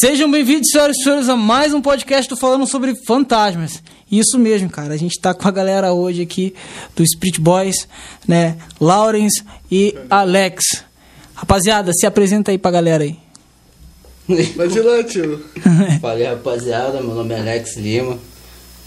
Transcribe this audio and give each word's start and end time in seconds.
Sejam 0.00 0.30
bem-vindos, 0.30 0.68
senhoras 0.70 0.96
e 0.96 1.02
senhores, 1.02 1.28
a 1.28 1.34
mais 1.34 1.74
um 1.74 1.82
podcast 1.82 2.28
do 2.28 2.36
Falando 2.36 2.68
sobre 2.68 2.94
Fantasmas. 3.04 3.82
Isso 4.08 4.38
mesmo, 4.38 4.70
cara. 4.70 4.94
A 4.94 4.96
gente 4.96 5.20
tá 5.20 5.34
com 5.34 5.48
a 5.48 5.50
galera 5.50 5.92
hoje 5.92 6.22
aqui 6.22 6.54
do 6.94 7.04
Spirit 7.04 7.40
Boys, 7.40 7.88
né? 8.24 8.56
Lawrence 8.80 9.42
e 9.68 9.96
Alex. 10.08 10.84
Rapaziada, 11.34 11.90
se 11.92 12.06
apresenta 12.06 12.52
aí 12.52 12.58
pra 12.58 12.70
galera 12.70 13.02
aí. 13.02 13.16
De 14.28 14.80
lá, 14.80 15.02
tio. 15.02 15.44
Falei, 16.00 16.26
rapaziada, 16.28 17.00
meu 17.00 17.16
nome 17.16 17.34
é 17.34 17.40
Alex 17.40 17.76
Lima. 17.76 18.20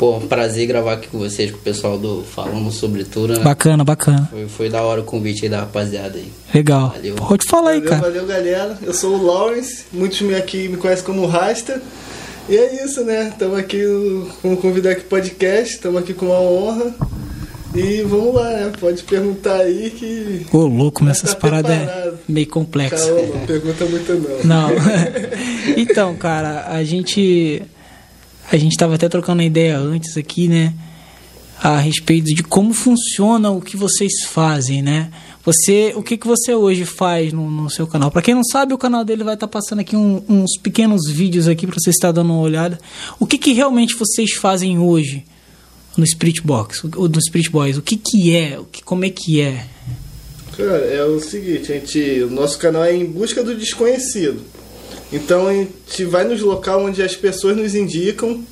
Pô, 0.02 0.20
prazer 0.20 0.66
gravar 0.66 0.94
aqui 0.94 1.08
com 1.10 1.20
vocês, 1.20 1.52
com 1.52 1.58
o 1.58 1.62
pessoal 1.62 1.96
do 1.96 2.24
Falando 2.24 2.72
Sobre 2.72 3.04
Tudo, 3.04 3.34
né? 3.34 3.44
Bacana, 3.44 3.84
bacana. 3.84 4.28
Foi, 4.32 4.48
foi 4.48 4.68
da 4.68 4.82
hora 4.82 5.02
o 5.02 5.04
convite 5.04 5.44
aí 5.44 5.50
da 5.50 5.60
rapaziada 5.60 6.18
aí. 6.18 6.32
Legal. 6.52 6.90
Valeu. 6.90 7.14
Pode 7.18 7.46
falar 7.46 7.70
aí, 7.70 7.82
Valeu, 7.82 7.90
cara. 7.92 8.02
valeu, 8.02 8.26
galera. 8.26 8.80
Eu 8.82 8.96
sou 8.96 9.16
o 9.16 9.24
Lawrence. 9.24 9.86
Muitos 9.94 10.20
me 10.22 10.34
aqui 10.34 10.68
me 10.68 10.78
conhecem 10.78 11.06
como 11.06 11.28
Rasta. 11.28 11.80
E 12.50 12.58
é 12.58 12.84
isso, 12.84 13.04
né? 13.04 13.30
Estamos 13.32 13.60
aqui 13.60 13.84
com 14.42 14.58
convidar 14.58 14.90
aqui 14.94 15.04
podcast. 15.04 15.76
Estamos 15.76 16.02
aqui 16.02 16.16
com 16.16 16.26
uma 16.26 16.42
honra. 16.42 16.96
E 17.76 18.02
vamos 18.02 18.34
lá, 18.34 18.50
né? 18.50 18.72
Pode 18.80 19.04
perguntar 19.04 19.58
aí 19.58 19.92
que. 19.92 20.48
Ô, 20.52 20.66
louco, 20.66 21.04
mas 21.04 21.18
essas 21.18 21.36
Tá 21.36 21.40
paradas 21.40 21.72
é 21.72 22.12
meio 22.28 22.48
complexas. 22.48 23.06
Calma, 23.06 23.22
não 23.22 23.46
pergunta 23.46 23.86
muito 23.86 24.14
não. 24.14 24.44
Não. 24.46 24.70
então, 25.78 26.16
cara, 26.16 26.66
a 26.70 26.84
gente 26.84 27.62
a 28.52 28.58
gente 28.58 28.76
tava 28.78 28.96
até 28.96 29.08
trocando 29.10 29.42
ideia 29.42 29.78
antes 29.78 30.18
aqui, 30.18 30.48
né, 30.48 30.74
a 31.62 31.78
respeito 31.78 32.26
de 32.34 32.44
como 32.44 32.74
funciona 32.74 33.50
o 33.52 33.62
que 33.62 33.78
vocês 33.78 34.24
fazem, 34.26 34.82
né? 34.82 35.12
Você, 35.44 35.92
o 35.96 36.04
que 36.04 36.18
que 36.18 36.28
você 36.28 36.54
hoje 36.54 36.86
faz 36.86 37.34
no, 37.34 37.50
no 37.50 37.70
seu 37.70 37.88
canal? 37.88 38.12
Pra 38.12 38.22
quem 38.22 38.36
não 38.36 38.44
sabe, 38.44 38.74
o 38.74 38.78
canal 38.78 39.04
dele 39.04 39.24
vai 39.24 39.34
estar 39.36 39.48
passando 39.48 39.80
aqui 39.80 39.96
um- 39.96 40.22
uns 40.30 40.58
pequenos 40.58 41.10
vídeos 41.10 41.48
aqui 41.48 41.66
para 41.66 41.76
você 41.80 41.90
estar 41.90 42.12
dando 42.12 42.32
uma 42.32 42.40
olhada. 42.42 42.80
O 43.20 43.26
que 43.26 43.38
que 43.38 43.54
realmente 43.54 43.96
vocês 43.96 44.34
fazem 44.34 44.78
hoje 44.80 45.24
no 45.98 46.06
Spirit 46.06 46.42
Box, 46.42 46.84
o- 46.84 47.08
no 47.08 47.22
Spirit 47.22 47.50
Boys? 47.52 47.78
O 47.78 47.82
que 47.82 47.96
que 47.98 48.36
é? 48.36 48.60
O 48.60 48.66
que, 48.66 48.84
como 48.84 49.04
é 49.06 49.10
que 49.10 49.42
é? 49.42 49.66
Cara, 50.56 50.78
é 50.78 51.04
o 51.06 51.20
seguinte, 51.20 51.66
gente, 51.68 52.00
o 52.24 52.30
nosso 52.30 52.58
canal 52.60 52.84
é 52.84 52.96
em 52.96 53.06
busca 53.06 53.44
do 53.44 53.56
desconhecido. 53.56 54.42
Então 55.12 55.48
a 55.48 55.54
gente 55.54 56.06
vai 56.06 56.24
nos 56.24 56.42
locais 56.42 56.82
onde 56.82 57.02
as 57.04 57.16
pessoas 57.16 57.58
nos 57.58 57.76
indicam. 57.76 58.44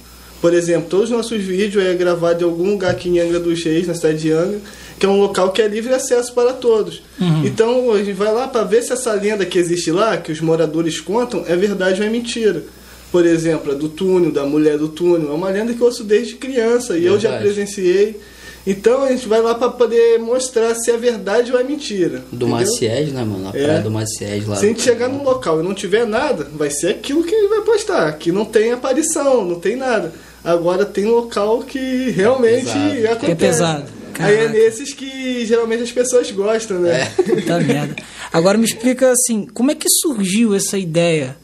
Por 0.42 0.54
exemplo, 0.54 0.90
todos 0.90 1.10
os 1.10 1.16
nossos 1.16 1.42
vídeos 1.42 1.84
é 1.84 1.94
gravado 1.94 2.42
em 2.44 2.48
algum 2.48 2.72
lugar 2.72 2.92
aqui 2.92 3.10
em 3.10 3.20
Angra 3.20 3.40
dos 3.40 3.62
Reis, 3.64 3.88
na 3.88 3.94
cidade 3.94 4.20
de 4.20 4.32
Angra, 4.32 4.60
que 4.98 5.06
é 5.06 5.10
um 5.10 5.20
local 5.20 5.52
que 5.52 5.62
é 5.62 5.68
livre 5.68 5.94
acesso 5.94 6.34
para 6.34 6.54
todos. 6.54 7.02
Então 7.44 7.92
a 7.92 7.98
gente 7.98 8.14
vai 8.14 8.34
lá 8.34 8.48
para 8.48 8.64
ver 8.64 8.82
se 8.82 8.94
essa 8.94 9.12
lenda 9.14 9.46
que 9.46 9.58
existe 9.60 9.92
lá, 9.92 10.16
que 10.18 10.32
os 10.32 10.40
moradores 10.40 11.00
contam, 11.02 11.44
é 11.48 11.56
verdade 11.58 12.02
ou 12.02 12.08
é 12.08 12.10
mentira. 12.10 12.64
Por 13.12 13.26
exemplo, 13.26 13.72
a 13.72 13.76
do 13.76 13.90
túnel, 13.90 14.32
da 14.32 14.46
mulher 14.46 14.78
do 14.78 14.88
túnel, 14.88 15.30
é 15.30 15.34
uma 15.34 15.50
lenda 15.50 15.74
que 15.74 15.82
eu 15.82 15.88
ouço 15.88 16.04
desde 16.04 16.36
criança 16.36 16.98
e 16.98 17.06
eu 17.06 17.20
já 17.20 17.32
Verdade. 17.32 17.54
presenciei. 17.54 18.20
Então 18.68 19.04
a 19.04 19.12
gente 19.12 19.28
vai 19.28 19.42
lá 19.42 19.56
para 19.56 19.70
poder 19.70 20.20
mostrar 20.20 20.76
se 20.76 20.92
é 20.92 20.98
verdade 20.98 21.52
ou 21.52 21.60
é 21.60 21.64
mentira. 21.64 22.20
Do 22.32 22.46
entendeu? 22.48 22.48
Maciés, 22.50 23.12
né, 23.12 23.24
mano? 23.24 23.48
A 23.48 23.58
É. 23.58 23.64
praia 23.64 23.82
do 23.82 23.90
Maciés 23.92 24.46
lá. 24.48 24.56
Se 24.58 24.66
a 24.66 24.68
gente 24.68 24.82
chegar 24.82 25.08
num 25.08 25.24
local 25.24 25.60
e 25.60 25.64
não 25.64 25.74
tiver 25.74 26.06
nada, 26.06 26.48
vai 26.54 26.70
ser 26.70 26.90
aquilo 26.90 27.24
que 27.24 27.34
ele 27.34 27.48
vai 27.48 27.62
postar. 27.62 28.08
Aqui 28.08 28.32
não 28.32 28.46
tem 28.46 28.72
aparição, 28.72 29.46
não 29.46 29.60
tem 29.60 29.76
nada. 29.76 30.14
Agora 30.44 30.86
tem 30.86 31.06
local 31.06 31.62
que 31.64 32.12
realmente 32.12 32.66
pesado. 32.66 33.06
acontece. 33.08 33.32
É 33.32 33.36
pesado. 33.36 33.86
Aí 34.20 34.34
é 34.34 34.38
Caraca. 34.40 34.54
nesses 34.54 34.94
que 34.94 35.46
geralmente 35.46 35.84
as 35.84 35.92
pessoas 35.92 36.30
gostam, 36.32 36.80
né? 36.80 37.06
Puta 37.16 37.60
merda. 37.62 37.96
Agora 38.34 38.58
me 38.58 38.66
explica 38.66 39.12
assim, 39.12 39.48
como 39.54 39.72
é 39.72 39.76
que 39.76 39.88
surgiu 39.90 40.54
essa 40.54 40.78
ideia? 40.78 41.38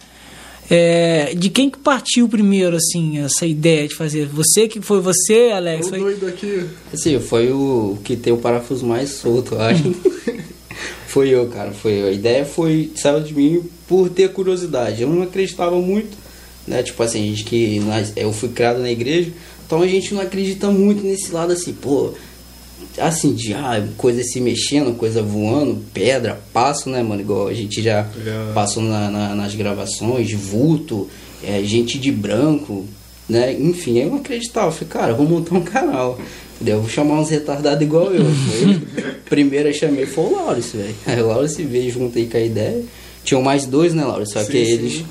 É, 0.69 1.33
de 1.37 1.49
quem 1.49 1.69
que 1.69 1.77
partiu 1.77 2.27
primeiro, 2.27 2.75
assim, 2.75 3.19
essa 3.19 3.45
ideia 3.45 3.87
de 3.87 3.93
fazer? 3.95 4.25
Você 4.27 4.67
que 4.67 4.81
foi 4.81 4.99
você, 4.99 5.51
Alex? 5.53 5.85
O 5.87 5.89
Foi... 5.89 5.99
doido 5.99 6.27
aqui. 6.27 6.65
Assim, 6.93 7.19
foi 7.19 7.51
o 7.51 7.97
que 8.03 8.15
tem 8.15 8.33
o 8.33 8.37
parafuso 8.37 8.85
mais 8.85 9.09
solto, 9.11 9.55
eu 9.55 9.61
acho. 9.61 9.83
foi 11.07 11.29
eu, 11.29 11.47
cara. 11.47 11.71
Foi 11.71 11.91
eu. 12.01 12.07
A 12.07 12.11
ideia 12.11 12.45
foi, 12.45 12.91
saiu 12.95 13.21
de 13.21 13.33
mim 13.33 13.61
por 13.87 14.09
ter 14.09 14.29
curiosidade. 14.31 15.01
Eu 15.03 15.09
não 15.09 15.21
acreditava 15.21 15.75
muito, 15.79 16.17
né? 16.67 16.81
Tipo 16.81 17.03
assim, 17.03 17.19
a 17.23 17.27
gente 17.27 17.43
que. 17.43 17.79
nós- 17.79 18.13
Eu 18.15 18.33
fui 18.33 18.49
criado 18.49 18.79
na 18.79 18.91
igreja, 18.91 19.31
então 19.65 19.81
a 19.81 19.87
gente 19.87 20.13
não 20.13 20.21
acredita 20.21 20.69
muito 20.71 21.03
nesse 21.03 21.31
lado 21.31 21.53
assim, 21.53 21.73
pô. 21.73 22.13
Assim, 22.97 23.33
de 23.33 23.53
ah, 23.53 23.85
coisa 23.97 24.23
se 24.23 24.39
mexendo, 24.39 24.95
coisa 24.97 25.21
voando, 25.21 25.81
pedra, 25.93 26.39
passo, 26.53 26.89
né, 26.89 27.03
mano? 27.03 27.21
Igual 27.21 27.47
a 27.47 27.53
gente 27.53 27.81
já 27.81 28.07
passou 28.53 28.81
na- 28.83 29.09
na- 29.11 29.35
nas 29.35 29.53
gravações, 29.55 30.31
vulto, 30.31 31.09
é, 31.43 31.61
gente 31.63 31.97
de 31.99 32.11
branco, 32.11 32.85
né? 33.27 33.53
Enfim, 33.53 33.97
eu 33.99 34.09
não 34.11 34.17
acreditava. 34.17 34.67
Eu 34.67 34.71
falei, 34.71 34.89
cara, 34.89 35.13
vou 35.13 35.27
montar 35.27 35.55
um 35.55 35.61
canal. 35.61 36.19
Entendeu? 36.55 36.75
Eu 36.77 36.81
vou 36.81 36.89
chamar 36.89 37.19
uns 37.19 37.29
retardados 37.29 37.81
igual 37.81 38.13
eu. 38.13 38.23
Primeiro 39.29 39.67
eu 39.69 39.73
chamei 39.73 40.05
foi 40.05 40.23
o 40.25 40.35
Laurence, 40.35 40.77
velho. 40.77 40.95
Aí 41.05 41.21
o 41.21 41.27
Laurence 41.27 41.61
veio 41.63 41.91
junto 41.91 42.17
aí 42.17 42.27
com 42.27 42.37
a 42.37 42.41
ideia. 42.41 42.81
Tinham 43.25 43.41
mais 43.41 43.65
dois, 43.65 43.93
né, 43.93 44.05
Laurence? 44.05 44.31
Só 44.31 44.39
Sim, 44.43 44.51
que 44.51 44.65
sim. 44.65 44.71
eles 44.71 45.03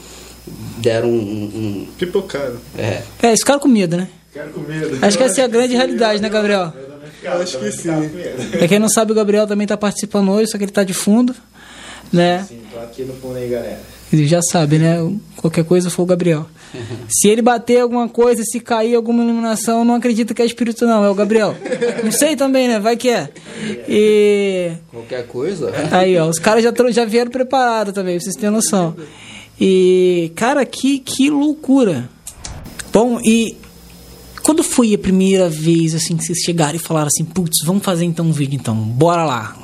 deram 0.79 1.11
um. 1.11 1.13
um- 1.13 1.87
Pipocaram. 1.99 2.57
é, 2.79 3.03
É, 3.23 3.33
esse 3.33 3.45
cara 3.45 3.59
com 3.61 3.69
medo, 3.69 3.97
né? 3.97 4.09
Ficaram 4.33 4.53
com 4.53 4.61
medo. 4.63 4.99
Acho 5.03 5.19
que 5.19 5.25
essa 5.25 5.41
é 5.43 5.45
a 5.45 5.49
grande 5.49 5.75
realidade, 5.75 6.23
né, 6.23 6.29
Gabriel? 6.29 6.73
Eu 6.77 6.84
Eu 7.25 7.41
acho 7.41 7.59
que 7.59 7.73
sim. 7.73 7.89
Pra 8.59 8.69
quem 8.69 8.79
não 8.79 8.89
sabe, 8.89 9.13
o 9.13 9.15
Gabriel 9.15 9.47
também 9.47 9.67
tá 9.67 9.77
participando 9.77 10.31
hoje, 10.31 10.51
só 10.51 10.59
que 10.59 10.65
ele 10.65 10.73
tá 10.73 10.85
de 10.85 10.93
fundo, 10.93 11.35
né? 12.13 12.45
Sim, 12.47 12.61
tô 12.73 12.79
aqui 12.79 13.03
no 13.03 13.15
fundo 13.15 13.37
aí, 13.37 13.49
galera. 13.49 13.81
Ele 14.13 14.29
já 14.29 14.41
sabe, 14.43 14.79
né? 14.79 14.99
Qualquer 15.37 15.65
coisa 15.65 15.91
foi 15.91 16.05
o 16.05 16.07
Gabriel. 16.07 16.47
Se 17.09 17.29
ele 17.29 17.43
bater 17.43 17.81
alguma 17.81 18.09
coisa, 18.09 18.43
se 18.45 18.61
cair 18.61 18.95
alguma 18.95 19.23
iluminação, 19.23 19.85
não 19.85 19.95
acredita 19.95 20.35
que 20.35 20.43
é 20.43 20.45
espírito, 20.45 20.87
não, 20.87 21.05
é 21.05 21.11
o 21.11 21.15
Gabriel. 21.15 21.57
Não 22.03 22.13
sei 22.13 22.37
também, 22.37 22.69
né? 22.69 22.79
Vai 22.79 22.97
que 22.97 23.09
é. 23.09 23.29
E. 23.89 24.73
qualquer 24.91 25.27
coisa. 25.27 25.73
Aí, 25.91 26.17
ó, 26.19 26.29
os 26.29 26.39
caras 26.39 26.63
já, 26.63 26.73
já 26.91 27.05
vieram 27.05 27.31
preparados 27.31 27.95
também, 27.95 28.17
pra 28.17 28.25
vocês 28.25 28.37
terem 28.37 28.51
noção. 28.51 28.97
E, 29.61 30.33
cara, 30.35 30.65
que, 30.67 30.99
que 30.99 31.31
loucura. 31.31 32.09
Bom, 32.93 33.21
e 33.25 33.57
quando 34.45 34.63
foi 34.63 34.93
a 34.93 34.99
primeira 34.99 35.49
vez, 35.49 35.95
assim, 35.95 36.19
que 36.19 36.23
vocês 36.23 36.41
chegaram 36.41 36.77
e 36.77 36.79
falaram 36.79 37.07
assim, 37.07 37.25
putz, 37.25 37.65
vamos 37.65 37.83
fazer 37.83 38.05
então 38.05 38.27
um 38.27 38.33
vídeo 38.33 38.57
então, 38.57 38.77
bora 38.77 39.25
lá. 39.25 39.57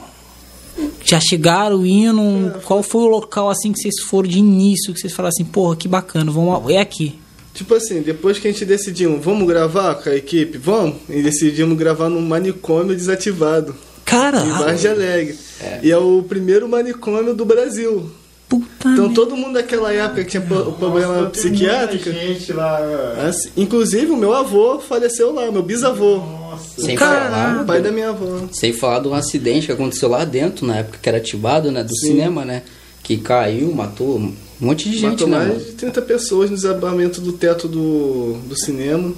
Já 1.05 1.21
chegaram 1.21 1.85
indo, 1.85 2.59
qual 2.65 2.83
foi 2.83 3.03
o 3.03 3.09
local, 3.09 3.51
assim, 3.51 3.73
que 3.73 3.79
vocês 3.79 4.01
foram 4.01 4.27
de 4.27 4.39
início, 4.39 4.95
que 4.95 5.01
vocês 5.01 5.13
falaram 5.13 5.35
assim, 5.37 5.45
porra, 5.45 5.77
que 5.77 5.87
bacana, 5.87 6.33
vamos, 6.33 6.71
é 6.71 6.79
aqui. 6.79 7.19
Tipo 7.53 7.75
assim, 7.75 8.01
depois 8.01 8.39
que 8.39 8.49
a 8.49 8.53
gente 8.53 8.65
decidiu, 8.65 9.21
vamos 9.21 9.47
gravar 9.47 9.97
com 9.97 10.09
a 10.09 10.17
equipe? 10.17 10.57
Vamos? 10.57 10.97
E 11.11 11.21
decidimos 11.21 11.77
gravar 11.77 12.09
num 12.09 12.23
manicômio 12.23 12.97
desativado. 12.97 13.77
Cara, 14.07 14.41
Em 14.41 14.49
Vargem 14.49 14.91
Alegre. 14.93 15.39
E 15.83 15.91
é 15.91 15.99
o 15.99 16.25
primeiro 16.27 16.67
manicômio 16.67 17.35
do 17.35 17.45
Brasil. 17.45 18.11
Puta 18.51 18.67
Então 18.81 19.05
merda. 19.07 19.15
todo 19.15 19.35
mundo 19.37 19.55
daquela 19.55 19.91
época 19.93 20.25
que 20.25 20.31
tinha 20.33 20.43
problema 20.43 21.07
Nossa, 21.23 21.31
tem 21.31 21.53
psiquiátrico. 21.53 22.11
gente 22.13 22.53
lá. 22.53 22.79
assim, 23.27 23.49
inclusive 23.57 24.11
o 24.11 24.17
meu 24.17 24.35
avô 24.35 24.79
faleceu 24.81 25.33
lá, 25.33 25.51
meu 25.51 25.63
bisavô. 25.63 26.17
Nossa. 26.19 26.83
Sem 26.83 26.97
Caralho. 26.97 27.31
falar. 27.31 27.63
O 27.63 27.67
pai 27.67 27.81
da 27.81 27.93
minha 27.93 28.09
avó. 28.11 28.49
Sem 28.53 28.73
falar 28.73 28.99
de 29.01 29.09
um 29.09 29.15
acidente 29.15 29.67
que 29.67 29.73
aconteceu 29.73 30.09
lá 30.09 30.25
dentro, 30.25 30.67
na 30.67 30.79
época 30.79 30.99
que 31.01 31.09
era 31.09 31.19
ativado, 31.19 31.71
né? 31.71 31.83
Do 31.85 31.97
cinema, 31.97 32.45
né? 32.45 32.63
Que 33.03 33.17
caiu, 33.17 33.73
matou 33.73 34.19
um 34.19 34.35
monte 34.61 34.91
de 34.91 34.99
gente, 34.99 35.25
Matou 35.25 35.29
né? 35.29 35.39
mais 35.39 35.67
de 35.67 35.73
30 35.73 36.03
pessoas 36.03 36.51
no 36.51 36.57
desabamento 36.57 37.21
do 37.21 37.33
teto 37.33 37.67
do, 37.67 38.35
do 38.47 38.55
cinema. 38.59 39.13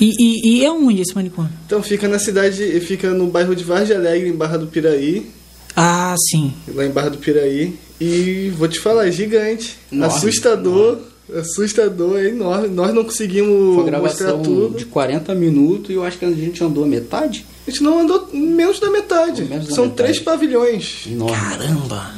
E, 0.00 0.10
e, 0.18 0.58
e 0.60 0.64
é 0.64 0.70
onde 0.70 1.02
esse 1.02 1.14
manicômio? 1.14 1.50
Então 1.66 1.82
fica 1.82 2.06
na 2.08 2.18
cidade, 2.18 2.78
fica 2.80 3.10
no 3.10 3.26
bairro 3.26 3.54
de 3.56 3.64
Vargem 3.64 3.96
Alegre, 3.96 4.28
em 4.28 4.32
Barra 4.36 4.56
do 4.58 4.66
Piraí. 4.68 5.26
Ah, 5.76 6.14
sim. 6.30 6.52
Lá 6.74 6.86
em 6.86 6.90
Barra 6.90 7.10
do 7.10 7.18
Piraí. 7.18 7.74
E 8.00 8.50
vou 8.56 8.66
te 8.68 8.80
falar, 8.80 9.08
é 9.08 9.10
gigante. 9.12 9.76
Enorme, 9.92 10.14
assustador. 10.16 10.98
Assustador, 11.32 12.18
é 12.18 12.28
enorme. 12.28 12.68
Nós 12.68 12.92
não 12.92 13.04
conseguimos 13.04 13.48
Foi 13.50 13.90
mostrar 13.90 13.90
gravação 13.90 14.42
tudo. 14.42 14.76
de 14.78 14.84
40 14.86 15.34
minutos 15.34 15.90
e 15.90 15.92
eu 15.94 16.02
acho 16.04 16.18
que 16.18 16.24
a 16.24 16.30
gente 16.30 16.62
andou 16.64 16.82
a 16.84 16.86
metade. 16.86 17.44
A 17.66 17.70
gente 17.70 17.82
não 17.82 18.00
andou 18.00 18.28
menos 18.32 18.80
da 18.80 18.90
metade. 18.90 19.44
Menos 19.44 19.68
da 19.68 19.74
São 19.74 19.84
metade. 19.84 20.02
três 20.02 20.18
pavilhões. 20.18 21.04
Enorme. 21.06 21.36
Caramba. 21.36 22.10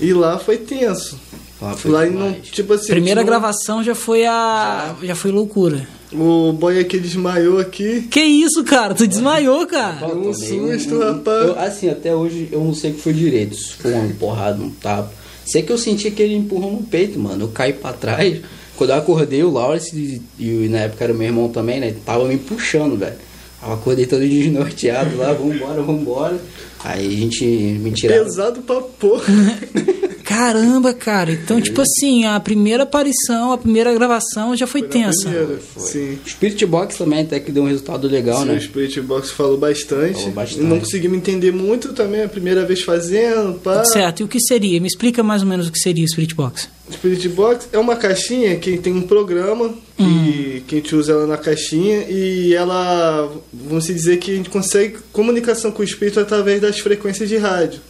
E 0.00 0.12
lá 0.12 0.38
foi 0.38 0.58
tenso. 0.58 1.18
Lá 1.60 1.74
foi 1.76 1.90
lá 1.90 2.06
não, 2.06 2.32
tipo 2.34 2.72
assim, 2.74 2.86
Primeira 2.88 3.20
não- 3.22 3.26
gravação 3.26 3.82
já 3.82 3.94
foi 3.94 4.24
a. 4.26 4.94
Já 5.02 5.14
foi 5.16 5.30
loucura. 5.32 5.88
O 6.12 6.52
boy 6.52 6.78
aqui 6.78 6.98
desmaiou 7.00 7.58
aqui. 7.58 8.02
Que 8.02 8.20
isso, 8.20 8.62
cara? 8.64 8.94
Tu 8.94 9.06
desmaiou, 9.08 9.66
cara? 9.66 10.06
Pô, 10.06 10.14
um 10.14 10.32
susto, 10.32 10.98
rapaz. 11.00 11.46
eu- 11.48 11.58
assim, 11.58 11.90
até 11.90 12.14
hoje 12.14 12.48
eu 12.52 12.60
não 12.62 12.72
sei 12.74 12.92
o 12.92 12.94
que 12.94 13.00
foi 13.00 13.12
direito. 13.12 13.56
Se 13.56 13.72
foi 13.74 13.92
uma 13.92 14.08
porrada, 14.14 14.62
um 14.62 14.70
tapa. 14.70 15.12
Sei 15.50 15.62
que 15.62 15.72
eu 15.72 15.78
senti 15.78 16.08
aquele 16.08 16.34
empurrão 16.34 16.72
no 16.72 16.82
peito, 16.82 17.18
mano. 17.18 17.44
Eu 17.44 17.48
caí 17.48 17.72
pra 17.72 17.92
trás. 17.92 18.40
Quando 18.76 18.90
eu 18.90 18.96
acordei, 18.96 19.42
o 19.42 19.50
Lawrence, 19.50 19.96
e, 19.96 20.22
e 20.38 20.68
na 20.68 20.80
época 20.80 21.04
era 21.04 21.14
meu 21.14 21.26
irmão 21.26 21.48
também, 21.48 21.80
né? 21.80 21.94
Tava 22.04 22.24
me 22.26 22.36
puxando, 22.36 22.98
velho. 22.98 23.16
Eu 23.62 23.72
acordei 23.72 24.06
todo 24.06 24.20
desnorteado 24.20 25.16
lá, 25.16 25.32
vambora, 25.32 25.82
vambora. 25.82 26.38
Aí 26.84 27.06
a 27.06 27.18
gente 27.18 27.44
me 27.44 27.90
tirava. 27.92 28.24
Pesado 28.24 28.60
pra 28.62 28.80
porra. 28.80 29.24
Caramba, 30.28 30.92
cara. 30.92 31.32
Então, 31.32 31.58
tipo 31.58 31.80
assim, 31.80 32.26
a 32.26 32.38
primeira 32.38 32.82
aparição, 32.82 33.50
a 33.50 33.56
primeira 33.56 33.94
gravação 33.94 34.54
já 34.54 34.66
foi, 34.66 34.82
tensa. 34.82 35.22
Primeiro, 35.22 35.58
Sim. 35.78 36.18
O 36.24 36.28
Spirit 36.28 36.66
Box 36.66 36.98
também 36.98 37.22
até 37.22 37.40
que 37.40 37.50
deu 37.50 37.62
um 37.62 37.66
resultado 37.66 38.06
legal, 38.06 38.42
Sim, 38.42 38.50
O 38.50 38.52
né? 38.52 38.60
Spirit 38.60 39.00
Box 39.00 39.30
falou 39.30 39.56
bastante. 39.56 40.18
Falou 40.18 40.32
bastante. 40.32 40.62
Não 40.62 40.78
consegui 40.78 41.08
me 41.08 41.16
entender 41.16 41.50
muito 41.50 41.94
também, 41.94 42.22
a 42.22 42.28
primeira 42.28 42.64
vez 42.66 42.82
fazendo. 42.82 43.58
Pá. 43.58 43.82
Certo, 43.86 44.20
e 44.20 44.24
o 44.24 44.28
que 44.28 44.38
seria? 44.38 44.78
Me 44.80 44.86
explica 44.86 45.22
mais 45.22 45.40
ou 45.42 45.48
menos 45.48 45.66
o 45.66 45.72
que 45.72 45.78
seria 45.78 46.04
o 46.04 46.08
Spirit 46.08 46.34
Box. 46.34 46.68
Spirit 46.92 47.28
Box 47.28 47.68
é 47.72 47.78
uma 47.78 47.96
caixinha 47.96 48.56
que 48.56 48.78
tem 48.78 48.92
um 48.92 49.02
programa 49.02 49.70
que, 49.96 50.02
Hum. 50.02 50.60
que 50.66 50.74
a 50.74 50.78
gente 50.78 50.94
usa 50.96 51.12
ela 51.12 51.26
na 51.26 51.36
caixinha 51.36 52.04
e 52.08 52.54
ela, 52.54 53.30
vamos 53.52 53.86
dizer 53.86 54.18
que 54.18 54.32
a 54.32 54.34
gente 54.36 54.48
consegue 54.50 54.96
comunicação 55.12 55.70
com 55.70 55.82
o 55.82 55.84
espírito 55.84 56.18
através 56.20 56.60
das 56.60 56.78
frequências 56.78 57.28
de 57.28 57.36
rádio. 57.36 57.80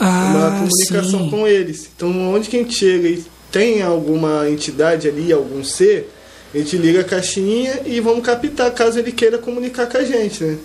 uma 0.00 0.46
Ah, 0.48 0.58
comunicação 0.66 1.24
sim. 1.24 1.30
com 1.30 1.46
eles. 1.46 1.88
Então, 1.94 2.32
onde 2.34 2.48
que 2.48 2.56
a 2.56 2.60
gente 2.60 2.74
chega 2.74 3.06
e 3.08 3.22
tem 3.52 3.82
alguma 3.82 4.48
entidade 4.48 5.06
ali, 5.08 5.30
algum 5.32 5.62
ser, 5.62 6.08
a 6.54 6.58
gente 6.58 6.76
liga 6.78 7.00
a 7.00 7.04
caixinha 7.04 7.80
e 7.84 8.00
vamos 8.00 8.24
captar 8.24 8.70
caso 8.72 8.98
ele 8.98 9.12
queira 9.12 9.36
comunicar 9.36 9.86
com 9.86 9.98
a 9.98 10.04
gente, 10.04 10.42
né? 10.42 10.56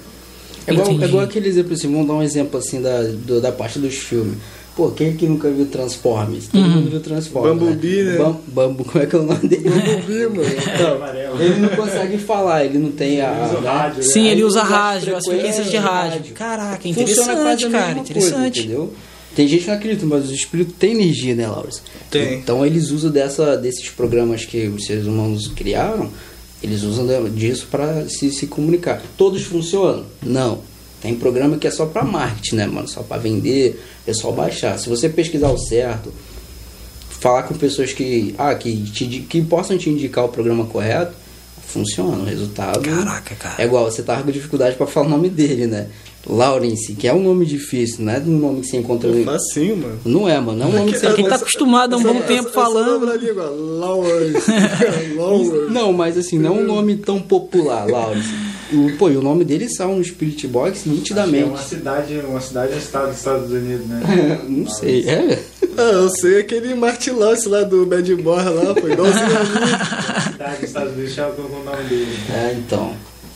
É 0.67 0.73
igual, 0.73 0.89
é 0.89 1.05
igual 1.05 1.23
aquele 1.23 1.47
exemplo 1.49 1.73
assim, 1.73 1.91
vamos 1.91 2.07
dar 2.07 2.13
um 2.13 2.23
exemplo 2.23 2.57
assim 2.57 2.81
da, 2.81 3.01
do- 3.03 3.41
da 3.41 3.51
parte 3.51 3.77
dos 3.77 3.95
filmes. 3.95 4.37
Pô, 4.75 4.91
quem 4.91 5.15
que 5.15 5.25
nunca 5.25 5.49
viu 5.49 5.65
Transformers? 5.67 6.47
Todo 6.47 6.61
mundo 6.61 6.89
viu 6.89 6.99
Transformers. 6.99 7.57
Bumblebee, 7.57 8.03
né? 8.03 8.17
Bam- 8.17 8.37
Bambu, 8.47 8.83
como 8.83 9.01
é 9.03 9.07
que 9.07 9.15
é 9.15 9.19
o 9.19 9.23
nome 9.23 9.47
dele? 9.47 9.69
Bumblebee, 9.69 10.27
mano. 10.27 10.95
Amarelo. 10.95 11.41
ele 11.41 11.59
não 11.61 11.69
consegue 11.69 12.17
falar, 12.17 12.65
ele 12.65 12.77
não 12.77 12.91
tem 12.91 13.21
a. 13.21 13.45
usa 13.49 13.61
né? 13.61 13.69
rádio, 13.69 13.97
né? 13.97 14.03
Sim, 14.03 14.27
ele 14.27 14.43
usa 14.43 14.61
as 14.61 14.67
rádio, 14.67 15.15
as 15.15 15.25
frequências 15.25 15.69
de 15.69 15.77
é, 15.77 15.79
rádio. 15.79 16.33
Caraca, 16.33 16.81
Funciona 16.81 17.01
interessante, 17.01 17.69
cara, 17.69 17.85
mesma 17.87 18.01
interessante. 18.01 18.35
Coisa, 18.41 18.59
entendeu? 18.59 18.93
Tem 19.33 19.47
gente 19.47 19.63
que 19.63 19.67
não 19.67 19.75
acredita, 19.75 20.05
mas 20.05 20.29
o 20.29 20.33
espírito 20.33 20.73
tem 20.73 20.91
energia, 20.91 21.35
né, 21.35 21.47
Laura? 21.47 21.69
Tem. 22.09 22.35
Então 22.35 22.65
eles 22.65 22.89
usam 22.89 23.11
dessa, 23.11 23.57
desses 23.57 23.89
programas 23.89 24.45
que 24.45 24.67
os 24.67 24.85
seres 24.85 25.05
humanos 25.05 25.47
criaram, 25.49 26.09
eles 26.63 26.83
usam 26.83 27.05
disso 27.29 27.67
para 27.69 28.07
se, 28.07 28.31
se 28.31 28.47
comunicar. 28.47 29.01
Todos 29.17 29.43
funcionam? 29.43 30.05
Não. 30.23 30.59
Tem 31.01 31.15
programa 31.15 31.57
que 31.57 31.67
é 31.67 31.71
só 31.71 31.85
para 31.85 32.03
marketing, 32.03 32.55
né, 32.55 32.65
mano? 32.65 32.87
Só 32.87 33.03
para 33.03 33.17
vender, 33.17 33.83
é 34.07 34.13
só 34.13 34.31
baixar. 34.31 34.77
Se 34.79 34.89
você 34.89 35.07
pesquisar 35.09 35.49
o 35.49 35.57
certo, 35.57 36.11
falar 37.09 37.43
com 37.43 37.55
pessoas 37.55 37.93
que, 37.93 38.33
ah, 38.37 38.53
que, 38.55 38.83
te, 38.91 39.05
que 39.21 39.41
possam 39.41 39.77
te 39.77 39.89
indicar 39.89 40.25
o 40.25 40.29
programa 40.29 40.65
correto, 40.65 41.13
funciona. 41.67 42.17
O 42.17 42.25
resultado 42.25 42.81
Caraca, 42.81 43.35
cara. 43.35 43.61
é 43.61 43.65
igual, 43.65 43.85
você 43.85 44.01
tava 44.01 44.23
com 44.23 44.31
dificuldade 44.31 44.75
para 44.75 44.87
falar 44.87 45.07
o 45.07 45.09
nome 45.09 45.29
dele, 45.29 45.67
né? 45.67 45.87
Lawrence, 46.27 46.93
que 46.95 47.07
é 47.07 47.13
um 47.13 47.21
nome 47.21 47.45
difícil, 47.45 48.03
não 48.03 48.13
é 48.13 48.19
um 48.19 48.37
nome 48.39 48.61
que 48.61 48.67
você 48.67 48.77
encontra. 48.77 49.11
Facinho, 49.23 49.77
mano. 49.77 49.99
Não 50.03 50.27
é, 50.27 50.39
mano. 50.39 50.59
Não 50.59 50.65
é 50.65 50.69
um 50.69 50.73
nome 50.79 50.91
que 50.91 50.99
você 50.99 51.05
É 51.05 51.13
que 51.13 51.21
ele 51.21 51.29
tá 51.29 51.35
encontra. 51.35 51.37
acostumado 51.37 51.93
há 51.95 51.97
um 51.97 52.03
bom 52.03 52.21
tempo 52.21 52.49
falando. 52.49 53.05
Lawrence. 53.79 54.51
Lawrence. 55.15 55.69
Não, 55.71 55.93
mas 55.93 56.17
assim, 56.17 56.39
não 56.39 56.55
é 56.55 56.59
um 56.59 56.65
nome 56.65 56.95
tão 56.97 57.21
popular, 57.21 57.87
Lawrence. 57.87 58.29
O, 58.73 58.97
pô, 58.97 59.09
e 59.09 59.17
o 59.17 59.21
nome 59.21 59.45
dele 59.45 59.69
saiu 59.69 59.95
no 59.95 60.03
Spirit 60.03 60.47
Box 60.47 60.71
Acho 60.71 60.83
que 60.83 60.89
nitidamente. 60.89 61.43
É 61.43 61.45
uma 61.45 61.57
cidade, 61.61 62.19
uma 62.27 62.41
cidade 62.41 62.73
é 62.73 62.75
um 62.75 62.79
estado 62.79 63.07
dos 63.09 63.17
Estados 63.17 63.51
Unidos, 63.51 63.85
né? 63.85 64.41
não 64.49 64.67
sei, 64.67 65.07
é? 65.07 65.39
Ah, 65.77 65.81
eu 65.81 66.09
sei 66.09 66.39
aquele 66.39 66.73
Martin 66.73 67.11
Lawrence 67.11 67.47
lá 67.47 67.61
do 67.61 67.85
Bad 67.85 68.15
Boy 68.15 68.43
lá, 68.43 68.73
foi 68.79 68.93
igualzinho 68.93 69.25
a 69.25 69.43
mim. 69.43 69.71
A 69.71 70.21
cidade 70.31 70.55
dos 70.55 70.63
Estados 70.69 70.93
Unidos 70.93 71.13
chama 71.13 71.33
o 71.37 71.63
nome 71.63 71.83
dele. 71.89 72.17
É, 72.33 72.53
então. 72.57 72.95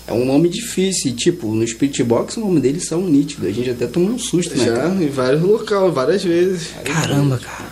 É 0.09 0.13
um 0.13 0.25
nome 0.25 0.49
difícil. 0.49 1.11
e, 1.11 1.13
Tipo, 1.13 1.53
no 1.53 1.65
Spirit 1.67 2.03
Box 2.03 2.37
o 2.37 2.39
nome 2.41 2.59
dele 2.59 2.79
saiu 2.79 3.01
nítido. 3.01 3.45
A 3.45 3.51
gente 3.51 3.69
até 3.69 3.85
tomou 3.85 4.09
um 4.09 4.19
susto, 4.19 4.57
né? 4.57 4.65
Já, 4.65 4.75
cara? 4.75 4.89
em 5.03 5.09
vários 5.09 5.41
locais, 5.41 5.93
várias 5.93 6.23
vezes. 6.23 6.69
Caramba, 6.83 7.37
cara. 7.37 7.69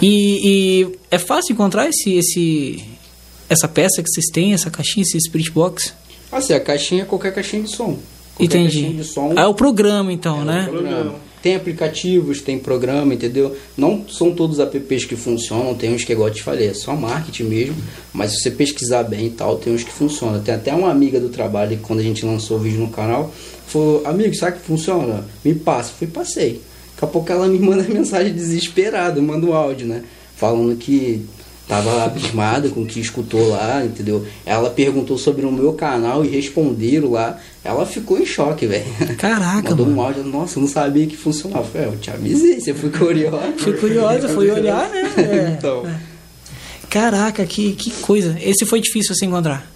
E, 0.00 0.40
e 0.42 0.98
é 1.10 1.18
fácil 1.18 1.52
encontrar 1.52 1.88
esse, 1.88 2.14
esse, 2.14 2.82
essa 3.48 3.68
peça 3.68 4.02
que 4.02 4.08
vocês 4.08 4.26
têm, 4.32 4.54
essa 4.54 4.70
caixinha, 4.70 5.02
esse 5.02 5.20
Spirit 5.20 5.50
Box? 5.50 5.92
Assim, 6.30 6.54
a 6.54 6.60
caixinha 6.60 7.02
é 7.02 7.04
qualquer 7.04 7.34
caixinha 7.34 7.62
de 7.62 7.70
som. 7.70 7.98
Qualquer 8.34 8.62
caixinha 8.62 8.88
Entendi. 8.88 9.02
de 9.02 9.04
som. 9.04 9.34
É 9.36 9.46
o 9.46 9.54
programa, 9.54 10.10
então, 10.10 10.44
né? 10.44 10.66
programa. 10.70 11.14
Tem 11.42 11.56
aplicativos, 11.56 12.40
tem 12.40 12.58
programa, 12.58 13.12
entendeu? 13.12 13.56
Não 13.76 14.06
são 14.08 14.32
todos 14.32 14.60
apps 14.60 15.04
que 15.04 15.16
funcionam, 15.16 15.74
tem 15.74 15.92
uns 15.92 16.04
que, 16.04 16.12
igual 16.12 16.28
eu 16.28 16.34
te 16.34 16.42
falei, 16.42 16.68
é 16.68 16.74
só 16.74 16.94
marketing 16.94 17.44
mesmo, 17.44 17.76
mas 18.12 18.32
se 18.32 18.42
você 18.42 18.50
pesquisar 18.52 19.02
bem 19.02 19.26
e 19.26 19.30
tal, 19.30 19.56
tem 19.56 19.74
uns 19.74 19.82
que 19.82 19.90
funcionam. 19.90 20.40
Tem 20.40 20.54
até 20.54 20.72
uma 20.72 20.90
amiga 20.90 21.18
do 21.18 21.28
trabalho 21.28 21.76
que 21.76 21.82
quando 21.82 21.98
a 21.98 22.04
gente 22.04 22.24
lançou 22.24 22.58
o 22.58 22.60
vídeo 22.60 22.80
no 22.80 22.90
canal, 22.90 23.32
falou, 23.66 24.06
amigo, 24.06 24.34
sabe 24.36 24.58
que 24.58 24.64
funciona? 24.64 25.24
Me 25.44 25.54
passa. 25.54 25.92
Fui, 25.98 26.06
passei. 26.06 26.60
Daqui 26.94 27.04
a 27.04 27.06
pouco 27.08 27.32
ela 27.32 27.48
me 27.48 27.58
manda 27.60 27.82
mensagem 27.82 28.32
desesperada, 28.32 29.20
manda 29.20 29.44
um 29.44 29.52
áudio, 29.52 29.88
né? 29.88 30.04
Falando 30.36 30.76
que 30.76 31.24
tava 31.68 32.04
abismada 32.04 32.68
com 32.68 32.82
o 32.82 32.86
que 32.86 33.00
escutou 33.00 33.48
lá, 33.48 33.84
entendeu? 33.84 34.26
Ela 34.44 34.68
perguntou 34.70 35.16
sobre 35.16 35.46
o 35.46 35.52
meu 35.52 35.72
canal 35.74 36.24
e 36.24 36.28
responderam 36.28 37.10
lá. 37.12 37.38
Ela 37.64 37.86
ficou 37.86 38.18
em 38.18 38.26
choque, 38.26 38.66
velho. 38.66 38.84
Caraca, 39.16 39.70
Mandou 39.70 39.86
mano. 39.86 39.98
um 39.98 40.02
áudio, 40.02 40.24
nossa, 40.24 40.58
eu 40.58 40.62
não 40.62 40.68
sabia 40.68 41.06
que 41.06 41.16
funcionava. 41.16 41.64
Eu 41.64 41.70
falei, 41.70 41.86
"É, 41.86 41.90
eu 41.92 41.98
te 41.98 42.10
avisei, 42.10 42.60
você 42.60 42.74
foi 42.74 42.90
curioso. 42.90 43.38
Fui 43.58 43.72
curiosa, 43.74 44.28
fui 44.28 44.50
olhar, 44.52 44.88
né? 44.90 45.12
É. 45.16 45.56
Então. 45.58 45.84
Caraca, 46.90 47.44
que, 47.46 47.72
que 47.72 47.90
coisa. 48.02 48.36
Esse 48.40 48.66
foi 48.66 48.80
difícil 48.80 49.14
você 49.14 49.24
encontrar. 49.24 49.70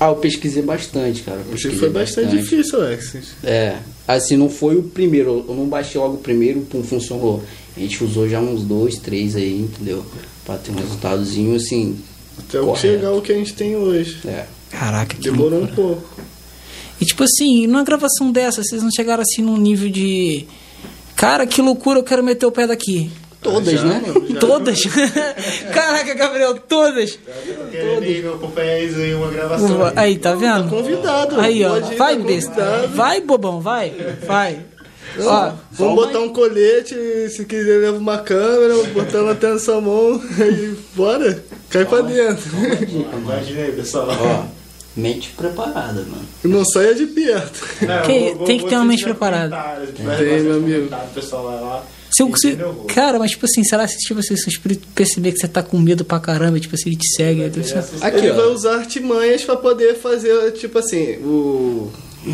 Ah, 0.00 0.08
eu 0.08 0.16
pesquisei 0.16 0.62
bastante, 0.62 1.22
cara. 1.22 1.38
pesquisei 1.50 1.72
que 1.72 1.78
foi 1.78 1.90
bastante 1.90 2.36
difícil, 2.36 2.80
Alexis. 2.80 3.34
É, 3.42 3.76
assim, 4.06 4.36
não 4.36 4.48
foi 4.48 4.76
o 4.76 4.82
primeiro, 4.84 5.44
eu 5.48 5.54
não 5.54 5.66
baixei 5.66 6.00
logo 6.00 6.14
o 6.14 6.18
primeiro, 6.18 6.60
pum, 6.60 6.82
funcionou. 6.84 7.42
A 7.76 7.80
gente 7.80 8.02
usou 8.02 8.28
já 8.28 8.40
uns 8.40 8.62
dois, 8.62 8.96
três 8.96 9.34
aí, 9.36 9.60
entendeu? 9.60 10.04
Pra 10.48 10.56
ter 10.56 10.70
um 10.72 10.76
resultadozinho, 10.76 11.54
assim, 11.56 11.98
Até 12.38 12.58
o 12.58 12.64
Correto. 12.64 12.80
chegar 12.80 13.12
o 13.12 13.20
que 13.20 13.30
a 13.32 13.34
gente 13.34 13.52
tem 13.52 13.76
hoje. 13.76 14.18
é. 14.26 14.46
Caraca, 14.70 15.14
que 15.14 15.20
Demorou 15.22 15.58
um 15.60 15.64
loucura. 15.66 15.74
pouco. 15.76 16.20
E 16.98 17.04
tipo 17.04 17.22
assim, 17.22 17.66
numa 17.66 17.84
gravação 17.84 18.32
dessa, 18.32 18.62
vocês 18.62 18.82
não 18.82 18.90
chegaram 18.90 19.22
assim 19.22 19.42
num 19.42 19.58
nível 19.58 19.90
de. 19.90 20.46
Cara, 21.14 21.46
que 21.46 21.60
loucura, 21.60 21.98
eu 21.98 22.02
quero 22.02 22.24
meter 22.24 22.46
o 22.46 22.50
pé 22.50 22.66
daqui. 22.66 23.10
Todas, 23.42 23.72
Já, 23.74 23.84
né? 23.84 24.02
já. 24.30 24.38
Todas? 24.40 24.82
Caraca, 25.72 26.14
Gabriel, 26.14 26.54
todas! 26.58 27.18
Querendo 27.70 28.04
ir 28.04 28.26
acompanhar 28.26 28.80
isso 28.82 28.98
em 29.00 29.14
uma 29.14 29.30
gravação. 29.30 29.92
aí. 29.94 30.16
Tá 30.18 30.34
vendo? 30.34 30.68
Convidado. 30.70 31.38
Aí, 31.40 31.62
ó. 31.64 31.78
Vai, 31.96 32.16
tá 32.16 32.22
besta. 32.24 32.50
convidado. 32.52 32.88
Vai, 32.94 33.20
bobão, 33.20 33.60
vai. 33.60 33.92
Vai. 34.26 34.58
Ó, 35.20 35.52
Vamos 35.72 35.94
botar 35.94 36.20
um 36.20 36.28
colete, 36.30 36.94
se 37.30 37.44
quiser 37.44 37.80
leva 37.80 37.98
uma 37.98 38.18
câmera, 38.18 38.74
botar 38.92 39.18
ela 39.18 39.32
até 39.32 39.48
na 39.48 39.58
sua 39.58 39.80
mão 39.80 40.20
e 40.38 40.74
bora, 40.94 41.42
cai 41.70 41.84
pra 41.84 42.00
dentro. 42.02 42.50
Imagina 43.16 43.60
aí, 43.62 43.72
pessoal. 43.72 44.08
Ó, 44.10 44.44
mente 44.96 45.30
preparada, 45.36 46.00
mano. 46.02 46.24
Não 46.44 46.64
saia 46.64 46.94
de 46.94 47.06
perto. 47.06 47.66
Não, 47.82 48.02
Que- 48.02 48.34
vou- 48.34 48.46
tem 48.46 48.58
que 48.58 48.66
ter 48.68 48.74
uma 48.76 48.84
mente 48.84 49.04
preparada. 49.04 49.56
Tem, 49.96 50.04
vai 50.06 50.40
meu 50.40 50.56
amigo. 50.56 50.86
O 50.94 51.14
pessoal 51.14 51.44
vai 51.44 51.60
lá. 51.60 51.84
se 52.10 52.22
eu, 52.22 52.36
se, 52.36 52.56
cara, 52.94 53.18
mas 53.18 53.30
tipo 53.32 53.44
assim, 53.46 53.62
será 53.64 53.86
que 53.86 53.96
tipo, 53.98 54.18
assim, 54.18 54.36
se 54.36 54.48
o 54.48 54.50
espírito 54.50 54.88
perceber 54.94 55.32
que 55.32 55.38
você 55.38 55.46
tá 55.46 55.62
com 55.62 55.78
medo 55.78 56.04
pra 56.04 56.18
caramba, 56.18 56.58
tipo 56.58 56.74
assim, 56.74 56.88
ele 56.90 56.96
te 56.96 57.06
segue, 57.14 57.48
você- 57.50 57.78
Aqui, 58.04 58.16
Ele 58.18 58.32
vai 58.32 58.46
ó. 58.46 58.52
usar 58.52 58.76
artimanhas 58.78 59.44
pra 59.44 59.56
poder 59.56 59.94
fazer, 59.94 60.52
tipo 60.52 60.78
assim, 60.78 61.16
o. 61.18 61.90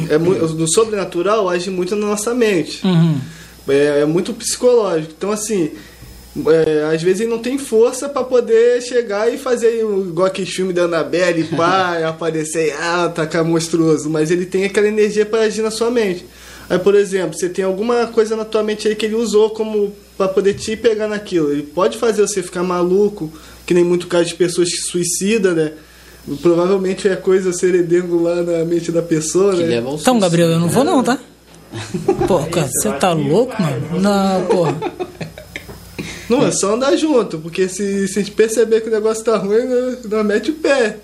É 0.08 0.18
muito, 0.18 0.46
no 0.54 0.66
sobrenatural 0.72 1.48
age 1.48 1.70
muito 1.70 1.94
na 1.94 2.06
nossa 2.06 2.34
mente. 2.34 2.84
Uhum. 2.86 3.20
É, 3.68 4.00
é 4.00 4.04
muito 4.04 4.32
psicológico. 4.34 5.12
Então, 5.16 5.30
assim, 5.30 5.70
é, 6.46 6.94
às 6.94 7.02
vezes 7.02 7.20
ele 7.20 7.30
não 7.30 7.38
tem 7.38 7.58
força 7.58 8.08
pra 8.08 8.24
poder 8.24 8.82
chegar 8.82 9.32
e 9.32 9.38
fazer 9.38 9.84
o- 9.84 10.08
igual 10.08 10.26
aquele 10.26 10.46
filme 10.50 10.72
da 10.72 10.82
Annabelle, 10.84 11.44
pá, 11.56 11.98
aparecer 12.08 12.68
e 12.68 12.72
ah, 12.72 13.04
atacar 13.04 13.44
monstruoso. 13.44 14.10
Mas 14.10 14.30
ele 14.30 14.46
tem 14.46 14.64
aquela 14.64 14.88
energia 14.88 15.24
pra 15.24 15.40
agir 15.42 15.62
na 15.62 15.70
sua 15.70 15.90
mente. 15.90 16.26
Aí, 16.68 16.78
por 16.78 16.94
exemplo, 16.94 17.38
você 17.38 17.48
tem 17.48 17.64
alguma 17.64 18.06
coisa 18.06 18.34
na 18.34 18.44
tua 18.44 18.62
mente 18.62 18.88
aí 18.88 18.94
que 18.96 19.04
ele 19.06 19.14
usou 19.14 19.50
como 19.50 19.94
pra 20.16 20.26
poder 20.28 20.54
te 20.54 20.76
pegar 20.76 21.06
naquilo. 21.06 21.52
Ele 21.52 21.62
pode 21.62 21.98
fazer 21.98 22.22
você 22.22 22.42
ficar 22.42 22.62
maluco, 22.62 23.30
que 23.66 23.74
nem 23.74 23.84
muito 23.84 24.06
caso 24.06 24.26
de 24.28 24.34
pessoas 24.34 24.70
que 24.70 24.78
suicidam, 24.78 25.52
né? 25.54 25.72
Provavelmente 26.40 27.06
é 27.06 27.16
coisa 27.16 27.52
seredengo 27.52 28.22
lá 28.22 28.36
na 28.36 28.64
mente 28.64 28.90
da 28.90 29.02
pessoa, 29.02 29.54
Que 29.54 29.62
né? 29.62 29.76
Então, 29.76 29.90
suicídio. 29.98 30.20
Gabriel, 30.20 30.48
eu 30.48 30.58
não 30.58 30.68
vou 30.68 30.84
não, 30.84 31.02
tá? 31.02 31.18
Pô, 32.26 32.38
cara, 32.46 32.68
você 32.68 32.90
tá 32.92 33.12
louco, 33.12 33.54
mano? 33.60 34.00
Não, 34.00 34.46
porra. 34.46 34.74
Não, 36.28 36.46
é 36.46 36.50
só 36.50 36.74
andar 36.74 36.96
junto, 36.96 37.38
porque 37.38 37.68
se, 37.68 38.08
se 38.08 38.18
a 38.18 38.22
gente 38.22 38.32
perceber 38.32 38.80
que 38.80 38.88
o 38.88 38.92
negócio 38.92 39.22
tá 39.22 39.36
ruim, 39.36 39.98
nós 40.08 40.24
mete 40.24 40.50
o 40.50 40.54
pé. 40.54 40.96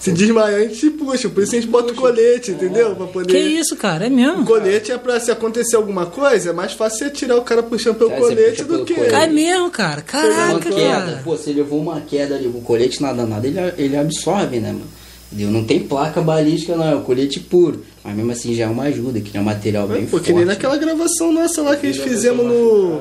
Se 0.00 0.12
desmaiar, 0.12 0.60
a 0.60 0.64
gente 0.64 0.90
puxa. 0.90 1.28
Por 1.30 1.42
isso 1.42 1.52
a 1.52 1.60
gente 1.60 1.68
bota 1.70 1.92
o 1.92 1.96
colete, 1.96 2.50
entendeu? 2.50 2.94
Pra 2.94 3.06
poder. 3.06 3.32
Que 3.32 3.38
isso, 3.38 3.74
cara? 3.76 4.06
É 4.06 4.08
O 4.08 4.12
mesmo? 4.12 4.44
colete 4.44 4.92
é 4.92 4.98
pra 4.98 5.18
se 5.18 5.30
acontecer 5.30 5.76
alguma 5.76 6.04
coisa, 6.06 6.50
é 6.50 6.52
mais 6.52 6.72
fácil 6.74 6.98
você 6.98 7.10
tirar 7.10 7.36
o 7.36 7.42
cara 7.42 7.62
puxando 7.62 7.96
pelo 7.96 8.10
É, 8.10 8.16
você 8.16 8.20
colete 8.34 8.50
puxa 8.50 8.64
do 8.64 8.68
pelo 8.68 8.84
que. 8.84 8.94
colete. 8.94 9.14
É 9.14 9.26
mesmo, 9.26 9.70
cara. 9.70 9.96
Uma 9.96 10.02
Caraca, 10.02 10.70
queda, 10.70 11.00
cara. 11.00 11.20
pô, 11.24 11.36
você 11.36 11.52
levou 11.52 11.80
uma 11.80 12.00
queda 12.02 12.34
ali, 12.34 12.46
o 12.48 12.60
colete 12.60 13.00
nada 13.00 13.24
nada, 13.24 13.46
ele, 13.46 13.58
ele 13.78 13.96
absorve, 13.96 14.60
né, 14.60 14.72
mano? 14.72 14.84
Entendeu? 15.32 15.50
Não 15.50 15.64
tem 15.64 15.80
placa 15.80 16.20
balística, 16.20 16.76
não, 16.76 16.86
é 16.86 16.94
o 16.94 17.00
colete 17.00 17.40
puro. 17.40 17.82
Mas 18.04 18.14
mesmo 18.14 18.30
assim 18.30 18.54
já 18.54 18.64
é 18.64 18.68
uma 18.68 18.84
ajuda, 18.84 19.20
que 19.20 19.36
é 19.36 19.40
um 19.40 19.44
material 19.44 19.88
bem 19.88 20.02
Pô, 20.04 20.10
forte. 20.18 20.26
que 20.26 20.32
nem 20.34 20.44
naquela 20.44 20.76
gravação 20.76 21.32
nossa 21.32 21.62
lá 21.62 21.74
que 21.76 21.86
a 21.86 21.92
gente 21.92 22.02
fizemos 22.06 22.44
no. 22.44 23.00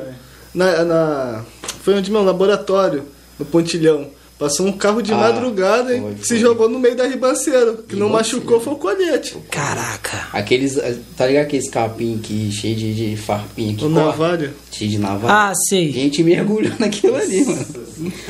Na, 0.54 0.84
na- 0.86 1.46
foi 1.84 1.96
onde, 1.96 2.10
meu, 2.10 2.24
laboratório, 2.24 3.04
no 3.38 3.46
Pontilhão. 3.46 4.08
Passou 4.40 4.66
um 4.66 4.72
carro 4.74 5.02
de 5.02 5.14
Ah, 5.14 5.18
madrugada 5.18 5.96
e 5.96 6.02
foi, 6.02 6.16
se 6.22 6.38
jogou 6.40 6.68
no 6.68 6.78
meio 6.80 6.96
da 6.96 7.08
ribanceira. 7.08 7.74
Que 7.88 7.96
não 7.96 8.10
machucou 8.10 8.60
foi 8.60 8.74
o 8.74 8.76
colete. 8.78 9.38
Caraca. 9.50 10.28
Aqueles. 10.34 10.78
Tá 11.16 11.28
ligado 11.28 11.44
aqueles 11.44 11.70
capim 11.70 12.18
que 12.22 12.52
cheio 12.52 12.76
de, 12.76 12.94
de 13.12 13.16
farpinha 13.16 13.76
que 13.76 13.86
O 13.86 13.90
navalha. 13.90 14.54
Cheio 14.72 14.90
de 14.92 14.98
navalha. 14.98 15.34
Ah, 15.52 15.54
sei. 15.70 15.92
Gente 15.92 16.24
mergulhou 16.24 16.74
naquilo 16.80 17.16
ali, 17.16 17.46
mano. 17.46 17.66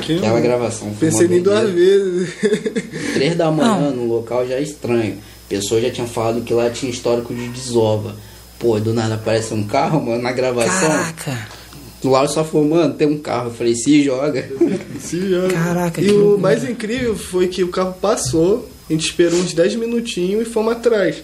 Que- 0.02 0.16
Aquela 0.18 0.40
gravação. 0.40 0.92
foi 0.94 1.08
Pensei 1.08 1.26
uma 1.26 1.36
em 1.36 1.42
duas 1.42 1.70
vezes. 1.70 2.28
Três 3.14 3.34
da 3.36 3.50
manhã 3.50 3.90
Não. 3.90 3.96
no 3.96 4.06
local 4.06 4.46
já 4.46 4.54
é 4.54 4.62
estranho. 4.62 5.18
Pessoas 5.48 5.82
já 5.82 5.90
tinham 5.90 6.06
falado 6.06 6.42
que 6.42 6.52
lá 6.54 6.70
tinha 6.70 6.92
histórico 6.92 7.34
de 7.34 7.48
desova. 7.48 8.14
Pô, 8.58 8.78
do 8.78 8.94
nada 8.94 9.14
aparece 9.14 9.52
um 9.52 9.64
carro, 9.64 10.00
mano, 10.04 10.22
na 10.22 10.32
gravação. 10.32 10.88
Caraca. 10.88 11.48
O 12.04 12.10
Lauro 12.10 12.28
só 12.30 12.44
falou, 12.44 12.68
mano, 12.68 12.94
tem 12.94 13.06
um 13.08 13.18
carro. 13.18 13.48
Eu 13.48 13.54
falei, 13.54 13.74
se 13.74 14.02
joga. 14.04 14.46
Se 15.00 15.18
joga. 15.28 15.48
Caraca, 15.52 16.00
E 16.00 16.04
que 16.06 16.10
o 16.12 16.18
loucura. 16.18 16.42
mais 16.42 16.64
incrível 16.68 17.16
foi 17.16 17.48
que 17.48 17.62
o 17.64 17.68
carro 17.68 17.94
passou, 18.00 18.68
a 18.88 18.92
gente 18.92 19.06
esperou 19.06 19.38
uns 19.40 19.52
10 19.54 19.76
minutinhos 19.76 20.42
e 20.46 20.50
fomos 20.50 20.72
atrás. 20.72 21.22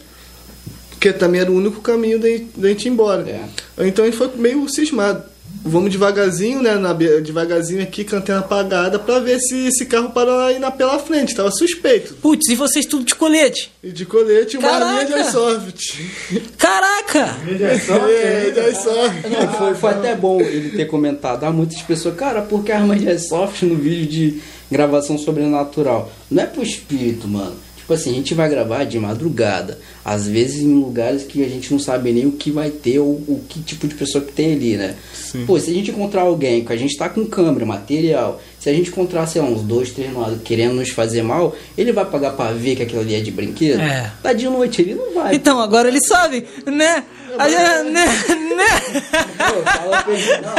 Porque 0.90 1.12
também 1.12 1.40
era 1.40 1.50
o 1.50 1.54
único 1.54 1.80
caminho 1.80 2.18
da 2.18 2.28
da 2.56 2.68
gente 2.68 2.86
ir 2.86 2.90
embora. 2.90 3.22
É. 3.28 3.86
Então 3.86 4.04
a 4.04 4.08
gente 4.08 4.18
foi 4.18 4.30
meio 4.36 4.68
cismado. 4.68 5.22
Vamos 5.62 5.90
devagarzinho, 5.90 6.62
né? 6.62 6.74
Na, 6.76 6.92
devagarzinho 6.92 7.82
aqui, 7.82 8.04
com 8.04 8.16
a 8.16 8.18
antena 8.18 8.38
apagada, 8.38 8.98
pra 8.98 9.18
ver 9.18 9.38
se 9.38 9.66
esse 9.66 9.84
carro 9.84 10.10
parou 10.10 10.38
aí 10.40 10.58
na 10.58 10.70
pela 10.70 10.98
frente. 10.98 11.34
Tava 11.34 11.50
suspeito. 11.50 12.14
Putz, 12.14 12.48
e 12.48 12.54
vocês 12.54 12.86
tudo 12.86 13.04
de 13.04 13.14
colete? 13.14 13.70
E 13.82 13.92
de 13.92 14.06
colete, 14.06 14.56
uma 14.56 14.68
Caraca! 14.68 14.92
linha 14.92 15.04
de 15.04 15.12
airsoft. 15.14 16.10
Caraca! 16.56 17.36
É, 17.46 18.50
de 18.50 18.60
airsoft. 18.60 19.28
Não, 19.28 19.52
foi, 19.54 19.74
foi 19.74 19.90
até 19.90 20.14
bom 20.14 20.40
ele 20.40 20.70
ter 20.70 20.86
comentado. 20.86 21.44
Há 21.44 21.52
muitas 21.52 21.82
pessoas, 21.82 22.16
cara, 22.16 22.40
por 22.40 22.64
que 22.64 22.72
arma 22.72 22.96
de 22.96 23.06
airsoft 23.06 23.62
no 23.64 23.76
vídeo 23.76 24.06
de 24.06 24.40
gravação 24.70 25.18
sobrenatural? 25.18 26.10
Não 26.30 26.42
é 26.42 26.46
pro 26.46 26.62
espírito, 26.62 27.28
mano. 27.28 27.56
Tipo 27.90 27.98
assim, 27.98 28.10
a 28.10 28.14
gente 28.14 28.34
vai 28.34 28.48
gravar 28.48 28.84
de 28.84 29.00
madrugada. 29.00 29.76
Às 30.04 30.28
vezes 30.28 30.60
em 30.62 30.72
lugares 30.74 31.24
que 31.24 31.44
a 31.44 31.48
gente 31.48 31.72
não 31.72 31.80
sabe 31.80 32.12
nem 32.12 32.24
o 32.24 32.30
que 32.30 32.48
vai 32.48 32.70
ter 32.70 33.00
ou 33.00 33.14
o 33.14 33.42
que 33.48 33.58
tipo 33.60 33.88
de 33.88 33.96
pessoa 33.96 34.22
que 34.22 34.30
tem 34.32 34.52
ali, 34.52 34.76
né? 34.76 34.94
Pô, 35.44 35.58
se 35.58 35.72
a 35.72 35.74
gente 35.74 35.90
encontrar 35.90 36.22
alguém, 36.22 36.64
que 36.64 36.72
a 36.72 36.76
gente 36.76 36.96
tá 36.96 37.08
com 37.08 37.26
câmera, 37.26 37.66
material, 37.66 38.40
se 38.60 38.70
a 38.70 38.72
gente 38.72 38.90
encontrar, 38.90 39.26
sei 39.26 39.42
lá, 39.42 39.48
uns 39.48 39.62
dois, 39.62 39.90
três 39.90 40.12
no 40.12 40.20
lado 40.20 40.38
querendo 40.38 40.74
nos 40.74 40.90
fazer 40.90 41.22
mal, 41.22 41.56
ele 41.76 41.90
vai 41.90 42.04
pagar 42.04 42.30
pra 42.30 42.52
ver 42.52 42.76
que 42.76 42.82
aquilo 42.84 43.00
ali 43.00 43.16
é 43.16 43.20
de 43.20 43.32
brinquedo? 43.32 43.80
É. 43.80 44.12
Tá 44.22 44.32
de 44.32 44.48
noite, 44.48 44.82
ele 44.82 44.94
não 44.94 45.12
vai. 45.12 45.34
Então, 45.34 45.60
agora 45.60 45.88
eles 45.88 46.06
sabem, 46.06 46.44
né? 46.66 47.02
A 47.38 47.48
gente, 47.48 47.90
né? 47.90 48.06
né? 48.54 48.66
Pô, 49.36 49.62
fala 49.70 50.02
pra 50.02 50.12
ele, 50.12 50.26
não. 50.42 50.54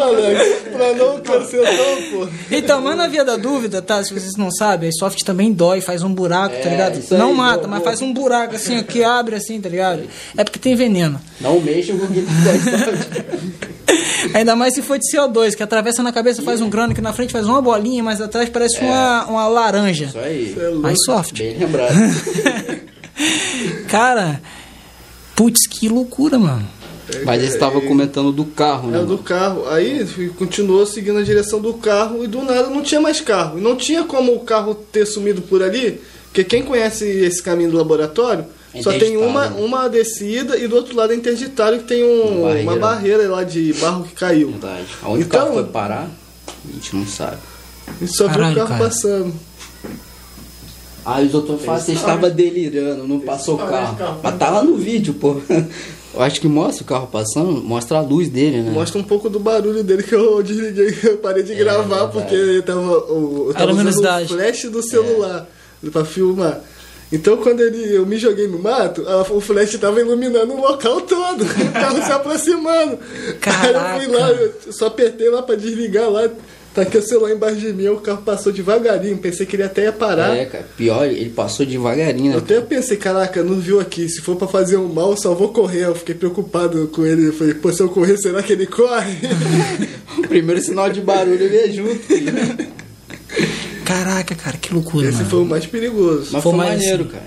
Olha, 0.00 0.38
pra 0.72 0.94
não 0.94 1.20
cancelar, 1.20 1.72
pô. 2.10 2.26
Então, 2.50 2.80
mas 2.80 2.96
na 2.96 3.06
via 3.06 3.24
da 3.24 3.36
dúvida, 3.36 3.82
tá? 3.82 4.02
Se 4.02 4.12
vocês 4.14 4.32
não 4.36 4.50
sabem, 4.50 4.88
a 4.88 4.92
soft 4.92 5.22
também 5.24 5.52
dói, 5.52 5.80
faz 5.80 6.02
um 6.02 6.12
buraco, 6.12 6.54
tá 6.56 6.68
É, 6.68 6.70
ligado? 6.70 6.98
isso 6.98 7.14
aí, 7.14 7.20
Não 7.20 7.34
mata, 7.34 7.68
mas 7.68 7.82
faz 7.84 8.00
um 8.00 8.12
buraco 8.12 8.54
assim, 8.56 8.78
ó, 8.78 8.82
que 8.82 9.04
abre 9.04 9.34
assim, 9.36 9.60
tá 9.60 9.68
ligado? 9.68 10.02
É 10.36 10.42
porque 10.44 10.58
tem 10.58 10.74
veneno. 10.74 11.20
Não 11.40 11.60
mexa 11.60 11.92
o 11.92 11.98
tá 11.98 12.50
airsoft. 12.50 13.20
Ainda 14.34 14.54
mais 14.54 14.74
se 14.74 14.82
for 14.82 14.98
de 14.98 15.04
CO2, 15.16 15.54
que 15.56 15.62
atravessa 15.62 16.02
na 16.02 16.12
cabeça, 16.12 16.42
faz 16.42 16.60
um 16.60 16.68
grano, 16.70 16.94
que 16.94 17.00
na 17.00 17.12
frente 17.12 17.32
faz 17.32 17.46
uma 17.46 17.60
bolinha, 17.60 18.02
mas 18.02 18.20
atrás 18.20 18.48
parece 18.48 18.78
uma, 18.80 19.24
uma 19.26 19.48
laranja. 19.48 20.04
Isso 20.06 20.18
aí. 20.18 20.54
Mais 20.80 20.96
soft. 21.04 21.36
Bem 21.38 21.58
lembrado. 21.58 21.94
Cara, 23.88 24.40
putz, 25.34 25.66
que 25.66 25.88
loucura, 25.88 26.38
mano. 26.38 26.66
Mas 27.24 27.40
eles 27.42 27.54
estavam 27.54 27.80
comentando 27.82 28.32
do 28.32 28.44
carro, 28.44 28.90
né? 28.90 29.00
É, 29.00 29.04
do 29.04 29.18
carro. 29.18 29.68
Aí 29.68 30.06
continuou 30.38 30.84
seguindo 30.86 31.18
a 31.18 31.22
direção 31.22 31.60
do 31.60 31.74
carro 31.74 32.24
e 32.24 32.26
do 32.26 32.42
nada 32.42 32.68
não 32.68 32.82
tinha 32.82 33.00
mais 33.00 33.20
carro. 33.20 33.58
E 33.58 33.60
não 33.62 33.76
tinha 33.76 34.04
como 34.04 34.34
o 34.34 34.40
carro 34.40 34.74
ter 34.74 35.06
sumido 35.06 35.42
por 35.42 35.62
ali, 35.62 36.00
porque 36.26 36.44
quem 36.44 36.62
conhece 36.62 37.04
esse 37.06 37.42
caminho 37.42 37.70
do 37.70 37.76
laboratório 37.76 38.44
É 38.74 38.82
só 38.82 38.92
tem 38.92 39.16
uma, 39.16 39.48
né? 39.48 39.56
uma 39.60 39.88
descida 39.88 40.56
e 40.56 40.66
do 40.68 40.76
outro 40.76 40.94
lado 40.96 41.12
é 41.12 41.16
interditário 41.16 41.78
que 41.80 41.84
tem 41.84 42.04
um- 42.04 42.38
Uma 42.38 42.48
barreira. 42.48 42.62
uma 42.70 42.76
barreira 42.78 43.28
lá 43.28 43.42
de 43.44 43.72
barro 43.74 44.04
que 44.04 44.14
caiu. 44.14 44.48
Verdade. 44.50 44.86
Aonde 45.02 45.24
Então- 45.24 45.40
o 45.40 45.42
carro 45.44 45.54
foi 45.54 45.64
parar, 45.64 46.08
a 46.68 46.72
gente 46.72 46.94
não 46.96 47.06
sabe. 47.06 47.36
E 48.00 48.06
só 48.06 48.24
viu 48.28 48.34
Caralho, 48.36 48.52
o 48.52 48.56
carro 48.56 48.68
cara. 48.68 48.84
passando. 48.84 49.34
Aí 51.04 51.26
os 51.26 51.34
outros 51.34 51.64
falam, 51.64 51.80
você 51.80 51.92
estava 51.92 52.28
delirando, 52.30 53.08
não 53.08 53.20
passou 53.20 53.54
o 53.54 53.58
carro. 53.58 54.18
Mas 54.22 54.38
tá 54.38 54.50
lá 54.50 54.62
no 54.62 54.76
vídeo, 54.76 55.14
pô. 55.14 55.40
Eu 56.12 56.22
acho 56.22 56.40
que 56.40 56.48
mostra 56.48 56.82
o 56.82 56.86
carro 56.86 57.06
passando, 57.06 57.52
mostra 57.62 57.98
a 57.98 58.00
luz 58.00 58.28
dele, 58.28 58.62
né? 58.62 58.70
Mostra 58.70 58.98
um 59.00 59.04
pouco 59.04 59.28
do 59.30 59.38
barulho 59.38 59.84
dele 59.84 60.02
que 60.02 60.14
eu 60.14 60.42
desliguei, 60.44 60.92
eu 61.04 61.18
parei 61.18 61.42
de 61.42 61.54
gravar 61.54 62.06
verdade. 62.06 62.12
porque 62.12 62.62
tava, 62.62 62.80
o- 63.12 63.44
eu 63.46 63.50
Era 63.50 63.58
tava 63.60 63.72
usando 63.72 64.22
o 64.24 64.28
flash 64.28 64.64
do 64.64 64.82
celular 64.82 65.46
pra 65.92 66.04
filmar. 66.04 66.60
Então 67.12 67.36
quando 67.38 67.60
ele, 67.60 67.94
eu 67.96 68.04
me 68.06 68.16
joguei 68.18 68.46
no 68.48 68.58
mato, 68.58 69.04
a- 69.08 69.22
o 69.32 69.40
flash 69.40 69.76
tava 69.78 70.00
iluminando 70.00 70.52
o 70.52 70.60
local 70.60 71.00
todo, 71.02 71.42
o 71.44 71.72
carro 71.72 72.02
se 72.04 72.10
aproximando. 72.12 72.98
Aí 73.46 73.72
eu 73.72 74.00
fui 74.00 74.06
lá, 74.18 74.30
eu 74.30 74.72
só 74.72 74.86
apertei 74.86 75.28
lá 75.30 75.42
pra 75.42 75.54
desligar 75.54 76.08
lá, 76.10 76.28
tá 76.74 76.82
aqui 76.82 76.98
o 76.98 77.02
celular 77.02 77.32
embaixo 77.32 77.56
de 77.60 77.72
mim, 77.72 77.88
o 77.88 77.96
carro 77.98 78.22
passou 78.22 78.52
devagarinho, 78.52 79.16
pensei 79.18 79.44
que 79.46 79.56
ele 79.56 79.62
até 79.62 79.82
ia 79.84 79.92
parar. 79.92 80.36
É, 80.36 80.44
cara. 80.46 80.66
Pior, 80.76 81.04
ele 81.06 81.30
passou 81.30 81.66
devagarinho, 81.66 82.32
Eu 82.32 82.36
né? 82.36 82.42
até 82.44 82.60
pensei, 82.60 82.96
caraca, 82.96 83.42
não 83.42 83.56
viu 83.60 83.80
aqui. 83.80 84.08
Se 84.08 84.20
for 84.20 84.36
pra 84.36 84.46
fazer 84.48 84.76
um 84.76 84.88
mal, 84.92 85.16
só 85.16 85.34
vou 85.34 85.48
correr. 85.48 85.84
Eu 85.86 85.94
fiquei 85.94 86.14
preocupado 86.14 86.88
com 86.88 87.04
ele. 87.06 87.28
Eu 87.28 87.32
falei, 87.32 87.54
pô, 87.54 87.72
se 87.72 87.80
eu 87.82 87.88
correr, 87.88 88.16
será 88.18 88.42
que 88.42 88.52
ele 88.52 88.66
corre? 88.66 89.16
O 90.18 90.28
primeiro 90.30 90.60
sinal 90.60 90.90
de 90.90 91.00
barulho 91.00 91.42
ele 91.42 91.56
é 91.56 91.68
junto. 91.70 91.94
filho. 92.00 92.32
Caraca, 93.84 94.34
cara, 94.34 94.56
que 94.56 94.72
loucura, 94.72 95.08
Esse 95.08 95.18
mano. 95.18 95.30
foi 95.30 95.40
o 95.40 95.44
mais 95.44 95.66
perigoso. 95.66 96.28
Mas 96.32 96.42
Foi 96.42 96.52
foi 96.52 96.54
maneiro, 96.54 97.02
assim. 97.02 97.12
cara. 97.12 97.24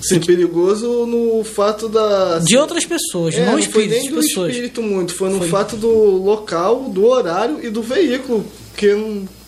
Sim, 0.00 0.20
perigoso 0.20 1.06
no 1.06 1.42
fato 1.44 1.88
da. 1.88 2.38
De 2.38 2.56
outras 2.56 2.84
pessoas, 2.84 3.34
É, 3.34 3.38
não 3.40 3.46
não 3.46 3.52
foi 3.52 3.60
espíritos, 3.62 3.98
nem 4.02 4.10
do 4.10 4.16
pessoas. 4.16 4.48
espírito 4.50 4.82
muito, 4.82 5.14
foi 5.14 5.30
no 5.30 5.40
fato 5.42 5.76
do 5.76 5.88
local, 5.88 6.84
do 6.90 7.06
horário 7.06 7.58
e 7.64 7.70
do 7.70 7.82
veículo. 7.82 8.44
Porque, 8.70 8.94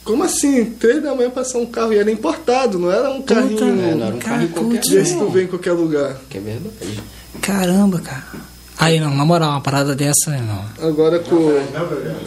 como 0.04 0.24
assim? 0.24 0.64
Três 0.64 1.02
da 1.02 1.14
manhã 1.14 1.28
passar 1.30 1.58
um 1.58 1.66
carro 1.66 1.92
e 1.92 1.98
era 1.98 2.10
importado, 2.10 2.78
não 2.78 2.90
era 2.90 3.10
um 3.10 3.20
Puta, 3.20 3.34
carrinho 3.34 3.62
É, 3.62 3.94
não 3.94 4.06
era 4.06 4.14
um 4.14 4.18
carro 4.18 4.42
em 4.44 4.48
qualquer 4.48 4.80
desse 4.80 5.12
que 5.14 5.18
tu 5.20 5.28
vê 5.30 5.42
em 5.44 5.46
qualquer 5.48 5.72
lugar. 5.72 6.18
Que 6.30 6.38
é 6.38 6.40
verdade. 6.40 7.00
Caramba, 7.42 7.98
cara. 8.00 8.24
Aí 8.78 9.00
não, 9.00 9.12
na 9.14 9.24
moral, 9.24 9.50
uma 9.50 9.60
parada 9.60 9.94
dessa, 9.94 10.30
não. 10.38 10.64
Agora 10.88 11.18
com. 11.18 11.50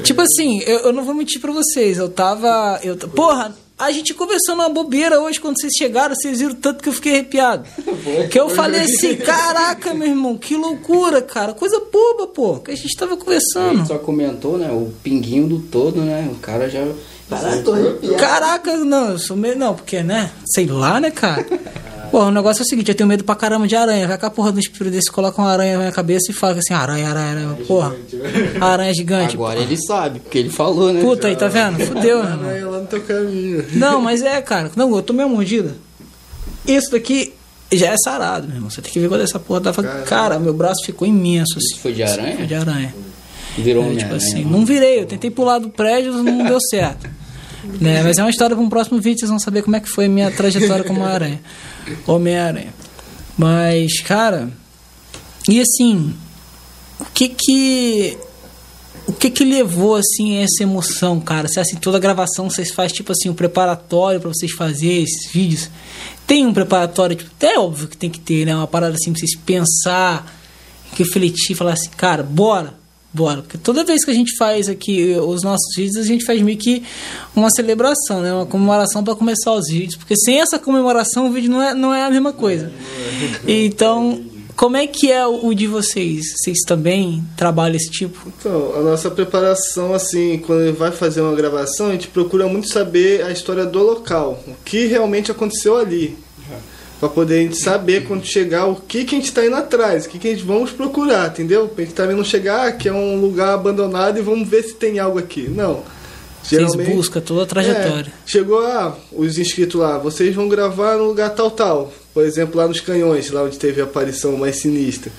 Tipo 0.03 0.21
assim, 0.21 0.59
eu, 0.63 0.79
eu 0.79 0.93
não 0.93 1.03
vou 1.05 1.15
mentir 1.15 1.39
pra 1.39 1.51
vocês, 1.51 1.97
eu 1.97 2.09
tava. 2.09 2.79
Eu, 2.83 2.95
porra, 2.97 3.55
a 3.81 3.91
gente 3.91 4.13
conversou 4.13 4.55
numa 4.55 4.69
bobeira 4.69 5.19
hoje 5.19 5.39
quando 5.39 5.59
vocês 5.59 5.73
chegaram, 5.75 6.13
vocês 6.15 6.39
viram 6.39 6.53
tanto 6.55 6.83
que 6.83 6.89
eu 6.89 6.93
fiquei 6.93 7.13
arrepiado. 7.13 7.65
Que 8.29 8.39
eu 8.39 8.50
falei 8.50 8.81
assim, 8.81 9.15
caraca, 9.17 9.93
meu 9.93 10.07
irmão, 10.07 10.38
que 10.38 10.55
loucura, 10.55 11.21
cara. 11.21 11.53
Coisa 11.53 11.79
boba, 11.91 12.27
pô. 12.27 12.59
Que 12.59 12.71
a 12.71 12.75
gente 12.75 12.95
tava 12.95 13.13
A 13.13 13.15
gente 13.15 13.23
conversando. 13.25 13.88
só 13.88 13.97
comentou, 13.97 14.57
né? 14.57 14.69
O 14.71 14.93
pinguinho 15.03 15.47
do 15.47 15.59
todo, 15.59 16.01
né? 16.01 16.29
O 16.31 16.35
cara 16.35 16.69
já. 16.69 16.88
Caraca, 17.29 17.63
tô 17.63 17.73
arrepiado. 17.73 18.15
Caraca, 18.17 18.77
não, 18.77 19.09
eu 19.11 19.19
sou 19.19 19.35
meio. 19.35 19.57
Não, 19.57 19.73
porque, 19.73 20.03
né? 20.03 20.31
Sei 20.45 20.67
lá, 20.67 21.00
né, 21.00 21.09
cara? 21.09 21.45
Porra, 22.12 22.25
o 22.25 22.32
negócio 22.32 22.62
é 22.62 22.65
o 22.65 22.68
seguinte, 22.68 22.89
eu 22.89 22.96
tenho 22.96 23.08
medo 23.08 23.24
pra 23.24 23.36
caramba 23.36 23.65
de 23.65 23.75
aranha. 23.75 24.06
Vai 24.06 24.18
que 24.18 24.25
a 24.25 24.30
porra 24.30 24.51
do 24.51 24.60
espírito 24.60 24.91
desse 24.91 25.10
coloca 25.10 25.41
uma 25.41 25.50
aranha 25.50 25.74
na 25.74 25.80
minha 25.80 25.91
cabeça 25.94 26.30
e 26.30 26.34
fala 26.34 26.58
assim, 26.58 26.74
aranha, 26.74 27.10
aranha, 27.10 27.30
aranha. 27.32 27.58
Porra, 27.65 27.96
aranha 28.60 28.94
gigante. 28.94 29.36
Agora 29.36 29.60
ele 29.60 29.77
sabe, 29.77 30.20
porque 30.20 30.38
ele 30.38 30.50
falou, 30.50 30.91
né? 30.91 31.01
Puta 31.01 31.30
aí, 31.30 31.36
tá 31.38 31.48
vendo? 31.48 31.80
Fudeu, 31.88 32.20
irmão. 32.20 32.50
Aí 32.50 32.63
lá 32.63 32.80
no 32.80 32.88
teu 32.88 33.01
caminho. 33.01 33.65
Não, 33.74 34.01
mas 34.01 34.22
é, 34.22 34.41
cara. 34.41 34.70
Não, 34.75 34.94
eu 34.94 35.01
tomei 35.01 35.25
uma 35.25 35.36
mordida. 35.36 35.75
Isso 36.68 36.91
daqui 36.91 37.34
já 37.72 37.88
é 37.88 37.96
sarado, 37.98 38.46
meu 38.46 38.58
irmão. 38.58 38.70
Você 38.70 38.82
tem 38.82 38.91
que 38.91 39.00
ver 39.00 39.08
quando 39.08 39.22
essa 39.22 39.39
porra 39.39 39.62
tava. 39.62 39.82
Cara, 40.03 40.38
meu 40.38 40.53
braço 40.53 40.86
ficou 40.86 41.08
imenso 41.08 41.58
assim. 41.58 41.75
Isso 41.75 41.80
foi 41.80 41.94
de 41.94 42.03
aranha? 42.03 42.36
Foi 42.36 42.46
de 42.46 42.56
aranha. 42.56 42.94
Virou 43.58 43.86
um 43.86 43.94
É, 43.94 43.96
tipo 43.96 44.15
assim, 44.15 44.46
não 44.46 44.65
virei, 44.65 45.01
eu 45.01 45.06
tentei 45.06 45.30
pular 45.30 45.60
do 45.60 45.70
prédio, 45.70 46.13
não 46.13 46.46
deu 46.46 46.60
certo. 46.60 47.10
Né? 47.80 48.01
Mas 48.01 48.18
é 48.18 48.24
uma 48.24 48.30
história 48.32 48.56
para 48.56 48.65
um 48.65 48.70
próximo 48.70 49.00
vídeo, 49.00 49.20
vocês 49.20 49.30
vão 49.30 49.38
saber 49.38 49.62
como 49.62 49.75
é 49.75 49.80
que 49.80 49.88
foi 49.88 50.06
a 50.06 50.10
minha 50.10 50.32
trajetória 50.32 50.84
como 50.84 51.03
aranha. 51.03 51.39
Homem-Aranha. 52.05 52.73
Mas, 53.38 54.00
cara, 54.01 54.51
e 55.47 55.59
assim, 55.59 56.13
o 57.00 57.05
que 57.05 57.29
que. 57.29 58.17
O 59.07 59.13
que 59.13 59.31
que 59.31 59.43
levou, 59.43 59.95
assim, 59.95 60.38
essa 60.38 60.61
emoção, 60.61 61.19
cara? 61.19 61.47
Se 61.47 61.59
assim, 61.59 61.75
toda 61.75 61.97
gravação 61.97 62.50
vocês 62.50 62.69
fazem, 62.69 62.95
tipo 62.95 63.11
assim, 63.11 63.29
um 63.29 63.33
preparatório 63.33 64.19
para 64.19 64.29
vocês 64.29 64.51
fazerem 64.51 65.03
esses 65.03 65.31
vídeos. 65.31 65.69
Tem 66.27 66.45
um 66.45 66.53
preparatório, 66.53 67.15
tipo, 67.15 67.31
é 67.41 67.57
óbvio 67.57 67.88
que 67.88 67.97
tem 67.97 68.09
que 68.09 68.19
ter, 68.19 68.45
né? 68.45 68.55
Uma 68.55 68.67
parada 68.67 68.93
assim 68.93 69.11
pra 69.11 69.19
vocês 69.19 69.35
pensar, 69.35 70.39
refletir, 70.93 71.55
falar 71.55 71.73
assim, 71.73 71.89
cara, 71.89 72.21
bora, 72.21 72.75
bora. 73.13 73.41
Porque 73.41 73.58
toda 73.58 73.84
vez 73.84 74.03
que 74.06 74.12
a 74.12 74.13
gente 74.13 74.36
faz 74.38 74.70
aqui 74.70 75.15
os 75.15 75.44
nossos 75.44 75.75
vídeos, 75.75 75.98
a 75.98 76.08
gente 76.08 76.25
faz 76.25 76.41
meio 76.41 76.58
que 76.58 76.84
uma 77.36 77.50
celebração, 77.50 78.22
né? 78.22 78.34
Uma 78.34 78.46
comemoração 78.46 79.03
para 79.03 79.15
começar 79.15 79.53
os 79.53 79.68
vídeos. 79.70 79.96
Porque 79.96 80.15
sem 80.15 80.39
essa 80.39 80.58
comemoração 80.58 81.27
o 81.27 81.32
vídeo 81.32 81.51
não 81.51 81.62
é, 81.62 81.74
não 81.74 81.94
é 81.94 82.03
a 82.03 82.10
mesma 82.10 82.32
coisa. 82.34 82.72
Então, 83.48 84.22
Como 84.62 84.77
é 84.77 84.86
que 84.86 85.12
é 85.12 85.25
o 85.25 85.53
de 85.56 85.65
vocês? 85.65 86.24
Vocês 86.38 86.60
também 86.68 87.24
trabalham 87.36 87.75
esse 87.75 87.89
tipo? 87.89 88.20
Então, 88.27 88.75
a 88.75 88.82
nossa 88.82 89.10
preparação, 89.10 89.91
assim, 89.91 90.38
quando 90.38 90.62
ele 90.62 90.72
vai 90.72 90.91
fazer 90.91 91.22
uma 91.22 91.36
gravação, 91.36 91.88
a 91.88 91.94
gente 91.94 92.08
procura 92.10 92.48
muito 92.48 92.72
saber 92.72 93.24
a 93.24 93.32
história 93.32 93.65
do 93.65 93.82
local, 93.82 94.44
o 94.48 94.53
que 94.63 94.86
realmente 94.86 95.32
aconteceu 95.32 95.77
ali. 95.77 96.15
Pra 97.01 97.10
poder 97.10 97.39
a 97.39 97.41
gente 97.41 97.60
saber 97.60 98.03
quando 98.03 98.24
chegar 98.24 98.67
o 98.67 98.75
que, 98.75 99.03
que 99.03 99.15
a 99.15 99.17
gente 99.17 99.34
tá 99.34 99.43
indo 99.43 99.55
atrás, 99.55 100.05
o 100.05 100.10
que, 100.10 100.20
que 100.20 100.27
a 100.27 100.31
gente 100.31 100.43
vamos 100.43 100.70
procurar, 100.70 101.29
entendeu? 101.29 101.67
Pra 101.67 101.84
gente 101.84 101.96
também 101.96 102.15
não 102.15 102.24
chegar, 102.24 102.67
ah, 102.67 102.72
que 102.72 102.88
é 102.88 102.93
um 102.93 103.20
lugar 103.20 103.55
abandonado 103.55 104.20
e 104.20 104.22
vamos 104.22 104.48
ver 104.48 104.62
se 104.62 104.75
tem 104.75 105.00
algo 105.00 105.17
aqui. 105.17 105.50
Não. 105.50 105.84
Vocês 106.43 106.75
buscam 106.75 107.20
toda 107.20 107.41
a 107.41 107.46
trajetória. 107.48 108.08
É, 108.08 108.29
chegou 108.29 108.60
ah, 108.60 108.96
os 109.12 109.39
inscritos 109.39 109.81
lá, 109.81 109.98
vocês 109.98 110.36
vão 110.36 110.48
gravar 110.48 110.98
no 110.98 111.05
lugar 111.05 111.31
tal, 111.31 111.50
tal. 111.50 111.91
Por 112.13 112.24
exemplo, 112.24 112.58
lá 112.58 112.67
nos 112.67 112.79
canhões, 112.79 113.31
lá 113.31 113.41
onde 113.41 113.58
teve 113.58 113.81
a 113.81 113.86
aparição 113.86 114.38
mais 114.38 114.58
sinistra. 114.58 115.12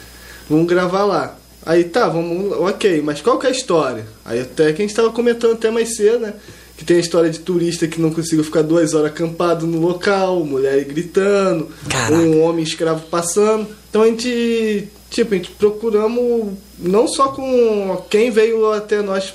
Vamos 0.48 0.68
gravar 0.68 1.04
lá. 1.04 1.36
Aí 1.66 1.82
tá, 1.82 2.08
vamos. 2.08 2.52
Ok, 2.60 3.02
mas 3.02 3.20
qual 3.20 3.40
que 3.40 3.46
é 3.48 3.50
a 3.50 3.52
história? 3.52 4.06
Aí 4.24 4.40
até 4.40 4.66
que 4.66 4.82
a 4.82 4.84
gente 4.84 4.90
estava 4.90 5.10
comentando 5.10 5.54
até 5.54 5.68
mais 5.68 5.96
cedo, 5.96 6.20
né? 6.20 6.34
Que 6.76 6.84
tem 6.84 6.96
a 6.96 7.00
história 7.00 7.30
de 7.30 7.38
turista 7.38 7.86
que 7.86 8.00
não 8.00 8.10
conseguiu 8.12 8.42
ficar 8.44 8.62
duas 8.62 8.92
horas 8.94 9.10
acampado 9.12 9.66
no 9.66 9.78
local, 9.80 10.44
mulher 10.44 10.82
gritando, 10.84 11.68
Caraca. 11.88 12.14
um 12.22 12.42
homem 12.42 12.64
escravo 12.64 13.02
passando. 13.08 13.68
Então 13.88 14.02
a 14.02 14.06
gente, 14.06 14.88
tipo, 15.10 15.34
a 15.34 15.36
gente 15.36 15.50
procuramos 15.52 16.54
não 16.78 17.06
só 17.06 17.28
com 17.28 18.02
quem 18.10 18.30
veio 18.30 18.72
até 18.72 19.00
nós 19.02 19.32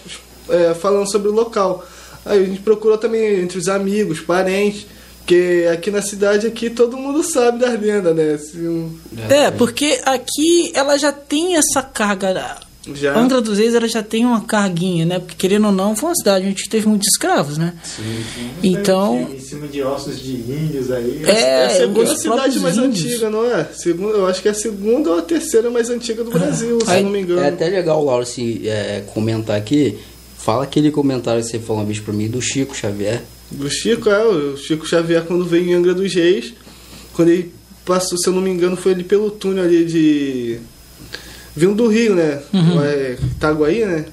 é, 0.49 0.73
falando 0.73 1.09
sobre 1.11 1.29
o 1.29 1.33
local. 1.33 1.85
Aí 2.25 2.41
a 2.41 2.45
gente 2.45 2.59
procurou 2.61 2.97
também 2.97 3.39
entre 3.41 3.57
os 3.57 3.67
amigos, 3.69 4.19
parentes, 4.19 4.85
porque 5.19 5.67
aqui 5.71 5.89
na 5.91 6.01
cidade 6.01 6.47
aqui 6.47 6.69
todo 6.69 6.97
mundo 6.97 7.23
sabe 7.23 7.59
das 7.59 7.79
lendas, 7.79 8.13
né? 8.15 8.37
Se 8.37 8.57
um- 8.57 8.97
É, 9.29 9.51
porque 9.51 10.01
aqui 10.05 10.71
ela 10.73 10.97
já 10.97 11.11
tem 11.13 11.55
essa 11.55 11.81
carga. 11.81 12.57
Já. 12.95 13.17
Angra 13.17 13.41
dos 13.41 13.57
Reis 13.57 13.73
ela 13.75 13.87
já 13.87 14.01
tem 14.01 14.25
uma 14.25 14.41
carguinha, 14.41 15.05
né? 15.05 15.19
Porque 15.19 15.35
querendo 15.35 15.65
ou 15.67 15.71
não, 15.71 15.95
foi 15.95 16.09
uma 16.09 16.15
cidade 16.15 16.45
onde 16.47 16.69
teve 16.69 16.87
muitos 16.87 17.07
escravos, 17.09 17.57
né? 17.57 17.73
Então, 18.63 19.29
Em 19.33 19.39
cima 19.39 19.67
de 19.67 19.81
ossos 19.81 20.19
de 20.19 20.31
índios 20.33 20.89
aí. 20.91 21.21
É, 21.25 21.31
É 21.31 21.65
a 21.65 21.69
segunda 21.69 22.15
cidade 22.15 22.59
mais 22.59 22.77
índios. 22.77 23.05
antiga, 23.13 23.29
não 23.29 23.45
é? 23.45 23.63
Segunda, 23.73 24.17
eu 24.17 24.25
acho 24.27 24.41
que 24.41 24.47
é 24.47 24.51
a 24.51 24.55
segunda 24.55 25.09
ou 25.11 25.19
a 25.19 25.21
terceira 25.21 25.69
mais 25.69 25.89
antiga 25.89 26.23
do 26.23 26.31
Brasil, 26.31 26.79
se 26.83 26.89
Aí- 26.89 26.99
eu 26.99 27.03
não 27.05 27.11
me 27.11 27.21
engano. 27.21 27.41
É 27.41 27.49
até 27.49 27.67
legal 27.67 28.01
o 28.01 28.05
Lauro 28.05 28.25
se 28.25 28.67
é, 28.67 29.03
comentar 29.13 29.55
aqui. 29.57 29.97
Fala 30.37 30.63
aquele 30.63 30.91
comentário 30.91 31.41
que 31.43 31.49
você 31.49 31.59
falou 31.59 31.81
uma 31.81 31.85
vez 31.85 31.99
pra 31.99 32.13
mim 32.13 32.27
do 32.29 32.41
Chico 32.41 32.75
Xavier. 32.75 33.21
Do 33.51 33.69
Chico, 33.69 34.09
é, 34.09 34.23
o 34.25 34.57
Chico 34.57 34.85
Xavier 34.85 35.23
quando 35.23 35.45
veio 35.45 35.69
em 35.69 35.73
Angra 35.73 35.93
dos 35.93 36.13
Reis, 36.13 36.53
quando 37.13 37.29
ele 37.29 37.51
passou, 37.85 38.17
se 38.17 38.27
eu 38.27 38.33
não 38.33 38.41
me 38.41 38.49
engano, 38.49 38.75
foi 38.77 38.93
ali 38.93 39.03
pelo 39.03 39.29
túnel 39.31 39.63
ali 39.63 39.85
de. 39.85 40.59
Vindo 41.57 41.73
do 41.73 41.87
Rio, 41.87 42.15
né? 42.15 42.39
Uhum. 42.53 42.83
É, 42.83 43.17
Itaguaí, 43.31 43.83
né? 43.83 44.05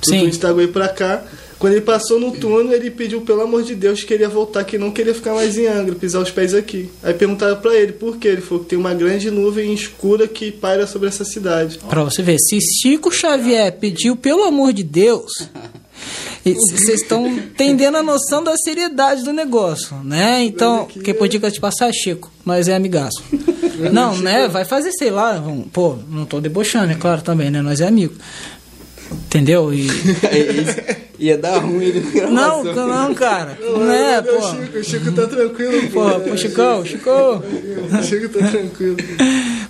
Do 0.00 0.08
Sim. 0.08 0.28
de 0.28 0.36
Itaguaí 0.36 0.68
pra 0.68 0.88
cá. 0.88 1.24
Quando 1.58 1.74
ele 1.74 1.82
passou 1.82 2.18
no 2.18 2.32
túnel, 2.32 2.72
ele 2.72 2.90
pediu, 2.90 3.20
pelo 3.20 3.40
amor 3.40 3.62
de 3.62 3.74
Deus, 3.74 4.00
que 4.00 4.06
queria 4.06 4.28
voltar, 4.28 4.64
que 4.64 4.78
não 4.78 4.90
queria 4.90 5.14
ficar 5.14 5.34
mais 5.34 5.56
em 5.56 5.66
Angra, 5.66 5.94
pisar 5.94 6.20
os 6.20 6.30
pés 6.30 6.54
aqui. 6.54 6.90
Aí 7.02 7.14
perguntaram 7.14 7.56
pra 7.56 7.74
ele 7.76 7.92
por 7.92 8.16
quê. 8.16 8.28
Ele 8.28 8.40
falou 8.40 8.62
que 8.64 8.70
tem 8.70 8.78
uma 8.78 8.94
grande 8.94 9.30
nuvem 9.30 9.72
escura 9.72 10.26
que 10.26 10.50
paira 10.50 10.86
sobre 10.86 11.08
essa 11.08 11.24
cidade. 11.24 11.78
pra 11.88 12.04
você 12.04 12.22
ver, 12.22 12.36
se 12.38 12.58
Chico 12.60 13.12
Xavier 13.12 13.72
pediu 13.78 14.16
pelo 14.16 14.44
amor 14.44 14.72
de 14.72 14.82
Deus, 14.82 15.30
vocês 16.44 17.02
estão 17.02 17.26
entendendo 17.28 17.96
a 17.96 18.02
noção 18.02 18.42
da 18.42 18.56
seriedade 18.56 19.22
do 19.22 19.32
negócio, 19.32 19.96
né? 20.02 20.42
Então, 20.42 20.86
que 20.86 21.14
por 21.14 21.28
dica 21.28 21.50
de 21.50 21.60
passar, 21.60 21.92
Chico, 21.92 22.30
nós 22.44 22.66
é 22.68 22.74
amigaço. 22.74 23.22
Não, 23.92 24.16
né? 24.18 24.48
Vai 24.48 24.64
fazer, 24.64 24.90
sei 24.92 25.10
lá, 25.10 25.34
vamos- 25.34 25.66
pô, 25.72 25.96
não 26.10 26.24
tô 26.24 26.40
debochando, 26.40 26.92
é 26.92 26.96
claro 26.96 27.22
também, 27.22 27.50
né? 27.50 27.62
Nós 27.62 27.80
é 27.80 27.86
amigo. 27.86 28.14
Entendeu? 29.26 29.72
E... 29.72 29.86
Ia 31.18 31.38
dar 31.38 31.58
ruim 31.58 31.92
Não, 32.32 32.64
não, 32.64 33.14
cara. 33.14 33.56
Não 33.60 33.92
é, 33.92 34.20
pô. 34.20 34.40
Chico, 34.42 34.78
o 34.78 34.84
Chico 34.84 35.12
tá 35.12 35.26
tranquilo, 35.28 35.88
pô. 35.90 36.10
Pô, 36.10 36.20
pô, 36.20 36.36
Chicão, 36.36 36.84
Chico. 36.84 37.10
O 37.10 38.02
Chico 38.02 38.28
tá 38.30 38.48
tranquilo. 38.48 38.96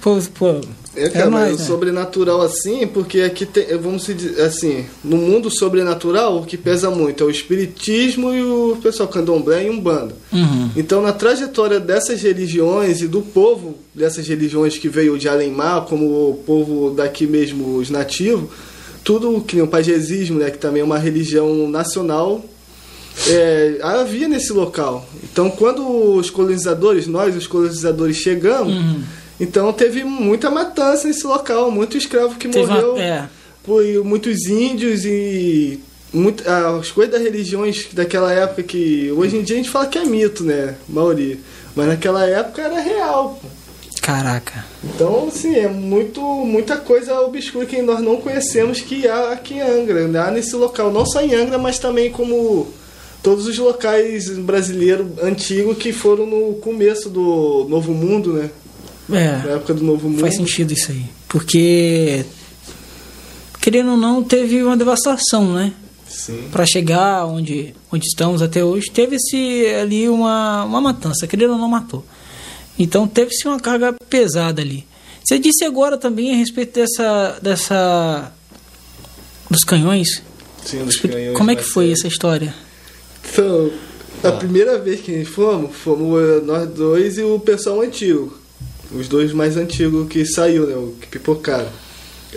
Pô, 0.01 0.19
pô. 0.35 0.61
É, 0.95 1.09
cara, 1.09 1.31
mas 1.31 1.41
nóis, 1.41 1.57
o 1.57 1.61
né? 1.61 1.67
sobrenatural 1.67 2.43
assim, 2.43 2.87
porque 2.87 3.23
aqui 3.23 3.47
tem, 3.47 3.67
vamos 3.79 4.05
se 4.05 4.13
dizer 4.13 4.43
assim, 4.43 4.85
no 5.03 5.17
mundo 5.17 5.51
sobrenatural 5.51 6.39
o 6.39 6.45
que 6.45 6.59
pesa 6.59 6.91
muito 6.91 7.25
é 7.25 7.27
o 7.27 7.31
espiritismo 7.31 8.33
e 8.33 8.43
o 8.43 8.77
pessoal 8.83 9.09
candomblé 9.09 9.65
e 9.65 9.71
umbanda. 9.71 10.15
Uhum. 10.31 10.71
Então, 10.77 11.01
na 11.01 11.13
trajetória 11.13 11.81
dessas 11.81 12.21
religiões 12.21 13.01
e 13.01 13.09
do 13.09 13.23
povo 13.23 13.75
dessas 13.95 14.29
religiões 14.29 14.77
que 14.77 14.89
veio 14.89 15.19
de 15.19 15.29
Além-Mar, 15.29 15.87
como 15.87 16.31
o 16.31 16.43
povo 16.45 16.91
daqui 16.91 17.27
mesmo, 17.27 17.77
os 17.77 17.89
nativos, 17.89 18.51
tudo 19.03 19.41
que 19.41 19.57
nem 19.57 19.65
o 19.65 19.69
pagesismo, 19.69 20.39
né, 20.39 20.51
que 20.51 20.59
também 20.59 20.83
é 20.83 20.85
uma 20.85 20.99
religião 20.99 21.69
nacional, 21.69 22.45
é, 23.29 23.79
havia 23.83 24.29
nesse 24.29 24.53
local. 24.53 25.07
Então, 25.23 25.51
quando 25.51 25.87
os 26.17 26.31
colonizadores, 26.31 27.07
nós, 27.07 27.35
os 27.35 27.47
colonizadores, 27.47 28.17
chegamos, 28.17 28.75
Uhum. 28.75 29.03
Então 29.43 29.73
teve 29.73 30.05
muita 30.05 30.49
matança 30.49 31.09
nesse 31.09 31.27
local, 31.27 31.69
muito 31.69 31.99
escravo 31.99 32.37
que 32.37 32.49
Teve 32.49 32.65
morreu 32.65 32.93
uma, 32.93 33.03
é, 33.03 33.29
por 33.65 33.83
muitos 34.05 34.47
índios 34.47 35.05
e 35.05 35.81
muito, 36.13 36.45
as 36.49 36.93
coisas 36.93 37.15
das 37.15 37.23
religiões 37.23 37.89
daquela 37.93 38.33
época 38.33 38.63
que 38.63 39.11
hoje 39.11 39.37
em 39.37 39.43
dia 39.43 39.57
a 39.57 39.59
gente 39.59 39.71
fala 39.71 39.87
que 39.87 39.99
é 39.99 40.05
mito, 40.05 40.45
né, 40.45 40.77
maioria. 40.89 41.39
Mas 41.75 41.89
naquela 41.89 42.25
época 42.25 42.63
era 42.63 42.81
real. 42.81 43.41
pô. 43.43 43.49
caraca. 44.01 44.65
Então, 44.85 45.27
assim, 45.27 45.57
é 45.57 45.67
muito, 45.67 46.21
muita 46.21 46.77
coisa 46.77 47.19
obscura 47.23 47.67
que 47.67 47.83
nós 47.83 48.01
não 48.01 48.19
conhecemos 48.19 48.81
que 48.81 49.09
há 49.09 49.33
aqui 49.33 49.55
em 49.55 49.61
Angra, 49.61 50.07
né? 50.07 50.21
há 50.21 50.31
nesse 50.31 50.55
local. 50.55 50.93
Não 50.93 51.05
só 51.05 51.21
em 51.21 51.35
Angra, 51.35 51.59
mas 51.59 51.81
também 51.81 52.13
como 52.13 52.69
todos 53.23 53.49
os 53.49 53.59
locais 53.59 54.29
brasileiros 54.39 55.07
antigos 55.21 55.79
que 55.79 55.93
foram 55.93 56.27
no 56.27 56.55
começo 56.55 57.09
do 57.09 57.67
Novo 57.69 57.93
Mundo, 57.93 58.35
né? 58.35 58.51
Na 59.13 59.21
É, 59.21 59.55
época 59.55 59.75
do 59.75 59.85
Novo 59.85 60.09
Mundo. 60.09 60.21
faz 60.21 60.37
sentido 60.37 60.73
isso 60.73 60.91
aí. 60.91 61.05
Porque, 61.29 62.25
querendo 63.61 63.93
ou 63.93 63.97
não, 63.97 64.23
teve 64.23 64.63
uma 64.63 64.77
devastação, 64.77 65.53
né? 65.53 65.73
Sim. 66.09 66.49
Pra 66.53 66.67
chegar 66.67 67.25
onde, 67.27 67.75
onde 67.91 68.07
estamos 68.07 68.43
até 68.43 68.63
hoje, 68.65 68.91
teve-se 68.91 69.65
ali 69.81 70.09
uma, 70.09 70.65
uma 70.65 70.81
matança, 70.81 71.27
querendo 71.27 71.53
ou 71.53 71.59
não 71.59 71.69
matou. 71.69 72.05
Então 72.79 73.07
teve-se 73.07 73.47
uma 73.47 73.59
carga 73.61 73.95
pesada 74.09 74.61
ali. 74.63 74.87
Você 75.25 75.39
disse 75.39 75.65
agora 75.65 75.97
também 75.97 76.33
a 76.33 76.37
respeito 76.37 76.75
dessa. 76.75 77.39
dessa 77.41 78.33
dos 79.51 79.65
canhões. 79.65 80.23
Sim, 80.65 80.85
dos 80.85 80.97
canhões 80.97 81.37
Como 81.37 81.51
é 81.51 81.57
que 81.57 81.63
foi 81.63 81.85
série. 81.87 81.93
essa 81.99 82.09
história? 82.09 82.55
Então, 83.33 83.71
a 84.23 84.33
primeira 84.33 84.79
vez 84.79 85.01
que 85.01 85.25
fomos, 85.25 85.75
fomos 85.77 86.21
eh, 86.23 86.41
nós 86.45 86.69
dois 86.71 87.19
e 87.19 87.23
o 87.23 87.39
pessoal 87.41 87.81
antigo. 87.83 88.37
Os 88.95 89.09
dois 89.09 89.33
mais 89.33 89.57
antigos 89.57 90.09
que 90.09 90.25
saiu, 90.27 90.67
né? 90.67 90.75
O 90.75 90.95
que 91.01 91.07
pipocaram. 91.09 91.69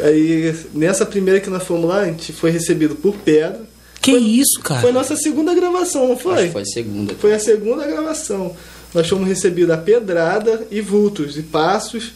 Aí, 0.01 0.53
nessa 0.73 1.05
primeira 1.05 1.39
que 1.39 1.49
nós 1.49 1.63
fomos 1.63 1.87
lá, 1.87 2.01
a 2.01 2.05
gente 2.05 2.33
foi 2.33 2.51
recebido 2.51 2.95
por 2.95 3.15
pedra. 3.15 3.61
Que 4.01 4.11
Foi- 4.11 4.21
isso, 4.21 4.59
cara? 4.63 4.81
Foi 4.81 4.91
nossa 4.91 5.15
segunda 5.15 5.53
gravação, 5.53 6.05
não 6.07 6.13
Acho 6.13 6.21
foi? 6.23 6.45
que 6.47 6.51
foi 6.51 6.65
segunda. 6.65 7.15
Foi 7.15 7.33
a 7.33 7.39
segunda 7.39 7.85
gravação. 7.87 8.55
Nós 8.93 9.07
fomos 9.07 9.27
recebidos 9.27 9.71
a 9.73 9.77
pedrada 9.77 10.65
e 10.69 10.79
vultos 10.81 11.37
e 11.37 11.41
passos. 11.41 12.11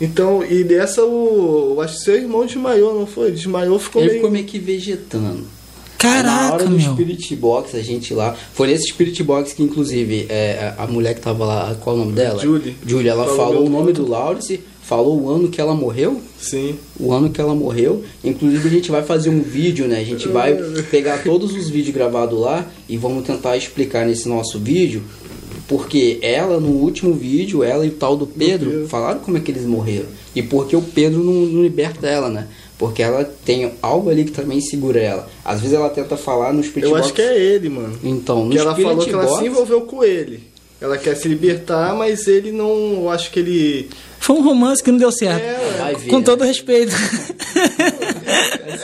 Então, 0.00 0.44
e 0.44 0.62
dessa 0.62 1.04
o. 1.04 1.72
eu 1.76 1.80
Acho 1.80 1.96
que 1.96 2.04
seu 2.04 2.14
irmão 2.16 2.44
desmaiou, 2.46 2.94
não 2.98 3.06
foi? 3.06 3.30
Desmaiou, 3.32 3.78
ficou 3.78 4.02
Ele 4.02 4.08
meio. 4.10 4.18
ficou 4.20 4.30
meio 4.30 4.44
que 4.44 4.58
vegetando. 4.58 5.46
Na 6.02 6.18
hora 6.18 6.22
Caraca, 6.58 6.64
do 6.64 6.70
meu. 6.70 6.92
Spirit 6.92 7.36
Box, 7.36 7.76
a 7.76 7.82
gente 7.82 8.12
lá. 8.14 8.34
Foi 8.52 8.66
nesse 8.68 8.88
Spirit 8.88 9.22
Box 9.22 9.52
que, 9.52 9.62
inclusive, 9.62 10.26
é, 10.28 10.74
a 10.78 10.84
a 10.84 10.86
mulher 10.86 11.14
que 11.14 11.20
tava 11.20 11.44
lá, 11.44 11.76
qual 11.80 11.96
é 11.96 12.00
o 12.00 12.02
nome 12.04 12.12
dela? 12.14 12.40
Julie. 12.40 12.76
Julie, 12.86 13.08
ela 13.08 13.24
Falou 13.24 13.36
falou, 13.36 13.60
o 13.66 13.68
nome 13.68 13.74
nome. 13.78 13.92
do 13.92 14.08
Laurence, 14.08 14.60
falou 14.82 15.20
o 15.20 15.28
ano 15.28 15.48
que 15.48 15.60
ela 15.60 15.74
morreu. 15.74 16.20
Sim. 16.38 16.76
O 16.98 17.12
ano 17.12 17.28
que 17.30 17.40
ela 17.40 17.54
morreu. 17.54 18.04
Inclusive, 18.22 18.68
a 18.68 18.70
gente 18.70 18.90
vai 18.90 19.02
fazer 19.02 19.30
um 19.30 19.40
vídeo, 19.42 19.88
né? 19.88 19.98
A 20.00 20.04
gente 20.04 20.28
vai 20.28 20.54
pegar 20.90 21.22
todos 21.24 21.52
os 21.54 21.68
vídeos 21.68 21.94
gravados 21.94 22.38
lá 22.38 22.66
e 22.88 22.96
vamos 22.96 23.24
tentar 23.26 23.56
explicar 23.56 24.06
nesse 24.06 24.28
nosso 24.28 24.58
vídeo. 24.60 25.02
Porque 25.68 26.18
ela, 26.22 26.60
no 26.60 26.68
último 26.68 27.12
vídeo, 27.12 27.64
ela 27.64 27.84
e 27.84 27.88
o 27.88 27.92
tal 27.92 28.16
do 28.16 28.26
Pedro, 28.26 28.70
Pedro. 28.70 28.88
falaram 28.88 29.18
como 29.18 29.36
é 29.36 29.40
que 29.40 29.50
eles 29.50 29.64
morreram. 29.64 30.06
E 30.34 30.40
porque 30.40 30.76
o 30.76 30.82
Pedro 30.82 31.24
não, 31.24 31.32
não 31.32 31.62
liberta 31.62 32.06
ela, 32.06 32.28
né? 32.30 32.46
Porque 32.78 33.02
ela 33.02 33.24
tem 33.44 33.72
algo 33.80 34.10
ali 34.10 34.24
que 34.24 34.32
também 34.32 34.60
segura 34.60 35.00
ela. 35.00 35.28
Às 35.44 35.60
vezes 35.60 35.74
ela 35.74 35.88
tenta 35.88 36.16
falar 36.16 36.52
no 36.52 36.62
Spirit 36.62 36.84
Eu 36.84 36.90
Box. 36.90 37.04
acho 37.06 37.14
que 37.14 37.22
é 37.22 37.38
ele, 37.38 37.70
mano. 37.70 37.98
Então, 38.04 38.44
no 38.44 38.50
Que 38.50 38.58
ela 38.58 38.72
Spirit 38.72 38.88
falou 38.90 39.04
que 39.04 39.12
ela 39.12 39.38
se 39.38 39.46
envolveu 39.46 39.80
com 39.82 40.04
ele. 40.04 40.42
Ela 40.78 40.98
quer 40.98 41.16
se 41.16 41.26
libertar, 41.26 41.94
mas 41.94 42.26
ele 42.26 42.52
não. 42.52 43.02
Eu 43.02 43.10
acho 43.10 43.30
que 43.30 43.40
ele. 43.40 43.88
Foi 44.26 44.34
um 44.34 44.42
romance 44.42 44.82
que 44.82 44.90
não 44.90 44.98
deu 44.98 45.12
certo. 45.12 45.40
É, 45.40 45.94
Com 46.10 46.20
todo 46.20 46.42
respeito. 46.42 46.92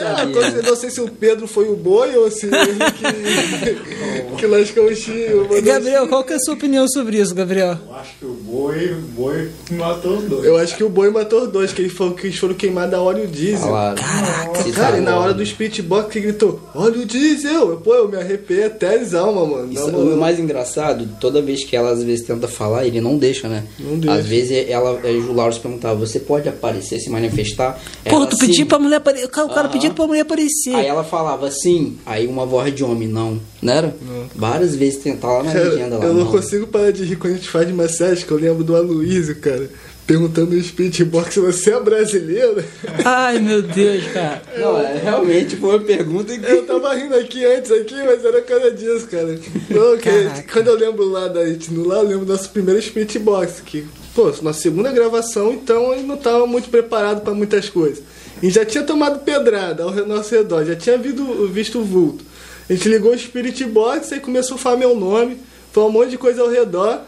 É, 0.03 0.61
não 0.63 0.75
sei 0.75 0.89
se 0.89 0.99
o 0.99 1.07
Pedro 1.07 1.47
foi 1.47 1.69
o 1.69 1.75
boi 1.75 2.15
ou 2.15 2.29
se 2.29 2.47
ele 2.47 2.55
que, 2.97 4.35
que 4.37 4.47
lascou 4.47 4.85
o 4.85 4.95
Chico. 4.95 5.61
Gabriel, 5.61 6.07
qual 6.07 6.23
que 6.23 6.33
é 6.33 6.35
a 6.35 6.39
sua 6.39 6.53
opinião 6.53 6.87
sobre 6.87 7.19
isso, 7.19 7.33
Gabriel? 7.35 7.77
Eu 7.87 7.95
acho 7.95 8.17
que 8.19 8.25
o 8.25 8.33
boi, 8.33 8.95
boi 9.15 9.49
matou 9.71 10.17
os 10.17 10.23
dois. 10.23 10.45
Eu 10.45 10.57
acho 10.57 10.75
que 10.75 10.83
o 10.83 10.89
boi 10.89 11.09
matou 11.09 11.43
os 11.43 11.51
dois, 11.51 11.71
que 11.71 11.81
eles 11.81 11.93
foram, 11.93 12.13
que 12.13 12.27
eles 12.27 12.37
foram 12.37 12.53
queimados 12.53 12.93
a 12.93 13.01
óleo 13.01 13.27
diesel. 13.27 13.71
Caraca, 13.71 14.63
Se 14.63 14.71
Cara, 14.71 14.97
e 14.97 15.01
na 15.01 15.17
hora 15.17 15.33
do 15.33 15.45
Spiritbox 15.45 16.11
que 16.11 16.19
gritou, 16.19 16.59
óleo 16.73 17.05
diesel! 17.05 17.69
Eu, 17.71 17.77
Pô, 17.77 17.93
eu 17.95 18.07
me 18.07 18.17
arrepiei 18.17 18.65
até 18.65 18.95
as 18.95 19.13
almas, 19.13 19.47
mano. 19.47 19.71
Isso, 19.71 19.87
o 19.87 20.17
mais 20.17 20.39
engraçado, 20.39 21.07
toda 21.19 21.41
vez 21.41 21.63
que 21.63 21.75
ela 21.75 21.91
às 21.91 22.03
vezes 22.03 22.25
tenta 22.25 22.47
falar, 22.47 22.85
ele 22.85 23.01
não 23.01 23.17
deixa, 23.17 23.47
né? 23.47 23.63
Não 23.79 23.97
deixa. 23.97 24.17
Às 24.17 24.25
vezes 24.25 24.69
ela, 24.69 24.99
eh, 25.03 25.19
o 25.33 25.35
Lauro 25.37 25.55
perguntava, 25.59 25.95
você 25.95 26.19
pode 26.19 26.47
aparecer, 26.47 26.99
se 26.99 27.09
manifestar? 27.09 27.79
Porra, 28.03 28.15
Ela, 28.17 28.27
tu 28.27 28.35
"Sim." 28.37 28.47
pediu 28.47 28.65
pra 28.65 28.79
mulher 28.79 28.97
aparecer. 28.97 29.25
O 29.25 29.29
cara, 29.29 29.47
Aham. 29.61 29.69
pediu 29.69 29.93
pra 29.93 30.07
mulher 30.07 30.21
aparecer. 30.21 30.75
Aí 30.75 30.85
ela 30.87 31.03
falava 31.03 31.49
sim, 31.51 31.97
aí 32.05 32.27
uma 32.27 32.45
voz 32.45 32.73
de 32.73 32.83
homem, 32.83 33.07
não. 33.07 33.39
Não 33.61 33.73
era? 33.73 33.95
Várias 34.35 34.75
vezes 34.75 34.97
tentar 35.03 35.27
lá 35.37 35.43
na 35.43 35.51
Cara, 35.53 35.69
legenda 35.69 35.97
lá. 35.97 36.05
eu 36.05 36.13
não 36.13 36.25
não. 36.25 36.31
consigo 36.31 36.67
parar 36.67 36.91
de 36.91 37.03
rir 37.03 37.15
quando 37.15 37.33
a 37.33 37.35
gente 37.37 37.49
faz 37.49 37.67
de 37.67 37.73
massagem, 37.73 38.25
que 38.25 38.31
eu 38.31 38.37
lembro 38.37 38.63
do 38.63 38.75
Aloysio, 38.75 39.35
cara, 39.37 39.69
perguntando 40.05 40.53
no 40.53 40.61
Spiritbox, 40.61 41.35
você 41.37 41.71
é 41.73 41.79
brasileira? 41.79 42.65
Ai, 43.05 43.39
meu 43.39 43.61
Deus, 43.61 44.03
cara. 44.13 44.41
Não, 44.59 44.77
é, 44.79 44.97
realmente 45.01 45.55
foi 45.55 45.69
uma 45.69 45.79
pergunta 45.79 46.37
que. 46.37 46.45
Eu 46.45 46.65
tava 46.65 46.93
rindo 46.93 47.15
aqui 47.15 47.45
antes, 47.45 47.71
aqui, 47.71 47.95
mas 48.05 48.23
era 48.25 48.41
cara 48.41 48.69
disso, 48.71 49.07
cara. 49.07 49.39
Não, 49.69 49.97
que- 49.97 50.51
quando 50.51 50.67
eu 50.67 50.75
lembro 50.77 51.05
lá 51.09 51.27
da 51.29 51.41
no 51.71 51.87
lá, 51.87 51.97
eu 51.99 52.03
lembro 52.07 52.25
do 52.25 52.33
nosso 52.33 52.49
primeiro 52.49 52.81
Spirit 52.81 53.17
Box, 53.19 53.61
que, 53.65 53.85
pô, 54.15 54.31
nossa 54.41 54.59
segunda 54.59 54.91
gravação, 54.91 55.53
então 55.53 55.93
ele 55.93 56.03
não 56.03 56.17
tava 56.17 56.45
muito 56.45 56.69
preparado 56.69 57.21
pra 57.21 57.33
muitas 57.33 57.69
coisas. 57.69 58.03
E 58.41 58.49
já 58.49 58.65
tinha 58.65 58.83
tomado 58.83 59.19
pedrada 59.19 59.83
ao 59.83 59.91
nosso 60.05 60.33
redor, 60.35 60.65
já 60.65 60.75
tinha 60.75 60.97
visto, 60.97 61.47
visto 61.47 61.79
o 61.79 61.83
vulto. 61.83 62.23
A 62.69 62.73
gente 62.73 62.87
ligou 62.89 63.13
o 63.13 63.17
Spirit 63.17 63.63
Box, 63.65 64.13
aí 64.13 64.19
começou 64.19 64.55
a 64.55 64.57
falar 64.57 64.77
meu 64.77 64.95
nome, 64.95 65.37
falou 65.71 65.89
um 65.89 65.93
monte 65.93 66.11
de 66.11 66.17
coisa 66.17 66.41
ao 66.41 66.49
redor. 66.49 67.01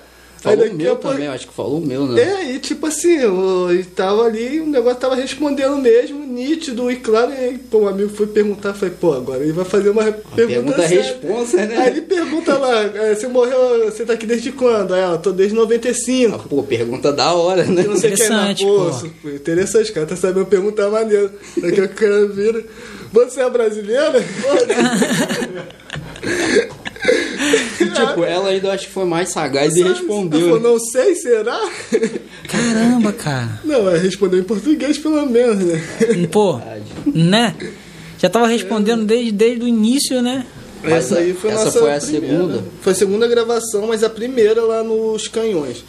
Falou 0.45 0.63
aí 0.63 0.69
o 0.69 0.73
meu 0.75 0.95
também, 0.95 1.25
eu 1.25 1.31
acho 1.31 1.47
que 1.47 1.53
falou 1.53 1.77
o 1.79 1.85
meu, 1.85 2.05
né? 2.07 2.21
é, 2.21 2.51
e 2.53 2.59
tipo 2.59 2.85
assim, 2.87 3.17
eu, 3.17 3.71
eu 3.71 3.85
tava 3.95 4.23
ali, 4.23 4.59
o 4.61 4.65
negócio 4.67 4.99
tava 4.99 5.15
respondendo 5.15 5.77
mesmo, 5.77 6.25
nítido 6.25 6.89
e 6.91 6.95
claro, 6.97 7.31
e 7.31 7.35
aí, 7.35 7.57
pô, 7.57 7.79
um 7.79 7.87
amigo 7.87 8.09
foi 8.09 8.27
perguntar, 8.27 8.73
falei, 8.73 8.93
pô, 8.99 9.13
agora 9.13 9.43
ele 9.43 9.51
vai 9.51 9.65
fazer 9.65 9.89
uma 9.89 10.03
pergunta 10.03 10.35
Pergunta 10.35 10.85
responsa, 10.85 11.57
né? 11.65 11.77
Aí 11.77 11.87
ele 11.89 12.01
pergunta 12.01 12.57
lá, 12.57 12.81
é, 12.83 13.15
você 13.15 13.27
morreu, 13.27 13.85
você 13.85 14.05
tá 14.05 14.13
aqui 14.13 14.25
desde 14.25 14.51
quando? 14.51 14.93
Aí 14.93 15.01
ela, 15.01 15.17
tô 15.17 15.31
desde 15.31 15.55
Ah, 15.55 15.61
95. 15.61 16.49
pô, 16.49 16.63
pergunta 16.63 17.11
da 17.11 17.33
hora, 17.33 17.63
né? 17.63 17.83
Eu 17.85 17.89
não 17.89 17.97
sei 17.97 18.13
o 18.13 18.15
que 18.15 18.23
é 18.23 18.29
na 18.29 18.51
Interessante, 18.51 18.63
bolsa. 18.65 19.09
Pô, 19.21 19.29
Interessante, 19.29 19.91
cara, 19.91 20.05
tá 20.05 20.15
sabendo 20.15 20.45
perguntar 20.45 20.89
maneiro. 20.89 21.31
Daqui 21.57 21.81
a 21.81 21.87
cara 21.87 22.27
vira, 22.27 22.63
você 23.11 23.41
é 23.41 23.49
brasileira? 23.49 24.23
tipo, 27.93 28.23
ela 28.23 28.49
ainda 28.49 28.71
acho 28.73 28.87
que 28.87 28.93
foi 28.93 29.05
mais 29.05 29.29
sagaz 29.29 29.75
e 29.75 29.81
Ela 29.81 29.89
respondeu. 29.93 30.39
falou, 30.41 30.59
não 30.59 30.79
sei, 30.79 31.15
será? 31.15 31.59
Caramba, 32.47 33.11
cara. 33.13 33.59
Não, 33.63 33.75
ela 33.75 33.97
respondeu 33.97 34.39
em 34.39 34.43
português 34.43 34.97
pelo 34.97 35.25
menos, 35.25 35.57
né? 35.57 35.81
Pô, 36.31 36.59
né? 37.05 37.55
Já 38.19 38.29
tava 38.29 38.47
respondendo 38.47 39.05
desde, 39.05 39.31
desde 39.31 39.63
o 39.63 39.67
início, 39.67 40.21
né? 40.21 40.45
Mas 40.83 40.93
Essa 40.93 41.17
aí 41.17 41.33
foi 41.33 41.49
essa 41.51 41.65
nossa 41.65 41.79
foi 41.79 41.93
a 41.95 41.99
primeira. 41.99 42.27
segunda? 42.37 42.63
Foi 42.81 42.91
a 42.91 42.95
segunda 42.95 43.27
gravação, 43.27 43.87
mas 43.87 44.03
a 44.03 44.09
primeira 44.09 44.61
lá 44.61 44.83
nos 44.83 45.27
canhões. 45.27 45.83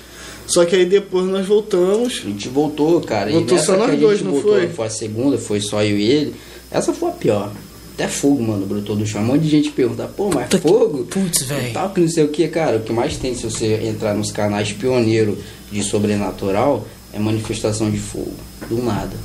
Só 0.46 0.64
que 0.64 0.76
aí 0.76 0.87
depois 0.87 1.26
nós 1.26 1.46
voltamos. 1.46 2.22
A 2.24 2.28
gente 2.28 2.48
voltou, 2.48 3.00
cara. 3.00 3.30
Voltou 3.30 3.56
e 3.56 3.61
nessa 3.61 3.72
só 3.72 3.76
nós 3.78 3.90
que 3.90 3.96
a 3.96 3.98
dois, 4.00 4.18
gente 4.18 4.26
não 4.26 4.32
voltou, 4.35 4.52
foi? 4.52 4.68
Foi 4.68 4.87
a 4.87 4.90
segunda, 4.90 5.38
foi 5.38 5.61
só 5.61 5.82
eu 5.82 5.98
e 5.98 6.04
ele. 6.11 6.35
Essa 6.70 6.92
foi 6.92 7.09
a 7.09 7.12
pior. 7.12 7.52
Até 7.94 8.09
fogo, 8.09 8.42
mano, 8.42 8.66
brotou 8.66 8.94
do 8.94 9.06
chão. 9.06 9.22
Um 9.22 9.26
monte 9.26 9.42
de 9.42 9.48
gente 9.48 9.70
pergunta, 9.70 10.04
pô, 10.16 10.28
mas 10.28 10.44
Puta 10.48 10.59
que- 10.59 10.68
fogo? 10.68 11.04
Putz, 11.04 11.42
velho. 11.42 11.72
Tal 11.72 11.90
que 11.90 12.00
não 12.02 12.09
sei 12.09 12.24
o 12.24 12.28
que, 12.28 12.46
cara. 12.48 12.76
O 12.76 12.80
que 12.80 12.92
mais 12.92 13.16
tem 13.16 13.35
se 13.35 13.42
você 13.44 13.74
entrar 13.85 14.14
nos 14.14 14.30
canais 14.30 14.70
pioneiro 14.72 15.38
de 15.72 15.82
sobrenatural 15.82 16.87
é 17.12 17.18
manifestação 17.18 17.90
de 17.90 17.98
fogo. 17.98 18.35
Do 18.68 18.82
nada. 18.82 19.16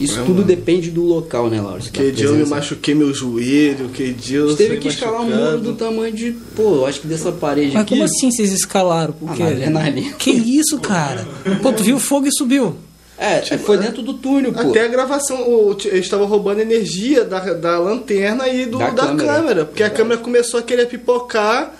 Isso 0.00 0.18
É, 0.18 0.22
tudo 0.24 0.36
mano. 0.36 0.44
depende 0.46 0.90
do 0.90 1.02
local, 1.04 1.48
né, 1.48 1.60
Laura? 1.60 1.80
Que 1.80 2.10
dia 2.10 2.26
eu 2.26 2.34
me 2.34 2.44
machuquei 2.46 2.94
meu 2.94 3.12
joelho, 3.14 3.88
que 3.90 4.12
dia 4.12 4.38
eu 4.38 4.56
teve 4.56 4.78
que 4.78 4.88
escalar 4.88 5.20
um 5.20 5.26
machucado. 5.26 5.50
muro 5.50 5.60
do 5.60 5.72
tamanho 5.74 6.12
de, 6.12 6.32
pô, 6.56 6.76
eu 6.76 6.86
acho 6.86 7.00
que 7.00 7.06
dessa 7.06 7.30
parede 7.30 7.72
Mas 7.74 7.82
aqui. 7.82 7.90
como 7.90 8.04
assim 8.04 8.30
vocês 8.30 8.52
escalaram? 8.52 9.12
Por 9.12 9.30
Ah, 9.30 9.34
quê? 9.34 10.12
Que 10.18 10.30
isso, 10.30 10.78
cara? 10.80 11.26
Pô, 11.62 11.72
tu 11.72 11.82
viu 11.84 11.96
o 11.96 12.00
fogo 12.00 12.26
e 12.26 12.32
subiu. 12.32 12.74
É, 13.18 13.40
foi 13.58 13.78
dentro 13.78 14.02
do 14.02 14.14
túnel, 14.14 14.52
pô. 14.52 14.70
Até 14.70 14.84
a 14.84 14.88
gravação, 14.88 15.42
o, 15.48 15.76
eles 15.84 16.00
estavam 16.06 16.26
roubando 16.26 16.60
energia 16.60 17.22
da, 17.24 17.38
da 17.54 17.78
lanterna 17.78 18.48
e 18.48 18.66
do, 18.66 18.78
Da 18.78 18.90
da, 18.90 19.06
câmera. 19.06 19.32
câmera. 19.34 19.64
Porque 19.66 19.82
a 19.84 19.90
câmera 19.90 20.20
começou 20.20 20.58
a 20.58 20.62
querer 20.62 20.86
pipocar, 20.86 21.72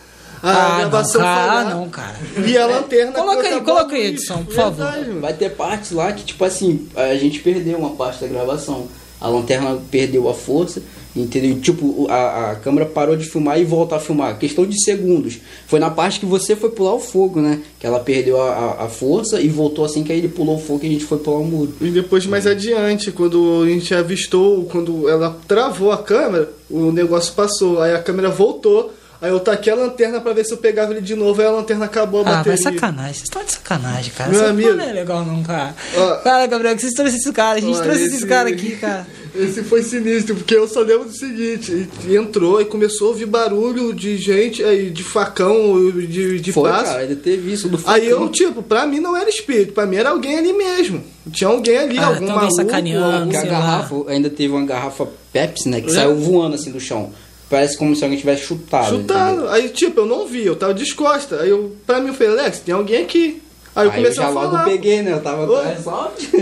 a 0.43 0.51
ah, 0.51 0.71
não, 0.71 0.79
gravação 0.79 1.21
cara, 1.21 1.47
falhar, 1.47 1.77
não, 1.77 1.89
cara. 1.89 2.17
E 2.45 2.59
a 2.59 2.67
lanterna. 2.67 3.13
Coloca 3.13 3.47
aí, 3.47 3.61
coloca 3.61 3.95
a 3.95 3.97
aí, 3.97 4.07
edição, 4.07 4.45
por 4.45 4.55
favor. 4.55 4.91
Verdade. 4.91 5.19
Vai 5.21 5.33
ter 5.35 5.51
partes 5.51 5.93
lá 5.93 6.13
que, 6.13 6.25
tipo 6.25 6.45
assim, 6.45 6.89
a 6.97 7.15
gente 7.15 7.39
perdeu 7.39 7.79
uma 7.79 7.91
parte 7.91 8.21
da 8.23 8.27
gravação. 8.27 8.89
A 9.21 9.29
lanterna 9.29 9.79
perdeu 9.89 10.29
a 10.29 10.35
força, 10.35 10.83
entendeu? 11.15 11.61
Tipo, 11.61 12.09
a, 12.11 12.51
a 12.51 12.55
câmera 12.57 12.85
parou 12.85 13.15
de 13.15 13.25
filmar 13.25 13.61
e 13.61 13.65
volta 13.65 13.95
a 13.95 14.01
filmar. 14.01 14.37
Questão 14.37 14.67
de 14.67 14.83
segundos. 14.83 15.39
Foi 15.69 15.79
na 15.79 15.91
parte 15.91 16.19
que 16.19 16.27
você 16.27 16.57
foi 16.57 16.71
pular 16.71 16.95
o 16.95 16.99
fogo, 16.99 17.41
né? 17.41 17.61
Que 17.79 17.87
ela 17.87 18.01
perdeu 18.01 18.43
a, 18.43 18.51
a, 18.51 18.85
a 18.87 18.89
força 18.89 19.41
e 19.41 19.49
voltou 19.49 19.85
assim 19.85 20.03
que 20.03 20.11
aí 20.11 20.19
ele 20.19 20.29
pulou 20.29 20.57
o 20.57 20.61
fogo 20.61 20.81
e 20.83 20.89
a 20.89 20.91
gente 20.91 21.05
foi 21.05 21.19
pular 21.19 21.39
o 21.39 21.45
muro. 21.45 21.73
E 21.81 21.89
depois 21.91 22.27
mais 22.27 22.49
adiante, 22.49 23.13
quando 23.13 23.63
a 23.63 23.69
gente 23.69 23.95
avistou, 23.95 24.65
quando 24.65 25.09
ela 25.09 25.39
travou 25.47 25.93
a 25.93 25.99
câmera, 25.99 26.51
o 26.69 26.91
negócio 26.91 27.33
passou. 27.33 27.81
Aí 27.81 27.95
a 27.95 28.03
câmera 28.03 28.29
voltou. 28.29 28.93
Aí 29.23 29.31
eu 29.31 29.39
taquei 29.39 29.73
a 29.73 29.77
lanterna 29.77 30.21
pra 30.21 30.33
ver 30.33 30.45
se 30.45 30.53
eu 30.53 30.59
pegava 30.59 30.91
ele 30.93 31.01
de 31.01 31.15
novo, 31.15 31.41
aí 31.41 31.47
a 31.47 31.51
lanterna 31.53 31.85
acabou 31.85 32.21
a 32.21 32.23
Ah, 32.23 32.43
vai 32.43 32.57
bateria. 32.57 32.59
sacanagem. 32.61 33.13
Vocês 33.15 33.23
estão 33.23 33.45
de 33.45 33.53
sacanagem, 33.53 34.13
cara. 34.13 34.31
Meu 34.31 34.41
Essa 34.41 34.51
amigo. 34.51 34.73
não 34.75 34.85
é 34.85 34.93
legal, 34.93 35.25
não, 35.25 35.43
cara. 35.45 35.77
Ó. 35.97 36.17
Cara, 36.17 36.47
Gabriel, 36.49 36.75
que 36.75 36.81
vocês 36.83 36.93
trouxeram 36.93 37.19
esses 37.21 37.33
caras. 37.33 37.63
A 37.63 37.67
gente 37.67 37.79
Ó, 37.79 37.83
trouxe 37.83 38.01
esses 38.03 38.15
esse- 38.17 38.27
caras 38.27 38.53
aqui, 38.53 38.77
cara. 38.77 39.07
Esse 39.35 39.63
foi 39.63 39.83
sinistro, 39.83 40.35
porque 40.35 40.55
eu 40.55 40.69
só 40.69 40.81
lembro 40.81 41.07
do 41.07 41.17
seguinte, 41.17 41.89
e 42.07 42.15
entrou 42.17 42.61
e 42.61 42.67
começou 42.67 43.07
a 43.07 43.11
ouvir 43.13 43.25
barulho 43.25 43.95
de 43.95 44.19
gente, 44.19 44.63
aí, 44.63 44.91
de 44.91 45.03
facão, 45.03 45.91
de, 45.91 46.39
de 46.39 46.53
foi, 46.53 46.69
passo. 46.71 46.85
cara, 46.85 46.99
ainda 46.99 47.17
teve 47.17 47.51
isso 47.51 47.67
do 47.67 47.81
Aí 47.87 48.07
eu, 48.11 48.19
facão. 48.19 48.31
tipo, 48.31 48.63
pra 48.63 48.87
mim 48.87 49.01
não 49.01 49.17
era 49.17 49.31
espírito, 49.31 49.73
pra 49.73 49.87
mim 49.87 49.97
era 49.97 50.11
alguém 50.11 50.37
ali 50.37 50.53
mesmo. 50.53 51.03
Tinha 51.33 51.49
alguém 51.49 51.79
ali, 51.79 51.99
Ah, 51.99 52.09
algum 52.09 52.27
maluco. 52.27 52.55
sacaneando, 52.57 53.17
algum- 53.17 53.31
Que 53.31 53.37
a 53.39 53.41
sei 53.41 53.49
garrafa, 53.51 53.95
ainda 54.09 54.29
teve 54.29 54.53
uma 54.53 54.67
garrafa 54.67 55.09
Pepsi, 55.33 55.67
né? 55.71 55.81
Que 55.81 55.91
É. 55.91 55.95
saiu 55.95 56.15
voando 56.15 56.55
assim 56.57 56.71
do 56.71 56.79
chão. 56.81 57.11
Parece 57.53 57.77
como 57.77 57.95
se 57.95 58.03
alguém 58.03 58.19
tivesse 58.19 58.45
chutado. 58.45 58.97
Chutado. 58.97 59.33
entendeu? 59.33 59.51
Aí, 59.51 59.69
tipo, 59.69 60.01
eu 60.01 60.07
não 60.07 60.27
vi, 60.27 60.47
eu 60.47 60.57
tava 60.57 60.73
descosta. 60.73 61.43
Aí 61.43 61.51
eu, 61.51 61.77
pra 61.87 62.01
mim, 62.01 62.09
eu 62.09 62.15
falei, 62.15 62.33
Alex, 62.33 62.61
tem 62.61 62.75
alguém 62.75 63.03
aqui. 63.03 63.43
Aí 63.77 63.85
eu 63.85 63.91
Aí 63.91 63.99
eu 63.99 64.03
comecei 64.03 64.23
já 64.23 64.27
a 64.27 64.31
logo 64.31 64.53
falar. 64.53 64.65
peguei, 64.65 65.03
né? 65.03 65.13
Eu 65.13 65.21
tava 65.21 65.45
atrás 65.45 65.85
só. 65.85 66.15
É, 66.33 66.39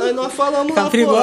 aí, 0.00 0.08
aí 0.08 0.12
nós 0.12 0.32
falamos 0.32 0.74
lá, 0.74 0.82
Caprigó, 0.82 1.12
pô, 1.12 1.18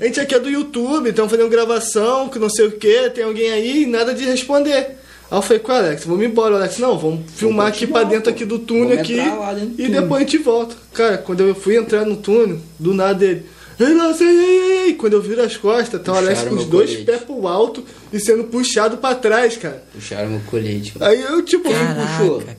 a 0.00 0.04
gente 0.04 0.20
aqui 0.20 0.36
é 0.36 0.38
do 0.38 0.48
YouTube, 0.48 1.10
estamos 1.10 1.32
fazendo 1.32 1.48
gravação, 1.48 2.28
que 2.28 2.38
não 2.38 2.48
sei 2.48 2.66
o 2.66 2.72
que, 2.72 3.10
tem 3.10 3.24
alguém 3.24 3.50
aí, 3.50 3.82
e 3.82 3.86
nada 3.86 4.14
de 4.14 4.24
responder. 4.24 4.96
Aí 5.28 5.36
eu 5.36 5.42
falei 5.42 5.58
com 5.58 5.72
o 5.72 5.74
Alex, 5.74 6.04
vamos 6.04 6.24
embora, 6.24 6.54
Alex. 6.54 6.78
Não, 6.78 6.96
vamos 6.96 7.28
filmar 7.34 7.66
aqui 7.66 7.88
pra 7.88 8.04
dentro 8.04 8.24
pô. 8.24 8.30
aqui 8.30 8.44
do 8.44 8.60
túnel 8.60 8.90
Vamos 8.90 9.00
aqui 9.00 9.14
e 9.14 9.86
túnel. 9.86 10.02
depois 10.02 10.22
a 10.22 10.24
gente 10.24 10.38
volta. 10.38 10.76
Cara, 10.92 11.18
quando 11.18 11.40
eu 11.40 11.56
fui 11.56 11.76
entrar 11.76 12.04
no 12.04 12.16
túnel, 12.16 12.58
do 12.78 12.94
nada 12.94 13.24
ele. 13.24 13.57
Ei, 13.80 13.94
não 13.94 14.12
sei, 14.14 14.26
ei, 14.26 14.36
ei, 14.36 14.82
ei. 14.86 14.94
Quando 14.94 15.12
eu 15.12 15.22
viro 15.22 15.42
as 15.42 15.56
costas, 15.56 16.02
tá 16.02 16.12
o 16.12 16.16
Alex 16.16 16.42
com 16.42 16.54
os 16.56 16.64
dois 16.66 16.90
colete. 16.90 17.04
pés 17.04 17.20
pro 17.22 17.46
alto 17.46 17.84
e 18.12 18.18
sendo 18.18 18.44
puxado 18.44 18.96
pra 18.96 19.14
trás, 19.14 19.56
cara. 19.56 19.84
Puxaram 19.92 20.30
meu 20.30 20.40
colete. 20.46 20.94
Aí 21.00 21.22
eu, 21.22 21.42
tipo, 21.42 21.68
Quem 21.68 21.78
Caraca, 21.78 22.18
puxou? 22.18 22.40
cara. 22.40 22.56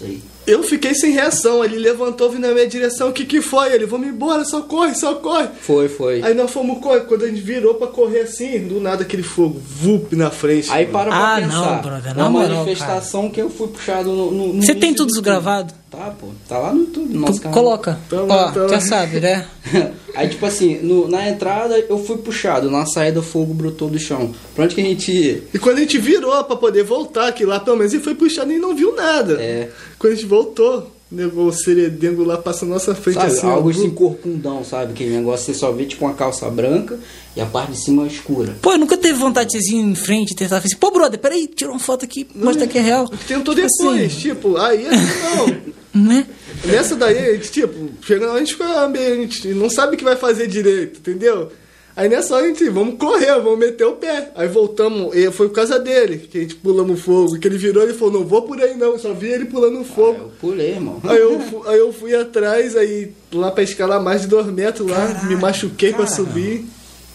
Não 0.00 0.16
eu 0.46 0.62
fiquei 0.64 0.94
sem 0.94 1.12
reação. 1.12 1.62
Ele 1.64 1.76
levantou, 1.78 2.30
vindo 2.30 2.46
na 2.48 2.52
minha 2.54 2.66
direção. 2.66 3.10
O 3.10 3.12
que 3.12 3.24
que 3.24 3.40
foi? 3.42 3.72
Ele, 3.72 3.86
vamos 3.86 4.08
embora, 4.08 4.44
só 4.44 4.62
corre, 4.62 4.94
só 4.94 5.14
corre. 5.16 5.48
Foi, 5.60 5.88
foi. 5.88 6.22
Aí 6.22 6.34
nós 6.34 6.50
fomos 6.50 6.78
correr. 6.80 7.02
Quando 7.02 7.24
a 7.24 7.28
gente 7.28 7.40
virou 7.42 7.74
pra 7.74 7.86
correr 7.88 8.20
assim, 8.20 8.66
do 8.66 8.80
nada 8.80 9.02
aquele 9.02 9.22
fogo, 9.22 9.60
vup 9.64 10.16
na 10.16 10.30
frente. 10.30 10.70
Aí 10.72 10.86
para 10.86 11.14
Ah, 11.14 11.36
pra 11.36 11.46
não, 11.46 11.48
pensar. 11.62 11.82
brother, 11.82 12.10
é 12.12 12.14
na 12.14 12.30
manifestação 12.30 13.28
que 13.30 13.40
eu 13.40 13.50
fui 13.50 13.68
puxado 13.68 14.10
no. 14.10 14.30
no- 14.30 14.52
no 14.54 14.62
Você 14.62 14.74
tem 14.74 14.94
tudo 14.94 15.20
gravado? 15.22 15.74
Tá, 15.92 16.10
pô. 16.18 16.28
Tá 16.48 16.58
lá 16.58 16.72
no 16.72 16.80
YouTube, 16.80 17.12
no 17.12 17.20
nosso 17.20 17.34
Tu 17.34 17.42
canal. 17.42 17.54
coloca. 17.62 17.98
Ó, 18.10 18.48
então. 18.50 18.68
já 18.68 18.80
sabe, 18.80 19.20
né? 19.20 19.46
Aí, 20.16 20.28
tipo 20.28 20.44
assim, 20.46 20.78
no- 20.78 21.06
na 21.06 21.28
entrada 21.28 21.78
eu 21.78 21.98
fui 21.98 22.16
puxado, 22.16 22.70
na 22.70 22.86
saída 22.86 23.20
o 23.20 23.22
fogo 23.22 23.52
brotou 23.52 23.88
do 23.90 23.98
chão. 23.98 24.34
Pra 24.54 24.64
onde 24.64 24.74
que 24.74 24.80
a 24.80 24.84
gente 24.84 25.12
ia? 25.12 25.42
E 25.52 25.58
quando 25.58 25.76
a 25.76 25.80
gente 25.80 25.98
virou 25.98 26.42
pra 26.44 26.56
poder 26.56 26.82
voltar, 26.82 27.30
que 27.32 27.44
lá 27.44 27.60
pelo 27.60 27.76
menos 27.76 27.92
ele 27.92 28.02
foi 28.02 28.14
puxado 28.14 28.50
e 28.50 28.58
não 28.58 28.74
viu 28.74 28.96
nada. 28.96 29.34
É. 29.40 29.68
Quando 29.98 30.14
a 30.14 30.16
gente 30.16 30.26
voltou, 30.26 30.90
levou 31.12 31.48
o 31.48 31.52
seredengo 31.52 32.24
lá, 32.24 32.38
passa 32.38 32.64
nossa 32.64 32.94
frente 32.94 33.16
Sabe, 33.16 33.32
assim. 33.32 33.46
algo 33.46 33.68
ó, 33.68 33.70
assim 33.70 33.90
corcundão, 33.90 34.64
sabe? 34.64 34.92
Aquele 34.92 35.10
negócio 35.16 35.46
você 35.46 35.58
só 35.58 35.70
vê 35.70 35.84
tipo 35.84 36.04
uma 36.04 36.14
calça 36.14 36.48
branca 36.50 36.98
e 37.36 37.40
a 37.40 37.46
parte 37.46 37.72
de 37.72 37.84
cima 37.84 38.04
é 38.04 38.06
escura. 38.06 38.56
Pô, 38.62 38.72
eu 38.72 38.78
nunca 38.78 38.96
teve 38.96 39.18
vontade 39.18 39.50
de 39.50 39.74
ir 39.74 39.78
em 39.78 39.94
frente 39.94 40.32
e 40.32 40.34
tentar 40.34 40.56
fazer 40.56 40.68
assim, 40.68 40.76
pô, 40.76 40.90
brother, 40.90 41.20
peraí, 41.20 41.46
tira 41.46 41.70
uma 41.70 41.78
foto 41.78 42.04
aqui, 42.04 42.26
mostra 42.34 42.66
que 42.66 42.78
é 42.78 42.80
real. 42.80 43.08
Tentou 43.28 43.54
Tipo 43.54 43.66
depois, 43.68 44.06
assim, 44.06 44.20
tipo, 44.20 44.56
aí 44.56 44.84
não. 44.84 45.72
né? 46.02 46.26
Nessa 46.64 46.96
daí, 46.96 47.18
a 47.18 47.34
gente, 47.34 47.50
tipo, 47.50 47.90
chega 48.02 48.26
na 48.26 48.32
hora 48.32 48.40
a 48.40 48.44
gente 48.44 48.54
fica 48.54 48.88
meio, 48.88 49.12
a 49.12 49.16
gente 49.16 49.48
não 49.48 49.68
sabe 49.68 49.94
o 49.94 49.98
que 49.98 50.04
vai 50.04 50.16
fazer 50.16 50.46
direito, 50.46 50.98
entendeu? 50.98 51.50
Aí 51.94 52.08
nessa 52.08 52.34
hora 52.34 52.46
a 52.46 52.48
gente, 52.48 52.68
vamos 52.70 52.96
correr, 52.96 53.34
vamos 53.40 53.58
meter 53.58 53.84
o 53.84 53.92
pé. 53.92 54.30
Aí 54.34 54.48
voltamos, 54.48 55.14
e 55.14 55.30
foi 55.30 55.48
por 55.48 55.54
causa 55.56 55.78
dele, 55.78 56.18
que 56.18 56.38
a 56.38 56.40
gente 56.40 56.54
pulamos 56.54 57.00
fogo. 57.00 57.38
Que 57.38 57.46
ele 57.46 57.58
virou 57.58 57.86
e 57.88 57.92
falou, 57.92 58.14
não 58.20 58.24
vou 58.24 58.42
por 58.42 58.58
aí 58.62 58.74
não, 58.76 58.98
só 58.98 59.12
vi 59.12 59.28
ele 59.28 59.44
pulando 59.44 59.80
Ah, 59.80 59.84
fogo. 59.84 60.18
eu 60.18 60.32
pulei, 60.40 60.70
irmão. 60.70 61.00
Aí 61.04 61.18
eu, 61.18 61.40
aí 61.66 61.78
eu 61.78 61.92
fui 61.92 62.14
atrás, 62.14 62.76
aí 62.76 63.12
lá 63.32 63.50
pra 63.50 63.62
escalar 63.62 64.02
mais 64.02 64.22
de 64.22 64.28
dois 64.28 64.46
metros 64.46 64.88
lá, 64.90 65.06
Caraca, 65.06 65.26
me 65.26 65.36
machuquei 65.36 65.90
pra 65.92 66.04
cara. 66.04 66.16
subir. 66.16 66.64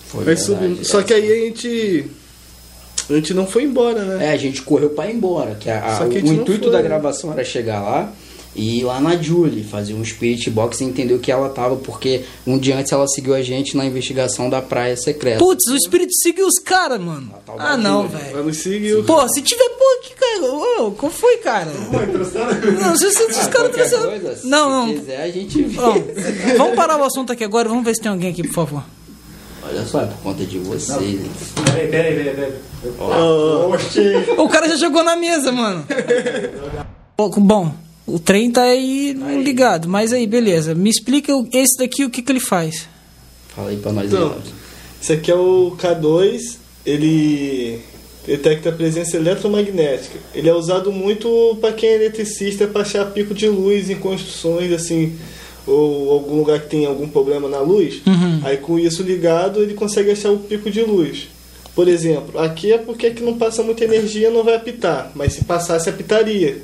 Foi 0.07 0.19
Aí 0.19 0.25
verdade, 0.25 0.45
subimos. 0.45 0.87
Só 0.87 0.99
é. 0.99 1.03
que 1.03 1.13
aí 1.13 1.31
a 1.31 1.45
gente. 1.45 2.05
A 3.09 3.13
gente 3.13 3.33
não 3.33 3.47
foi 3.47 3.63
embora, 3.63 4.03
né? 4.03 4.25
É, 4.27 4.31
a 4.33 4.37
gente 4.37 4.61
correu 4.61 4.89
pra 4.91 5.09
ir 5.09 5.15
embora. 5.15 5.55
Que 5.55 5.69
a- 5.69 5.85
a- 5.85 5.97
Só 5.97 6.07
que 6.07 6.17
a 6.17 6.21
o 6.21 6.27
intuito 6.27 6.63
foi, 6.63 6.71
da 6.71 6.77
né? 6.79 6.83
gravação 6.83 7.31
era 7.31 7.43
chegar 7.43 7.81
lá 7.81 8.11
e 8.57 8.79
ir 8.79 8.83
lá 8.83 8.99
na 8.99 9.15
Julie, 9.15 9.63
fazer 9.63 9.93
um 9.93 10.03
spirit 10.03 10.49
box 10.49 10.81
e 10.81 10.83
entender 10.83 11.13
o 11.13 11.19
que 11.19 11.31
ela 11.31 11.47
tava, 11.49 11.75
porque 11.75 12.23
um 12.45 12.57
dia 12.57 12.75
antes 12.77 12.91
ela 12.91 13.07
seguiu 13.07 13.35
a 13.35 13.41
gente 13.41 13.77
na 13.77 13.85
investigação 13.85 14.49
da 14.49 14.61
praia 14.61 14.97
secreta. 14.97 15.37
Putz, 15.37 15.63
o 15.71 15.75
espírito 15.75 16.11
seguiu 16.15 16.47
os 16.47 16.59
caras, 16.59 16.99
mano. 16.99 17.29
Ah, 17.33 17.39
tá 17.45 17.53
Ah, 17.59 17.77
não, 17.77 18.07
velho. 18.07 18.25
Ela 18.31 18.43
nos 18.43 18.57
seguiu. 18.57 19.03
Pô, 19.03 19.27
se 19.29 19.41
tiver, 19.41 19.69
pô, 19.69 19.85
que 20.03 20.13
cara. 20.15 20.51
Ô, 20.81 20.91
qual 20.91 21.11
foi, 21.11 21.37
cara? 21.37 21.71
Não, 22.81 22.95
se, 22.97 23.11
se, 23.11 23.33
se 23.33 23.39
os 23.41 23.47
caras 23.47 23.71
trouxeram. 23.71 24.09
coisa, 24.09 24.35
se 24.35 24.47
Não, 24.47 24.69
não. 24.87 24.93
quiser, 24.93 25.21
a 25.21 25.29
gente 25.31 25.61
vê. 25.63 25.79
Ó, 25.79 25.93
vamos 26.57 26.75
parar 26.75 26.99
o 26.99 27.03
assunto 27.03 27.31
aqui 27.31 27.43
agora, 27.43 27.69
vamos 27.69 27.85
ver 27.85 27.95
se 27.95 28.01
tem 28.01 28.11
alguém 28.11 28.31
aqui, 28.31 28.41
por 28.43 28.53
favor. 28.53 28.83
Olha 29.69 29.85
só, 29.85 30.01
é 30.01 30.05
por 30.05 30.17
conta 30.19 30.45
de 30.45 30.59
vocês. 30.59 31.19
Peraí, 31.65 31.87
peraí, 31.89 32.15
peraí, 32.15 32.35
peraí. 32.35 32.53
Oxi. 33.73 34.01
O 34.37 34.47
cara 34.47 34.67
já 34.69 34.75
jogou 34.77 35.03
na 35.03 35.15
mesa, 35.15 35.51
mano. 35.51 35.85
Bom, 37.17 37.73
o 38.07 38.17
trem 38.17 38.49
tá 38.49 38.63
aí 38.63 39.13
ligado, 39.43 39.87
mas 39.87 40.11
aí, 40.13 40.25
beleza. 40.25 40.73
Me 40.73 40.89
explica 40.89 41.35
o- 41.35 41.47
esse 41.53 41.77
daqui, 41.77 42.03
o 42.05 42.09
que 42.09 42.21
que 42.21 42.31
ele 42.31 42.39
faz. 42.39 42.87
Fala 43.55 43.69
aí 43.69 43.77
pra 43.77 43.91
nós 43.91 44.05
Então, 44.05 44.31
aí, 44.33 44.51
esse 45.01 45.13
aqui 45.13 45.29
é 45.29 45.35
o 45.35 45.75
K2, 45.77 46.57
ele 46.85 47.79
detecta 48.25 48.69
a 48.69 48.71
presença 48.71 49.17
eletromagnética. 49.17 50.17
Ele 50.33 50.49
é 50.49 50.53
usado 50.53 50.91
muito 50.91 51.57
para 51.61 51.73
quem 51.73 51.89
é 51.89 51.95
eletricista 51.95 52.65
para 52.67 52.81
achar 52.81 53.05
pico 53.11 53.33
de 53.33 53.47
luz 53.47 53.89
em 53.89 53.95
construções 53.95 54.71
assim, 54.71 55.15
ou 55.65 56.11
algum 56.11 56.37
lugar 56.37 56.59
que 56.61 56.69
tem 56.69 56.85
algum 56.85 57.07
problema 57.07 57.47
na 57.49 57.59
luz. 57.59 58.01
Uhum. 58.05 58.41
Aí 58.43 58.57
com 58.57 58.77
isso 58.79 59.03
ligado, 59.03 59.61
ele 59.61 59.73
consegue 59.73 60.11
achar 60.11 60.31
o 60.31 60.37
pico 60.39 60.69
de 60.69 60.81
luz. 60.81 61.27
Por 61.75 61.87
exemplo, 61.87 62.39
aqui 62.39 62.71
é 62.73 62.77
porque 62.77 63.07
aqui 63.07 63.21
não 63.23 63.37
passa 63.37 63.61
muita 63.63 63.83
energia, 63.83 64.29
não 64.31 64.43
vai 64.43 64.55
apitar, 64.55 65.11
mas 65.13 65.33
se 65.33 65.43
passasse 65.45 65.89
apitaria. 65.89 66.57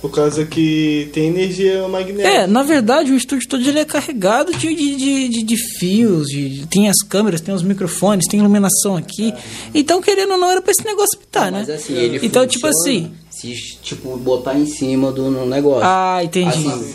Por 0.00 0.10
causa 0.10 0.46
que 0.46 1.10
tem 1.12 1.26
energia 1.28 1.86
magnética. 1.86 2.26
É, 2.28 2.46
na 2.46 2.62
verdade, 2.62 3.12
o 3.12 3.16
estúdio 3.16 3.46
todo 3.46 3.62
ele 3.68 3.80
é 3.80 3.84
carregado 3.84 4.50
de, 4.56 4.74
de, 4.74 4.96
de, 4.96 5.28
de- 5.28 5.42
de 5.42 5.56
fios, 5.78 6.26
de- 6.28 6.66
tem 6.70 6.88
as 6.88 7.02
câmeras, 7.02 7.42
tem 7.42 7.54
os 7.54 7.62
microfones, 7.62 8.26
tem 8.26 8.40
iluminação 8.40 8.96
aqui. 8.96 9.34
Então, 9.74 10.00
querendo 10.00 10.32
ou 10.32 10.38
não, 10.38 10.50
era 10.50 10.62
pra 10.62 10.70
esse 10.72 10.82
negócio 10.84 11.18
pitar, 11.18 11.52
né? 11.52 11.58
Mas 11.60 11.68
assim, 11.70 11.92
ele 11.94 12.18
então, 12.26 12.46
tipo 12.46 12.66
assim. 12.66 13.12
Se, 13.30 13.54
tipo, 13.82 14.16
botar 14.16 14.54
em 14.58 14.66
cima 14.66 15.12
do 15.12 15.30
no 15.30 15.44
negócio. 15.46 15.82
Ah, 15.84 16.20
entendi. 16.24 16.48
Assim. 16.66 16.92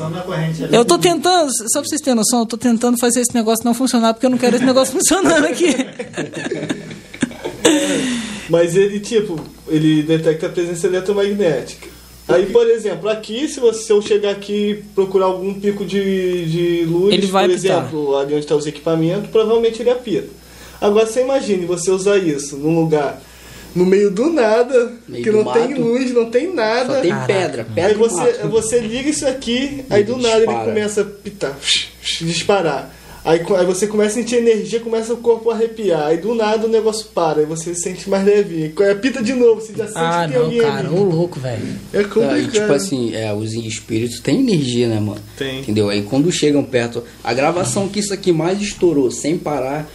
Eu 0.71 0.83
tô 0.83 0.97
tentando, 0.97 1.49
só 1.71 1.79
pra 1.79 1.87
vocês 1.89 2.01
terem 2.01 2.15
noção, 2.15 2.39
eu 2.39 2.45
tô 2.45 2.57
tentando 2.57 2.97
fazer 2.99 3.21
esse 3.21 3.33
negócio 3.35 3.63
não 3.65 3.73
funcionar, 3.75 4.13
porque 4.13 4.25
eu 4.25 4.29
não 4.31 4.37
quero 4.37 4.55
esse 4.55 4.65
negócio 4.65 4.93
funcionando 4.97 5.45
aqui. 5.45 5.67
Mas 8.49 8.75
ele, 8.75 8.99
tipo, 8.99 9.39
ele 9.67 10.03
detecta 10.03 10.45
a 10.47 10.49
presença 10.49 10.87
eletromagnética. 10.87 11.87
Aí, 12.27 12.47
por 12.47 12.67
exemplo, 12.67 13.07
aqui, 13.07 13.47
se, 13.47 13.59
você, 13.59 13.83
se 13.83 13.91
eu 13.91 14.01
chegar 14.01 14.31
aqui 14.31 14.71
e 14.71 14.75
procurar 14.95 15.25
algum 15.25 15.53
pico 15.53 15.85
de, 15.85 16.45
de 16.45 16.85
luz, 16.85 17.13
Ele 17.13 17.27
vai 17.27 17.47
por 17.47 17.53
apitar. 17.55 17.77
exemplo, 17.83 18.17
ali 18.17 18.33
onde 18.33 18.43
está 18.43 18.55
os 18.55 18.65
equipamentos, 18.65 19.29
provavelmente 19.29 19.81
ele 19.81 19.91
apita. 19.91 20.27
Agora, 20.81 21.05
você 21.05 21.21
imagine 21.21 21.65
você 21.65 21.91
usar 21.91 22.17
isso 22.17 22.57
num 22.57 22.79
lugar 22.79 23.21
no 23.75 23.85
meio 23.85 24.09
do 24.09 24.29
nada, 24.31 24.93
Meio 25.07 25.23
que 25.23 25.29
do 25.31 25.43
não 25.43 25.51
tem 25.53 25.69
mato. 25.69 25.81
luz, 25.81 26.11
não 26.13 26.29
tem 26.31 26.53
nada. 26.53 26.95
só 26.95 27.01
tem 27.01 27.11
Caraca, 27.11 27.33
pedra, 27.33 27.63
pedra 27.65 27.89
Aí 27.89 27.93
e 27.93 27.97
você, 27.97 28.33
você 28.47 28.79
liga 28.79 29.09
isso 29.09 29.27
aqui, 29.27 29.83
aí 29.89 30.01
Ele 30.01 30.11
do 30.13 30.17
nada 30.17 30.37
ele 30.37 30.45
começa 30.65 31.01
a 31.01 31.05
pitar, 31.05 31.55
disparar. 32.21 32.95
Aí, 33.25 33.41
aí 33.57 33.65
você 33.65 33.87
começa 33.87 34.11
a 34.19 34.21
sentir 34.21 34.35
energia, 34.35 34.79
começa 34.79 35.11
o 35.11 35.17
corpo 35.17 35.49
a 35.49 35.55
arrepiar. 35.55 36.05
Aí 36.05 36.17
do 36.17 36.35
nada 36.35 36.67
o 36.67 36.69
negócio 36.69 37.07
para, 37.07 37.39
aí 37.39 37.45
você 37.47 37.73
se 37.73 37.81
sente 37.81 38.07
mais 38.07 38.23
leve. 38.23 38.71
Aí 38.77 38.95
pita 38.95 39.23
de 39.23 39.33
novo, 39.33 39.59
você 39.59 39.73
já 39.75 39.87
sente 39.87 39.97
Ah, 39.97 40.25
que 40.27 40.31
tem 40.31 40.37
não, 40.37 40.45
alguém 40.45 40.61
cara, 40.61 40.87
ali. 40.87 40.97
ô 40.99 41.03
louco, 41.03 41.39
velho. 41.39 41.67
É 41.91 42.03
complicado. 42.03 42.39
E 42.39 42.47
tipo 42.47 42.71
assim, 42.71 43.15
é, 43.15 43.33
os 43.33 43.53
espíritos 43.53 44.19
têm 44.19 44.41
energia, 44.41 44.87
né, 44.87 44.99
mano? 44.99 45.19
Tem. 45.35 45.61
Entendeu? 45.61 45.89
Aí 45.89 46.03
quando 46.03 46.31
chegam 46.31 46.63
perto, 46.63 47.03
a 47.23 47.33
gravação 47.33 47.89
que 47.89 47.99
isso 47.99 48.13
aqui 48.13 48.31
mais 48.31 48.61
estourou 48.61 49.09
sem 49.09 49.37
parar, 49.39 49.89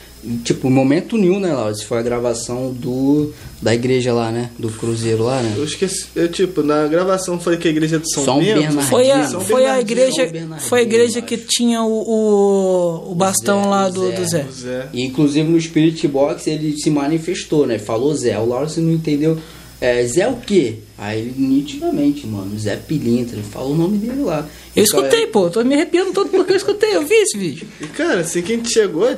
tipo, 0.45 0.69
momento 0.69 1.17
nenhum, 1.17 1.41
né, 1.41 1.53
Laura? 1.53 1.73
Isso 1.73 1.87
foi 1.87 1.99
a 1.99 2.03
gravação 2.03 2.73
do 2.73 3.33
da 3.61 3.75
igreja 3.75 4.13
lá, 4.13 4.33
né? 4.33 4.51
Do 4.59 4.71
cruzeiro 4.71 5.25
lá, 5.25 5.43
né? 5.43 5.55
Eu 5.57 5.65
esqueci, 5.65 6.07
eu, 6.17 6.29
tipo, 6.29 6.63
na 6.63 6.87
gravação 6.87 7.39
foi 7.39 7.57
que 7.57 7.69
a 7.69 7.71
igreja 7.71 7.99
de 7.99 8.11
São, 8.13 8.25
São 8.25 8.39
Bento. 8.39 8.59
Bernardino. 8.59 8.83
Foi 8.83 9.11
a, 9.11 9.29
São 9.29 9.41
foi 9.41 9.67
a 9.67 9.81
igreja, 9.81 10.31
foi 10.61 10.81
a 10.81 10.83
igreja 10.83 11.21
que 11.21 11.37
tinha 11.37 11.83
o, 11.83 11.93
o, 11.93 13.13
o 13.13 13.15
bastão 13.15 13.63
Zé, 13.65 13.69
lá 13.69 13.89
do, 13.89 14.09
Zé. 14.09 14.17
do 14.17 14.25
Zé. 14.25 14.47
Zé. 14.51 14.89
E, 14.93 15.05
inclusive 15.05 15.49
no 15.49 15.61
Spirit 15.61 16.07
Box 16.09 16.49
ele 16.49 16.77
se 16.79 16.91
manifestou, 16.91 17.67
né? 17.67 17.79
Falou 17.79 18.15
Zé. 18.15 18.39
O 18.39 18.47
Lauro 18.47 18.71
não 18.79 18.93
entendeu. 18.93 19.39
É, 19.81 20.07
Zé 20.07 20.29
o 20.29 20.37
quê? 20.37 20.75
Aí 20.99 21.33
nitidamente, 21.37 22.27
mano, 22.27 22.59
Zé 22.59 22.77
Pilintra, 22.77 23.37
ele 23.37 23.43
falou 23.51 23.73
o 23.73 23.77
nome 23.77 23.97
dele 23.97 24.23
lá. 24.23 24.47
Eu 24.77 24.87
Só 24.87 24.99
escutei, 24.99 25.25
é- 25.25 25.27
pô, 25.29 25.49
tô 25.49 25.65
me 25.65 25.75
arrepiando 25.75 26.13
todo 26.13 26.29
porque 26.29 26.53
eu 26.53 26.57
escutei, 26.57 26.95
eu 26.95 27.07
vi 27.07 27.15
esse 27.15 27.39
vídeo. 27.39 27.67
E 27.81 27.87
cara, 27.87 28.21
assim 28.21 28.43
que 28.43 28.53
a 28.53 28.57
gente 28.57 28.71
chegou, 28.71 29.09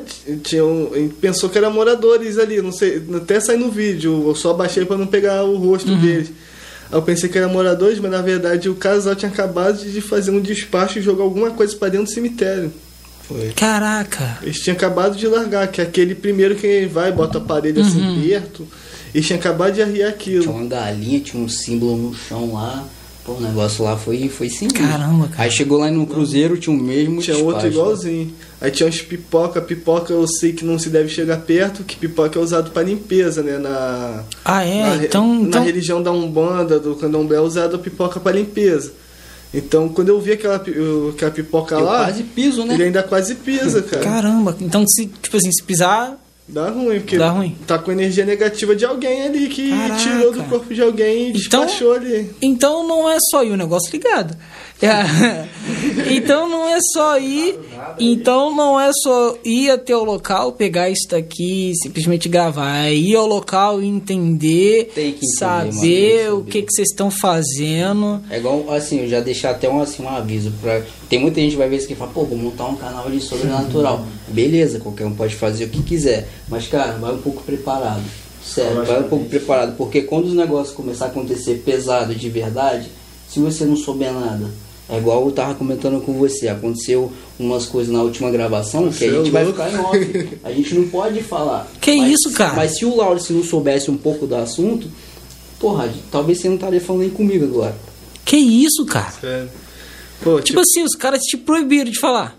tinha 0.44 0.64
um, 0.64 0.90
a 0.94 0.98
gente 0.98 1.14
pensou 1.14 1.51
que 1.51 1.59
eram 1.59 1.72
moradores 1.72 2.38
ali, 2.38 2.62
não 2.62 2.70
sei, 2.70 3.03
até 3.16 3.40
sair 3.40 3.57
no 3.59 3.70
vídeo, 3.72 4.25
eu 4.29 4.35
só 4.37 4.51
abaixei 4.53 4.85
pra 4.85 4.96
não 4.96 5.07
pegar 5.07 5.42
o 5.44 5.57
rosto 5.57 5.90
Uhum. 5.90 6.01
deles. 6.01 6.29
Aí 6.90 6.96
eu 6.98 7.03
pensei 7.03 7.29
que 7.29 7.38
eram 7.38 7.51
moradores, 7.51 7.98
mas 7.98 8.11
na 8.12 8.22
verdade 8.22 8.68
o 8.68 8.75
casal 8.77 9.16
tinha 9.16 9.31
acabado 9.31 9.85
de 9.85 10.01
fazer 10.01 10.31
um 10.31 10.40
despacho 10.40 11.01
e 11.01 11.03
jogar 11.03 11.25
alguma 11.25 11.51
coisa 11.51 11.75
pra 11.77 11.88
dentro 11.88 12.07
do 12.07 12.12
cemitério. 12.12 12.72
Foi. 13.25 13.51
Caraca. 13.57 14.38
Eles 14.42 14.61
tinham 14.61 14.77
acabado 14.77 15.16
de 15.16 15.27
largar, 15.27 15.66
que 15.68 15.81
é 15.81 15.85
aquele 15.85 16.14
primeiro 16.14 16.55
que 16.55 16.87
vai, 16.87 17.11
bota 17.11 17.38
o 17.38 17.42
aparelho 17.42 17.81
Uhum. 17.81 17.87
assim 17.88 18.29
perto, 18.29 18.68
eles 19.14 19.27
tinham 19.27 19.38
acabado 19.38 19.75
de 19.75 19.83
arriar 19.83 20.12
Tinha 20.12 20.38
aquilo. 20.40 20.53
uma 20.53 20.64
galinha, 20.66 21.20
tinha 21.20 21.42
um 21.42 21.48
símbolo 21.48 21.96
no 21.96 22.14
chão 22.14 22.55
lá. 22.55 22.85
Pô, 23.25 23.35
o 23.35 23.40
negócio 23.40 23.85
lá 23.85 23.96
foi, 23.96 24.29
foi 24.29 24.48
sinistro. 24.48 24.83
Caramba, 24.83 25.29
cara. 25.29 25.44
Aí 25.44 25.51
chegou 25.51 25.79
lá 25.79 25.88
no 25.90 26.05
cruzeiro, 26.09 26.57
tinha 26.59 26.75
o 26.75 26.79
mesmo 26.81 27.20
Tinha 27.20 27.37
despacho, 27.37 27.55
outro 27.55 27.68
igualzinho. 27.68 28.35
Aí 28.61 28.68
tinha 28.72 28.88
uns 28.88 29.01
pipoca. 29.01 29.61
Pipoca 29.61 30.12
eu 30.12 30.27
sei 30.27 30.53
que 30.53 30.64
não 30.64 30.77
se 30.77 30.90
deve 30.90 31.09
chegar 31.09 31.37
perto, 31.42 31.85
que 31.85 31.94
pipoca 31.96 32.37
é 32.37 32.42
usado 32.42 32.72
para 32.72 32.83
limpeza, 32.83 33.40
né? 33.40 33.59
Na, 33.59 34.25
Ah, 34.44 34.64
é? 34.64 34.83
na, 34.96 35.05
então. 35.05 35.35
na 35.38 35.46
então... 35.48 35.64
religião 35.64 36.03
da 36.03 36.11
Umbanda, 36.11 36.81
do 36.81 36.96
Candomblé, 36.96 37.37
é 37.37 37.40
usado 37.40 37.77
a 37.77 37.79
pipoca 37.79 38.18
para 38.18 38.33
limpeza. 38.37 38.92
Então, 39.55 39.88
quando 39.88 40.09
eu 40.09 40.20
vi 40.20 40.33
aquela, 40.33 40.57
aquela 40.57 41.31
pipoca 41.31 41.77
Eu 41.77 41.85
lá, 41.85 42.05
quase 42.07 42.22
piso, 42.25 42.64
né? 42.64 42.75
ele 42.75 42.85
ainda 42.85 43.03
quase 43.05 43.37
pisa, 43.37 43.83
cara. 43.87 44.03
Caramba, 44.03 44.57
então 44.61 44.85
se, 44.88 45.07
tipo 45.07 45.37
assim, 45.37 45.53
se 45.53 45.62
pisar. 45.62 46.18
Dá 46.53 46.69
ruim, 46.69 47.01
porque 47.01 47.17
Dá 47.17 47.31
ruim. 47.31 47.57
tá 47.67 47.79
com 47.79 47.91
energia 47.91 48.27
negativa 48.27 48.77
de 48.77 48.85
alguém 48.85 49.23
ali 49.23 49.49
que 49.49 49.71
Caraca. 49.71 49.97
tirou 49.97 50.33
do 50.33 50.43
corpo 50.45 50.75
de 50.75 50.83
alguém 50.83 51.29
e 51.29 51.31
Então- 51.31 51.65
despachou 51.65 51.95
ali. 51.95 52.31
Então 52.43 52.87
não 52.87 53.09
é 53.11 53.17
só 53.31 53.43
ir 53.43 53.51
o 53.53 53.57
negócio 53.57 53.91
ligado. 53.91 54.37
É. 54.83 55.49
Então 56.11 56.49
não 56.49 56.68
é 56.68 56.79
só 56.92 57.18
ir. 57.18 57.59
Então 57.99 58.55
não 58.55 58.79
é 58.79 58.90
só 58.92 59.37
ir 59.45 59.71
até 59.71 59.97
o 59.97 60.05
local, 60.05 60.53
pegar 60.53 60.90
isso 60.90 61.09
daqui 61.09 61.71
e 61.71 61.77
simplesmente 61.77 62.29
gravar. 62.29 62.87
É 62.87 62.95
ir 62.95 63.14
ao 63.14 63.27
local 63.27 63.83
e 63.83 63.87
entender, 63.87 64.90
que 64.95 65.01
entender, 65.01 65.37
saber 65.38 66.25
mano, 66.25 66.45
que 66.45 66.51
o 66.51 66.53
que, 66.53 66.62
que 66.62 66.73
vocês 66.73 66.88
estão 66.88 67.11
fazendo. 67.11 68.21
É 68.31 68.38
igual, 68.38 68.71
assim, 68.73 69.01
eu 69.01 69.09
já 69.09 69.21
deixar 69.21 69.51
até 69.51 69.68
um, 69.68 69.81
assim, 69.81 70.03
um 70.03 70.09
aviso 70.09 70.53
pra... 70.61 70.83
Tem 71.09 71.21
muita 71.21 71.40
gente 71.40 71.53
que 71.53 71.59
vai 71.59 71.68
ver 71.68 71.77
isso 71.77 71.85
aqui 71.87 71.95
e 71.95 71.97
fala, 71.97 72.11
pô, 72.12 72.25
vou 72.25 72.38
montar 72.38 72.66
um 72.66 72.77
canal 72.77 73.11
de 73.11 73.21
sobrenatural. 73.21 74.05
Beleza, 74.29 74.81
qualquer 74.81 75.07
um 75.07 75.14
pode 75.14 75.35
fazer 75.35 75.64
o 75.64 75.68
que 75.68 75.83
quiser. 75.83 76.29
Mas, 76.49 76.66
cara, 76.66 76.92
vai 76.92 77.12
um 77.12 77.18
pouco 77.18 77.42
preparado. 77.42 78.03
Sério, 78.45 78.85
vai 78.85 79.01
um 79.01 79.09
pouco 79.09 79.27
preparado. 79.27 79.77
Porque 79.77 80.03
quando 80.03 80.27
os 80.27 80.35
negócios 80.35 80.75
começar 80.75 81.07
a 81.07 81.09
acontecer 81.09 81.62
pesado 81.64 82.14
de 82.14 82.29
verdade, 82.29 82.88
se 83.29 83.38
você 83.38 83.64
não 83.64 83.77
souber 83.77 84.12
nada... 84.12 84.51
É 84.92 84.98
igual 84.98 85.24
eu 85.24 85.33
tava 85.33 85.55
comentando 85.55 86.00
com 86.02 86.12
você, 86.14 86.48
aconteceu 86.48 87.11
umas 87.38 87.64
coisas 87.66 87.92
na 87.92 88.02
última 88.02 88.31
gravação 88.31 88.90
que 88.92 89.05
a 89.05 89.09
é 89.09 89.11
gente 89.11 89.31
vai 89.31 89.46
ficar 89.46 89.72
em 89.72 89.76
off. 89.78 90.38
A 90.44 90.52
gente 90.52 90.74
não 90.74 90.88
pode 90.88 91.22
falar. 91.22 91.66
Que 91.81 91.96
Mas- 91.96 92.12
isso, 92.12 92.33
cara? 92.33 92.55
Mas 92.55 92.76
se 92.78 92.85
o 92.85 92.94
Lauro 92.94 93.18
se 93.20 93.33
não 93.33 93.42
soubesse 93.42 93.90
um 93.90 93.96
pouco 93.96 94.26
do 94.26 94.37
assunto, 94.37 94.87
porra, 95.59 95.92
talvez 96.11 96.40
você 96.40 96.48
não 96.48 96.57
estaria 96.57 96.81
falando 96.81 97.02
nem 97.02 97.11
comigo 97.11 97.44
agora. 97.44 97.74
Que 98.24 98.37
isso, 98.37 98.85
cara? 98.87 99.11
Sério. 99.20 99.48
Pô, 100.22 100.40
Tipo 100.40 100.61
assim, 100.61 100.83
os 100.85 100.94
caras 100.94 101.20
te 101.22 101.37
proibiram 101.37 101.90
de 101.90 101.98
falar. 101.98 102.37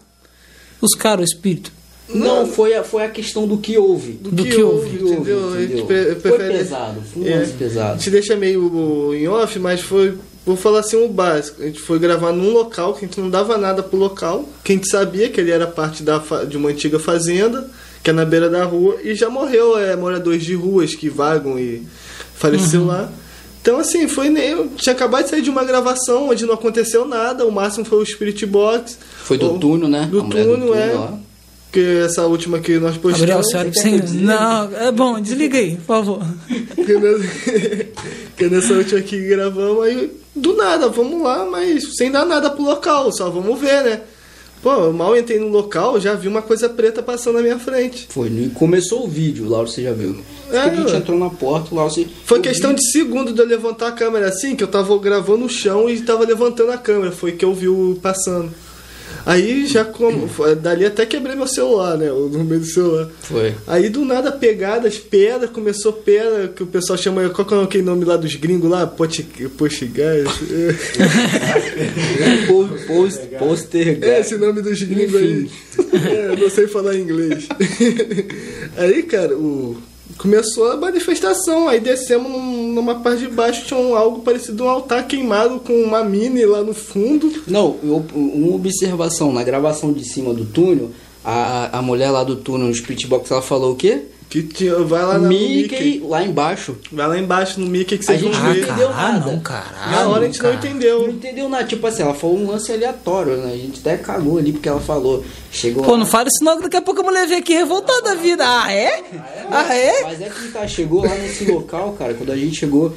Os 0.81 0.93
caras, 0.95 1.21
o 1.29 1.33
espírito. 1.33 1.71
Não, 2.13 2.45
foi, 2.45 2.75
a, 2.75 2.83
foi 2.83 3.03
a 3.05 3.09
questão 3.09 3.47
do 3.47 3.57
que 3.57 3.77
houve. 3.77 4.11
do 4.13 4.43
que 4.43 4.61
houve, 4.61 4.95
entendeu? 5.03 5.53
A 5.53 5.57
gente 5.59 5.63
entendeu? 5.73 5.85
pre- 5.85 6.05
Foi 6.15 6.31
prefere- 6.33 6.57
pesado, 6.59 7.01
foi 7.01 7.23
um 7.23 7.27
É, 7.27 7.45
pesado. 7.57 7.97
gente 7.97 8.09
deixa 8.11 8.35
meio 8.35 9.13
em 9.15 9.27
off, 9.27 9.57
mas 9.59 9.81
foi. 9.81 10.13
Vou 10.45 10.56
falar 10.58 10.79
assim 10.82 10.97
o 11.03 11.08
básico. 11.08 11.62
A 11.62 11.65
gente 11.65 11.79
foi 11.79 11.97
gravar 11.99 12.32
num 12.34 12.51
local 12.51 12.93
que 12.93 13.06
a 13.06 13.08
gente 13.08 13.19
não 13.21 13.29
dava 13.29 13.58
nada 13.58 13.82
pro 13.82 13.97
local. 13.97 14.47
Que 14.63 14.73
a 14.73 14.75
gente 14.75 14.89
sabia 14.89 15.29
que 15.29 15.39
ele 15.39 15.51
era 15.51 15.65
parte 15.67 16.03
da, 16.03 16.21
de 16.47 16.58
uma 16.58 16.69
antiga 16.69 16.99
fazenda. 16.99 17.69
que 18.03 18.10
é 18.10 18.13
na 18.13 18.25
beira 18.25 18.49
da 18.49 18.65
rua, 18.65 18.97
e 19.01 19.15
já 19.15 19.29
morreu 19.29 19.77
é, 19.79 19.95
moradores 19.95 20.43
de 20.43 20.53
ruas 20.56 20.93
que 20.93 21.08
vagam 21.10 21.58
e 21.58 21.84
faleceu 22.36 22.82
Uhum. 22.82 22.88
lá. 22.88 23.10
Então, 23.62 23.79
assim, 23.79 24.10
foi 24.10 24.27
nem. 24.27 24.49
Eu 24.49 24.67
tinha 24.75 24.91
acabado 24.93 25.23
de 25.23 25.29
sair 25.29 25.41
de 25.41 25.49
uma 25.49 25.63
gravação 25.63 26.27
onde 26.29 26.45
não 26.45 26.56
aconteceu 26.56 27.06
nada, 27.06 27.45
o 27.45 27.51
máximo 27.51 27.86
foi 27.86 27.99
o 27.99 28.06
Spirit 28.06 28.45
Box. 28.45 28.97
Foi 29.23 29.38
do 29.38 29.53
O- 29.56 29.58
túnel, 29.58 29.88
né? 29.88 30.10
Do 30.12 30.19
A 30.19 30.23
mulher 30.25 30.43
túnel, 30.45 30.75
é. 30.75 30.91
lá. 30.93 31.17
Que 31.71 31.79
essa 32.03 32.23
última 32.27 32.60
que 32.60 32.77
nós 32.77 32.97
postamos. 32.97 33.19
Gabriel, 33.21 33.41
senhora, 33.43 33.73
sem... 33.73 34.01
Não, 34.21 34.69
é 34.75 34.91
bom, 34.91 35.17
desliga 35.21 35.58
aí, 35.58 35.77
por 35.77 35.86
favor. 35.86 36.21
que 38.38 38.49
nessa 38.49 38.73
última 38.73 39.01
que 39.01 39.17
gravamos, 39.27 39.84
aí 39.86 40.12
do 40.36 40.56
nada, 40.56 40.88
vamos 40.89 41.22
lá, 41.22 41.46
mas 41.50 41.96
sem 41.98 42.12
dar 42.12 42.26
nada 42.26 42.50
pro 42.50 42.63
local, 42.63 43.12
só 43.12 43.30
vamos 43.30 43.60
ver, 43.60 43.84
né? 43.84 44.02
Pô, 44.62 44.72
eu 44.76 44.93
mal 44.93 45.15
entrei 45.17 45.38
no 45.39 45.50
local, 45.50 46.00
já 46.00 46.13
vi 46.13 46.30
uma 46.30 46.41
coisa 46.41 46.69
preta 46.69 47.04
passando 47.04 47.36
na 47.36 47.41
minha 47.41 47.60
frente. 47.60 48.08
Foi, 48.10 48.30
e 48.30 48.50
começou 48.56 49.04
o 49.04 49.08
vídeo, 49.10 49.46
o 49.46 49.50
Lauro 49.50 49.67
você 49.67 49.84
já 49.84 49.91
viu. 49.91 50.15
É, 50.50 50.60
a 50.60 50.74
gente 50.74 50.96
entrou 50.96 51.19
na 51.19 51.30
porta, 51.30 51.69
o 51.74 51.76
Lauro 51.76 51.91
você. 51.93 52.08
Foi 52.26 52.39
questão 52.39 52.69
vi- 52.69 52.78
de 52.78 52.91
segundo 52.91 53.34
de 53.34 53.41
eu 53.41 53.46
levantar 53.46 53.88
a 53.88 53.91
câmera 53.91 54.28
assim, 54.30 54.56
que 54.56 54.63
eu 54.63 54.67
tava 54.69 54.98
gravando 55.00 55.39
no 55.39 55.50
chão 55.50 55.89
e 55.89 56.00
tava 56.02 56.24
levantando 56.26 56.72
a 56.72 56.78
câmera. 56.78 57.12
Foi 57.12 57.34
que 57.34 57.43
eu 57.43 57.54
vi 57.54 57.67
o 57.67 58.00
passando. 58.02 58.52
Aí 59.25 59.65
já 59.67 59.86
como. 59.86 60.29
Dali 60.62 60.86
até 60.86 61.05
quebrei 61.05 61.36
meu 61.36 61.47
celular, 61.47 61.97
né? 61.97 62.12
O 62.12 62.27
no 62.29 62.43
meio 62.43 62.59
do 62.62 62.65
celular. 62.65 63.09
Foi. 63.21 63.53
Aí 63.67 63.89
do 63.89 64.03
nada 64.03 64.31
pegadas, 64.31 64.97
pedra, 64.97 65.47
começou 65.47 65.93
pedra, 65.93 66.49
que 66.49 66.63
o 66.63 66.67
pessoal 66.67 66.97
chama. 66.97 67.29
Qual 67.29 67.47
que 67.47 67.53
é 67.53 67.63
aquele 67.63 67.83
nome 67.83 68.03
lá 68.05 68.17
dos 68.17 68.36
gringos 68.36 68.69
lá? 68.69 68.86
Poti- 68.86 69.23
Pochigás? 69.57 70.27
Po- 72.47 72.69
Post, 72.88 73.21
poster, 73.39 73.97
É 74.01 74.19
esse 74.19 74.38
nome 74.38 74.62
dos 74.62 74.81
gringos 74.81 75.15
aí. 75.15 75.49
É, 75.93 76.36
não 76.36 76.49
sei 76.49 76.67
falar 76.67 76.95
inglês. 76.95 77.47
Aí, 78.77 79.03
cara, 79.03 79.36
o... 79.38 79.77
começou 80.17 80.71
a 80.71 80.78
manifestação. 80.78 81.67
Aí 81.67 81.80
descemos 81.80 82.32
num- 82.32 82.71
numa 82.73 82.95
parte 82.95 83.19
de 83.21 83.28
baixo, 83.28 83.65
tinha 83.65 83.80
um, 83.80 83.95
algo 83.95 84.19
parecido 84.21 84.63
um 84.63 84.69
altar 84.69 85.08
queimado 85.08 85.60
com 85.60 85.73
uma 85.84 86.04
mini 86.04 86.45
lá 86.45 86.62
no 86.63 86.73
fundo. 86.73 87.32
Não, 87.47 87.78
eu- 87.84 88.04
uma 88.13 88.56
observação, 88.56 89.32
na 89.34 89.43
gravação 89.43 89.91
de 89.93 90.04
cima 90.06 90.34
do 90.34 90.45
túnel, 90.45 90.91
a, 91.23 91.78
a- 91.78 91.82
mulher 91.82 92.12
lá 92.12 92.23
do 92.23 92.36
túnel, 92.36 92.67
no 92.67 92.73
Spirit 92.73 93.08
Box, 93.08 93.32
ela 93.32 93.41
falou 93.41 93.73
o 93.73 93.76
quê? 93.76 94.04
Que 94.34 94.41
tinha, 94.41 94.80
vai 94.80 95.04
lá 95.06 95.19
no 95.19 95.28
Mickey, 95.30 95.62
Mickey. 95.62 96.04
lá 96.08 96.24
embaixo. 96.24 96.76
Vai 96.91 97.08
lá 97.08 97.19
embaixo 97.19 97.60
no 97.60 97.67
Mickey 97.67 98.00
que 98.00 98.04
A 98.04 98.08
vocês 98.08 98.19
gente 98.19 98.34
vão 98.36 98.43
não 98.48 98.54
ver. 98.56 98.63
entendeu 98.63 98.89
Ah, 98.89 99.12
nada. 99.12 99.32
não, 99.32 99.39
caralho. 99.41 99.91
Na 99.91 100.08
hora 100.08 100.24
a 100.24 100.26
gente 100.26 100.41
não 100.41 100.50
cara. 100.50 100.54
Não 100.56 100.60
entendeu. 100.72 101.10
entendeu 101.12 101.50
nada, 101.50 101.63
tipo 101.65 101.86
assim, 101.86 102.02
ela 102.02 102.15
falou 102.15 102.39
um 102.39 102.48
lance 102.50 102.72
aleatório, 102.72 103.38
né? 103.38 103.54
A 103.54 103.58
gente 103.58 103.80
até 103.80 103.96
cagou 103.96 104.39
ali 104.39 104.52
porque 104.52 104.67
ela 104.67 104.80
falou. 104.80 105.24
Chegou 105.52 105.84
Pô, 105.84 105.91
lá- 105.91 105.98
não 106.00 106.06
fala 106.08 106.28
isso 106.30 106.43
não, 106.43 106.58
que 106.58 106.63
daqui 106.63 106.78
a 106.78 106.82
pouco 106.82 107.02
a 107.02 107.04
mulher 107.04 107.28
vem 107.28 107.38
aqui 107.38 107.54
revoltada 107.54 108.02
da 108.02 108.15
vida. 108.15 108.43
Ah, 108.43 108.74
é? 108.74 109.04
Ah, 109.52 109.76
é? 109.76 110.02
Mas 110.02 110.19
é 110.19 110.30
que 110.30 110.48
tá, 110.52 110.67
chegou 110.67 111.04
lá 111.06 111.13
nesse 111.13 111.46
local, 111.52 111.93
cara, 111.93 112.15
quando 112.15 112.32
a 112.32 112.36
gente 112.36 112.56
chegou, 112.58 112.91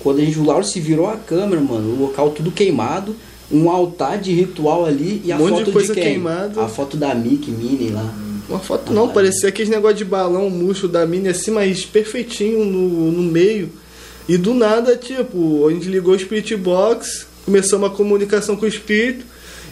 quando 0.00 0.20
a 0.20 0.24
gente, 0.24 0.38
o 0.38 0.44
Lauro 0.46 0.64
se 0.64 0.80
virou 0.80 1.06
a 1.06 1.16
câmera, 1.16 1.60
mano, 1.60 1.92
o 1.96 2.00
local 2.00 2.30
tudo 2.30 2.50
queimado, 2.50 3.14
um 3.52 3.68
altar 3.68 4.16
de 4.16 4.32
ritual 4.32 4.86
ali 4.86 5.20
e 5.22 5.32
a 5.32 5.36
Um 5.36 5.40
monte 5.40 5.50
de 5.50 5.64
foto 5.64 5.72
coisa 5.72 5.92
quem? 5.92 6.02
queimada. 6.02 6.62
A 6.64 6.66
foto 6.68 6.96
da 6.96 7.14
Mickey 7.14 7.50
Minnie 7.50 7.90
lá. 7.90 8.10
Uma 8.48 8.58
foto 8.60 8.92
não, 8.92 9.08
parecia 9.10 9.48
aqueles 9.48 9.68
negócio 9.70 9.96
de 9.98 10.04
balão 10.04 10.48
murcho 10.48 10.88
da 10.88 11.04
mini 11.06 11.28
assim, 11.28 11.50
mas 11.50 11.84
perfeitinho 11.84 12.64
no, 12.64 13.12
no 13.12 13.22
meio. 13.22 13.70
E 14.28 14.36
do 14.38 14.54
nada, 14.54 14.96
tipo, 14.96 15.66
a 15.66 15.70
gente 15.72 15.88
ligou 15.88 16.14
o 16.14 16.18
Spirit 16.18 16.56
Box, 16.56 17.26
começou 17.44 17.78
uma 17.78 17.90
comunicação 17.90 18.56
com 18.56 18.64
o 18.64 18.68
espírito, 18.68 19.24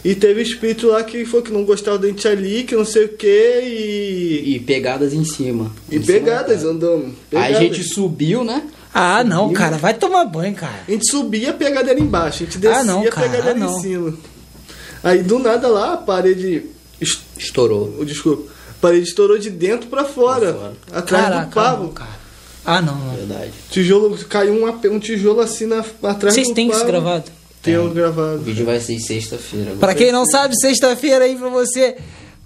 e 0.04 0.14
teve 0.14 0.40
espírito 0.42 0.88
lá 0.88 1.02
que 1.02 1.24
foi 1.24 1.42
que 1.42 1.50
não 1.52 1.64
gostava 1.64 1.98
da 1.98 2.06
gente 2.08 2.26
ali, 2.28 2.64
que 2.64 2.74
não 2.76 2.84
sei 2.84 3.04
o 3.06 3.08
que, 3.08 3.26
e. 3.26 4.54
E 4.56 4.60
pegadas 4.60 5.12
em 5.12 5.24
cima. 5.24 5.72
E 5.90 5.96
Em 5.96 6.02
cima 6.02 6.18
pegadas, 6.18 6.62
da- 6.62 6.68
andando. 6.68 7.04
Aí 7.06 7.12
Pegadas. 7.30 7.56
a 7.56 7.60
gente 7.60 7.82
subiu, 7.94 8.44
né? 8.44 8.62
Ah, 8.94 9.22
não, 9.24 9.52
cara, 9.52 9.76
vai 9.76 9.92
tomar 9.94 10.24
banho, 10.26 10.54
cara. 10.54 10.80
A 10.86 10.90
gente 10.90 11.10
subia 11.10 11.50
a 11.50 11.54
pegada 11.54 11.90
era 11.90 12.00
embaixo, 12.00 12.42
a 12.42 12.46
gente 12.46 12.58
descia 12.58 12.78
Ah, 12.80 12.84
não, 12.84 13.00
a 13.00 13.10
pegada 13.10 13.52
ah, 13.54 13.58
em 13.58 13.80
cima. 13.80 14.14
Aí 15.02 15.22
do 15.22 15.38
nada 15.38 15.68
lá, 15.68 15.94
a 15.94 15.96
parede. 15.98 16.62
est- 17.00 17.20
Estourou. 17.38 17.94
oh, 18.00 18.04
Desculpa. 18.04 18.54
A 18.76 18.80
parede 18.80 19.08
estourou 19.08 19.38
de 19.38 19.50
dentro 19.50 19.88
pra 19.88 20.04
fora. 20.04 20.52
Fora. 20.52 20.72
Atrás 20.92 21.24
Caraca, 21.24 21.46
do 21.46 21.54
pavo. 21.54 21.82
não, 21.84 21.92
cara. 21.92 22.26
Ah, 22.64 22.82
não, 22.82 22.94
não. 22.96 23.14
Verdade. 23.14 23.52
Tijolo, 23.70 24.16
caiu 24.28 24.54
um, 24.54 24.66
um 24.92 24.98
tijolo 24.98 25.40
assim 25.40 25.66
na, 25.66 25.84
atrás 26.02 26.34
Vocês 26.34 26.48
do 26.48 26.54
têm 26.54 26.68
isso 26.70 26.84
gravado? 26.84 27.30
Tenho. 27.62 27.86
O 27.86 27.90
gravado. 27.90 28.38
vídeo 28.38 28.66
vai 28.66 28.80
ser 28.80 28.98
sexta-feira. 28.98 29.72
Pra 29.78 29.94
quem 29.94 30.10
não 30.12 30.24
sabe, 30.26 30.54
sexta-feira 30.60 31.24
aí 31.24 31.36
pra 31.36 31.48
você. 31.48 31.96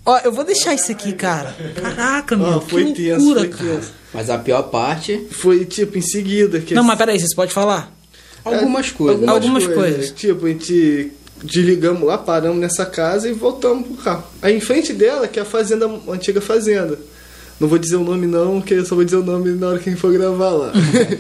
Ó, 0.05 0.19
eu 0.25 0.33
vou 0.33 0.45
deixar 0.45 0.75
isso 0.75 0.91
aqui, 0.93 1.13
cara. 1.13 1.55
Caraca, 1.75 2.37
meu, 2.37 2.61
que 2.61 2.71
foi 2.71 2.93
tenso, 2.93 3.25
loucura, 3.25 3.41
foi 3.41 3.49
cara. 3.49 3.71
tenso. 3.77 3.93
Mas 4.15 4.31
a 4.31 4.39
pior 4.39 4.63
parte, 4.65 5.27
Foi 5.31 5.65
tipo 5.65 5.97
em 5.99 6.03
seguida. 6.03 6.59
Que 6.61 6.75
Não, 6.75 6.83
mas 6.85 6.97
peraí, 6.99 7.19
vocês 7.19 7.35
podem 7.35 7.53
falar? 7.53 7.93
algumas 8.45 8.89
É, 8.89 8.91
coisas. 8.93 9.29
Algumas 9.29 9.67
coisas. 9.67 10.11
Tipo, 10.13 10.47
a 10.47 10.49
gente 10.49 11.13
desligamos 11.43 12.03
lá, 12.03 12.19
paramos 12.19 12.59
nessa 12.59 12.85
casa 12.87 13.29
e 13.29 13.33
voltamos 13.33 13.87
pro 13.87 13.97
carro. 13.97 14.25
Aí 14.43 14.57
em 14.57 14.61
frente 14.61 14.93
dela, 14.93 15.27
que 15.27 15.39
é 15.39 15.43
a 15.43 15.45
fazenda, 15.47 15.87
a 15.87 16.13
antiga 16.13 16.41
fazenda. 16.41 16.99
Não 17.59 17.69
vou 17.69 17.79
dizer 17.79 17.97
o 17.97 18.05
nome 18.05 18.27
não, 18.27 18.61
porque 18.61 18.75
eu 18.75 18.87
só 18.87 18.95
vou 18.95 19.05
dizer 19.05 19.19
o 19.19 19.25
nome 19.25 19.51
na 19.51 19.69
hora 19.69 19.79
que 19.79 19.89
a 19.89 19.93
gente 19.93 20.01
for 20.01 20.13
gravar 20.13 20.51
lá. 20.51 20.73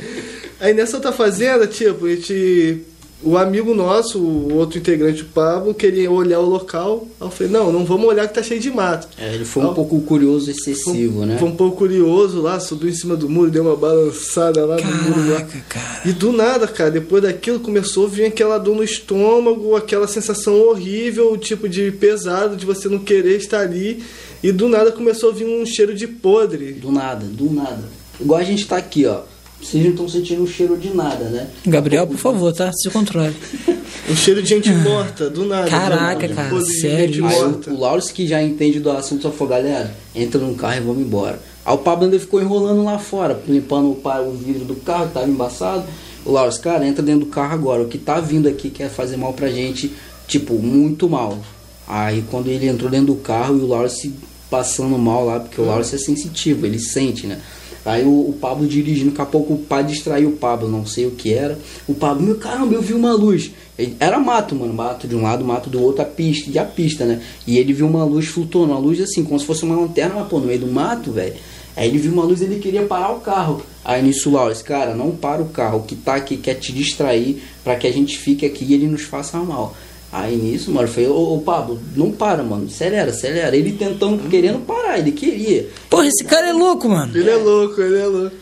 Aí 0.61 0.75
nessa 0.75 0.97
outra 0.97 1.13
fazenda, 1.13 1.67
tipo, 1.67 2.07
a 2.07 2.11
gente. 2.11 2.83
O 3.23 3.37
amigo 3.37 3.75
nosso, 3.75 4.19
o 4.19 4.55
outro 4.55 4.79
integrante, 4.79 5.23
o 5.23 5.27
Pablo, 5.27 5.75
queria 5.75 6.11
olhar 6.11 6.41
o 6.41 6.49
local. 6.49 7.07
Aí 7.21 7.27
eu 7.27 7.31
falei, 7.31 7.53
não, 7.53 7.71
não 7.71 7.85
vamos 7.85 8.07
olhar 8.07 8.27
que 8.27 8.35
tá 8.35 8.43
cheio 8.43 8.61
de 8.61 8.71
mato. 8.71 9.09
É, 9.19 9.35
ele 9.35 9.45
foi 9.45 9.63
um 9.63 9.75
pouco 9.75 10.01
curioso 10.01 10.51
excessivo, 10.51 11.27
né? 11.27 11.37
Foi 11.39 11.49
um 11.49 11.55
pouco 11.55 11.77
curioso 11.77 12.41
lá, 12.41 12.59
subiu 12.59 12.89
em 12.89 12.95
cima 12.95 13.17
do 13.17 13.29
muro, 13.29 13.51
deu 13.51 13.63
uma 13.63 13.77
balançada 13.77 14.65
lá 14.65 14.77
no 14.77 15.03
muro 15.03 15.31
lá. 15.31 15.41
Caraca, 15.41 15.65
cara. 15.69 16.01
E 16.07 16.13
do 16.13 16.33
nada, 16.33 16.67
cara, 16.67 16.91
depois 16.91 17.23
daquilo 17.23 17.61
começou 17.61 18.07
a 18.07 18.09
vir 18.09 18.25
aquela 18.25 18.57
dor 18.57 18.75
no 18.75 18.83
estômago, 18.83 19.77
aquela 19.77 20.09
sensação 20.09 20.55
horrível, 20.59 21.37
tipo 21.37 21.69
de 21.69 21.93
pesado, 21.93 22.57
de 22.57 22.65
você 22.65 22.89
não 22.89 23.01
querer 23.01 23.37
estar 23.37 23.61
ali. 23.61 24.03
E 24.43 24.51
do 24.51 24.67
nada 24.67 24.91
começou 24.91 25.29
a 25.29 25.33
vir 25.35 25.45
um 25.45 25.67
cheiro 25.67 25.95
de 25.95 26.07
podre. 26.07 26.73
Do 26.73 26.91
nada, 26.91 27.27
do 27.27 27.53
nada. 27.53 27.85
Igual 28.19 28.41
a 28.41 28.45
gente 28.45 28.67
tá 28.67 28.79
aqui, 28.79 29.05
ó. 29.05 29.21
Vocês 29.63 29.85
não 29.85 29.91
estão 29.91 30.09
sentindo 30.09 30.43
o 30.43 30.47
cheiro 30.47 30.77
de 30.77 30.95
nada, 30.95 31.25
né? 31.27 31.49
Gabriel, 31.67 32.07
por 32.07 32.17
favor, 32.17 32.53
tá? 32.53 32.73
Se 32.73 32.89
controle. 32.91 33.35
Um 34.09 34.17
cheiro 34.17 34.43
de 34.43 34.49
gente 34.49 34.71
morta, 34.73 35.31
do 35.31 35.45
nada. 35.45 35.69
Caraca, 35.69 36.27
de 36.27 36.35
cara, 36.35 36.49
podre 36.49 36.67
de 36.67 36.81
sério? 36.81 37.27
Aí 37.27 37.43
o, 37.43 37.75
o 37.75 37.81
Lauro 37.81 38.03
que 38.03 38.27
já 38.27 38.43
entende 38.43 38.81
do 38.81 38.91
assunto 38.91 39.23
só 39.23 39.31
falou, 39.31 39.55
galera, 39.55 39.95
entra 40.15 40.41
num 40.41 40.55
carro 40.55 40.77
e 40.77 40.81
vamos 40.81 41.03
embora. 41.03 41.41
Aí 41.65 41.75
o 41.75 41.79
Pablo 41.79 42.07
ainda 42.07 42.19
ficou 42.19 42.41
enrolando 42.41 42.83
lá 42.83 42.99
fora, 42.99 43.41
limpando 43.47 43.87
o, 43.87 44.29
o 44.29 44.33
vidro 44.33 44.65
do 44.65 44.75
carro, 44.77 45.09
que 45.09 45.15
tava 45.15 45.29
embaçado. 45.29 45.85
O 46.25 46.33
Lauro, 46.33 46.53
cara, 46.61 46.87
entra 46.87 47.03
dentro 47.03 47.21
do 47.21 47.27
carro 47.27 47.55
agora. 47.55 47.83
O 47.83 47.89
que 47.89 47.99
tá 47.99 48.19
vindo 48.21 48.49
aqui 48.49 48.71
quer 48.71 48.89
fazer 48.89 49.17
mal 49.17 49.33
pra 49.33 49.49
gente, 49.49 49.93
tipo, 50.27 50.55
muito 50.55 51.09
mal. 51.09 51.39
Aí 51.87 52.25
quando 52.31 52.49
ele 52.49 52.67
entrou 52.67 52.91
dentro 52.91 53.09
do 53.09 53.17
carro 53.17 53.57
e 53.59 53.61
o 53.61 53.67
Lauro 53.67 53.89
se 53.89 54.13
passando 54.51 54.99
mal 54.99 55.25
lá, 55.25 55.41
porque 55.41 55.61
o 55.61 55.65
Lauro 55.65 55.83
é 55.83 55.85
sensitivo, 55.85 56.67
ele 56.67 56.79
sente, 56.79 57.27
né? 57.27 57.41
Aí 57.85 58.05
o, 58.05 58.29
o 58.29 58.37
Pablo 58.41 58.67
dirigindo, 58.67 59.11
daqui 59.11 59.23
a 59.23 59.27
pouco 59.27 59.55
o 59.55 59.59
pai 59.59 59.85
distraiu 59.85 60.29
o 60.29 60.37
Pablo, 60.37 60.69
não 60.69 60.85
sei 60.85 61.07
o 61.07 61.13
que 61.13 61.33
era. 61.33 61.59
O 61.89 61.95
Pablo, 61.95 62.23
meu 62.23 62.37
caramba, 62.37 62.75
eu 62.75 62.83
vi 62.83 62.93
uma 62.93 63.13
luz. 63.13 63.51
Era 63.99 64.19
mato, 64.19 64.55
mano, 64.55 64.75
mato 64.75 65.09
de 65.09 65.17
um 65.17 65.23
lado, 65.23 65.45
mato 65.45 65.71
do 65.71 65.83
outro, 65.83 66.03
a 66.03 66.05
pista, 66.05 66.51
e 66.51 66.59
a 66.59 66.65
pista, 66.65 67.07
né? 67.07 67.23
E 67.47 67.59
ele 67.59 67.73
viu 67.73 67.87
uma 67.87 68.05
luz 68.05 68.27
flutuando, 68.27 68.73
uma 68.73 68.79
luz 68.79 69.01
assim, 69.01 69.25
como 69.25 69.41
se 69.41 69.47
fosse 69.47 69.65
uma 69.65 69.77
lanterna, 69.77 70.17
mas 70.17 70.29
pô, 70.29 70.39
no 70.39 70.47
meio 70.47 70.61
do 70.61 70.67
mato, 70.67 71.11
velho. 71.11 71.35
Aí 71.77 71.89
ele 71.89 71.99
viu 71.99 72.13
uma 72.13 72.25
luz 72.25 72.41
e 72.41 72.45
ele 72.45 72.59
queria 72.59 72.83
parar 72.83 73.13
o 73.13 73.21
carro. 73.21 73.63
Aí 73.85 74.03
nisso 74.03 74.31
Lauro 74.31 74.53
disse, 74.53 74.65
cara, 74.65 74.95
não 74.95 75.13
para 75.13 75.41
o 75.41 75.49
carro, 75.49 75.79
o 75.79 75.83
que 75.83 75.97
tá 75.97 76.17
aqui 76.17 76.37
quer 76.37 76.55
te 76.55 76.73
distrair 76.73 77.43
pra 77.65 77.77
que 77.77 77.87
a 77.87 77.93
gente 77.93 78.19
fique 78.19 78.45
aqui 78.45 78.65
e 78.65 78.75
ele 78.75 78.87
nos 78.87 79.03
faça 79.03 79.39
mal. 79.39 79.75
Aí 80.13 80.37
nisso, 80.37 80.73
mano, 80.73 80.89
eu 80.89 80.93
falei, 80.93 81.09
ô, 81.09 81.35
ô 81.35 81.41
Pablo, 81.41 81.79
não 81.95 82.11
para, 82.11 82.43
mano, 82.43 82.67
acelera, 82.67 83.11
acelera. 83.11 83.57
Ele 83.57 83.73
tentando, 83.73 84.29
querendo 84.29 84.59
parar, 84.67 84.99
ele 84.99 85.13
queria. 85.13 85.69
Porra, 85.89 86.09
esse 86.09 86.25
cara 86.25 86.49
é 86.49 86.53
louco, 86.53 86.89
mano. 86.89 87.17
Ele 87.17 87.31
é 87.31 87.37
louco, 87.37 87.81
ele 87.81 87.99
é 87.99 88.07
louco. 88.07 88.37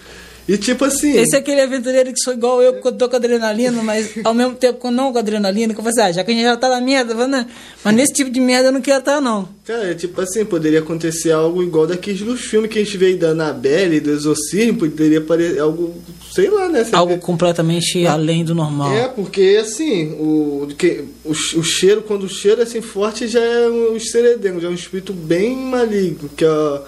E 0.49 0.57
tipo 0.57 0.85
assim. 0.85 1.13
Esse 1.19 1.37
é 1.37 1.41
aquele 1.41 1.61
aventureiro 1.61 2.11
que 2.11 2.19
sou 2.21 2.33
igual 2.33 2.63
eu, 2.63 2.75
quando 2.75 2.97
tô 2.97 3.07
com 3.09 3.17
adrenalina, 3.17 3.83
mas 3.83 4.15
ao 4.25 4.33
mesmo 4.33 4.55
tempo 4.55 4.91
não 4.91 5.13
com 5.13 5.19
adrenalina, 5.19 5.75
que 5.75 5.79
eu 5.81 5.85
falo 5.85 5.91
assim, 5.91 6.09
ah, 6.09 6.13
já 6.13 6.25
que 6.25 6.31
a 6.31 6.35
gente 6.35 6.43
já 6.45 6.57
tá 6.57 6.71
na 6.71 6.81
merda, 6.81 7.15
né? 7.29 7.47
mas 7.85 7.95
nesse 7.95 8.15
tipo 8.15 8.31
de 8.31 8.41
merda 8.41 8.69
eu 8.69 8.73
não 8.73 8.81
quero 8.81 9.01
estar, 9.01 9.21
não. 9.21 9.47
Cara, 9.67 9.91
é 9.91 9.95
tipo 9.95 10.19
assim, 10.21 10.45
poderia 10.47 10.79
acontecer 10.79 11.33
algo 11.33 11.63
igual 11.63 11.87
daqueles 11.87 12.23
dos 12.23 12.41
filmes 12.41 12.71
que 12.71 12.79
a 12.79 12.83
gente 12.85 12.97
vê 12.97 13.15
da 13.15 13.29
Annabelle, 13.29 14.01
do 14.01 14.11
Exorcismo, 14.11 14.79
poderia 14.79 15.21
parecer 15.21 15.61
algo, 15.61 15.95
sei 16.33 16.49
lá, 16.49 16.69
né? 16.69 16.83
Você 16.85 16.97
Algo 16.97 17.13
vê- 17.13 17.19
completamente 17.21 18.07
além 18.07 18.43
do 18.43 18.55
normal. 18.55 18.91
É, 18.95 19.09
porque 19.09 19.59
assim, 19.61 20.13
o, 20.13 20.67
que, 20.79 21.05
o, 21.27 21.33
o 21.33 21.63
cheiro, 21.63 22.01
quando 22.01 22.23
o 22.25 22.29
cheiro 22.29 22.61
é 22.61 22.65
assim 22.65 22.81
forte, 22.81 23.29
já 23.29 23.41
é 23.41 23.69
um 23.69 24.01
seredengo, 24.01 24.61
já 24.61 24.69
é 24.69 24.71
um 24.71 24.75
espírito 24.75 25.13
bem 25.13 25.55
maligno, 25.55 26.31
que 26.35 26.45
é, 26.45 26.81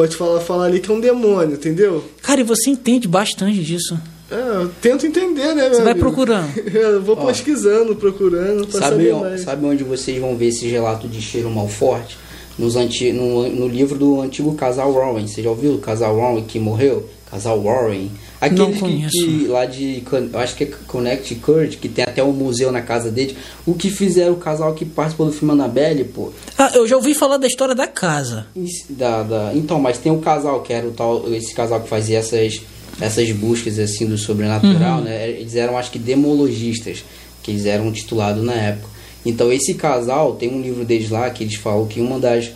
pode 0.00 0.16
falar, 0.16 0.40
falar 0.40 0.64
ali 0.64 0.80
que 0.80 0.90
é 0.90 0.94
um 0.94 1.00
demônio, 1.00 1.54
entendeu? 1.54 2.02
Cara, 2.22 2.40
e 2.40 2.44
você 2.44 2.70
entende 2.70 3.06
bastante 3.06 3.62
disso. 3.62 4.00
É, 4.30 4.34
eu 4.62 4.70
tento 4.80 5.06
entender, 5.06 5.54
né, 5.54 5.68
Você 5.68 5.82
vai 5.82 5.92
amigo? 5.92 5.98
procurando. 6.06 6.48
Eu 6.72 7.02
vou 7.02 7.16
pesquisando, 7.16 7.94
procurando, 7.96 8.66
pra 8.66 8.80
Sabe, 8.80 8.92
saber 9.08 9.14
mais. 9.14 9.40
sabe 9.42 9.66
onde 9.66 9.82
vocês 9.84 10.18
vão 10.20 10.36
ver 10.36 10.46
esse 10.46 10.66
relato 10.68 11.06
de 11.08 11.20
cheiro 11.20 11.50
mal 11.50 11.68
forte? 11.68 12.16
nos 12.58 12.76
anti, 12.76 13.10
no, 13.12 13.48
no 13.48 13.66
livro 13.68 13.98
do 13.98 14.20
antigo 14.20 14.54
casal 14.54 14.92
Warren. 14.92 15.26
Você 15.26 15.42
já 15.42 15.48
ouviu 15.50 15.72
o 15.74 15.78
casal 15.78 16.16
Warren 16.16 16.44
que 16.44 16.58
morreu? 16.58 17.08
Casal 17.30 17.60
Warren. 17.60 18.10
Aquele 18.40 18.72
que, 18.72 19.08
que 19.10 19.46
lá 19.48 19.66
de, 19.66 20.02
eu 20.32 20.38
acho 20.38 20.56
que 20.56 20.64
é 20.64 20.66
Connecticut, 20.86 21.76
que 21.76 21.88
tem 21.90 22.04
até 22.04 22.24
um 22.24 22.32
museu 22.32 22.72
na 22.72 22.80
casa 22.80 23.10
dele. 23.10 23.36
O 23.66 23.74
que 23.74 23.90
fizeram 23.90 24.32
o 24.32 24.36
casal 24.36 24.72
que 24.74 24.86
participou 24.86 25.26
do 25.26 25.32
filme 25.32 25.52
Annabelle, 25.52 26.04
pô. 26.04 26.32
Ah, 26.56 26.70
eu 26.74 26.88
já 26.88 26.96
ouvi 26.96 27.12
falar 27.12 27.36
da 27.36 27.46
história 27.46 27.74
da 27.74 27.86
casa. 27.86 28.46
Isso, 28.56 28.86
Da, 28.88 29.22
da, 29.22 29.52
então, 29.54 29.78
mas 29.78 29.98
tem 29.98 30.10
um 30.10 30.20
casal 30.20 30.62
que 30.62 30.72
era 30.72 30.86
o 30.86 30.92
tal, 30.92 31.30
esse 31.34 31.54
casal 31.54 31.82
que 31.82 31.88
fazia 31.88 32.18
essas, 32.18 32.62
essas 32.98 33.30
buscas 33.32 33.78
assim 33.78 34.06
do 34.06 34.16
sobrenatural, 34.16 35.02
né? 35.02 35.28
Eles 35.28 35.54
eram 35.54 35.76
acho 35.76 35.90
que 35.90 35.98
demologistas, 35.98 37.04
que 37.42 37.50
eles 37.50 37.66
eram 37.66 37.92
titulados 37.92 38.42
na 38.42 38.54
época. 38.54 38.88
Então 39.24 39.52
esse 39.52 39.74
casal 39.74 40.34
tem 40.36 40.50
um 40.50 40.62
livro 40.62 40.84
deles 40.84 41.10
lá 41.10 41.28
que 41.28 41.44
eles 41.44 41.56
falam 41.56 41.86
que 41.86 42.00
uma 42.00 42.18
das 42.18 42.52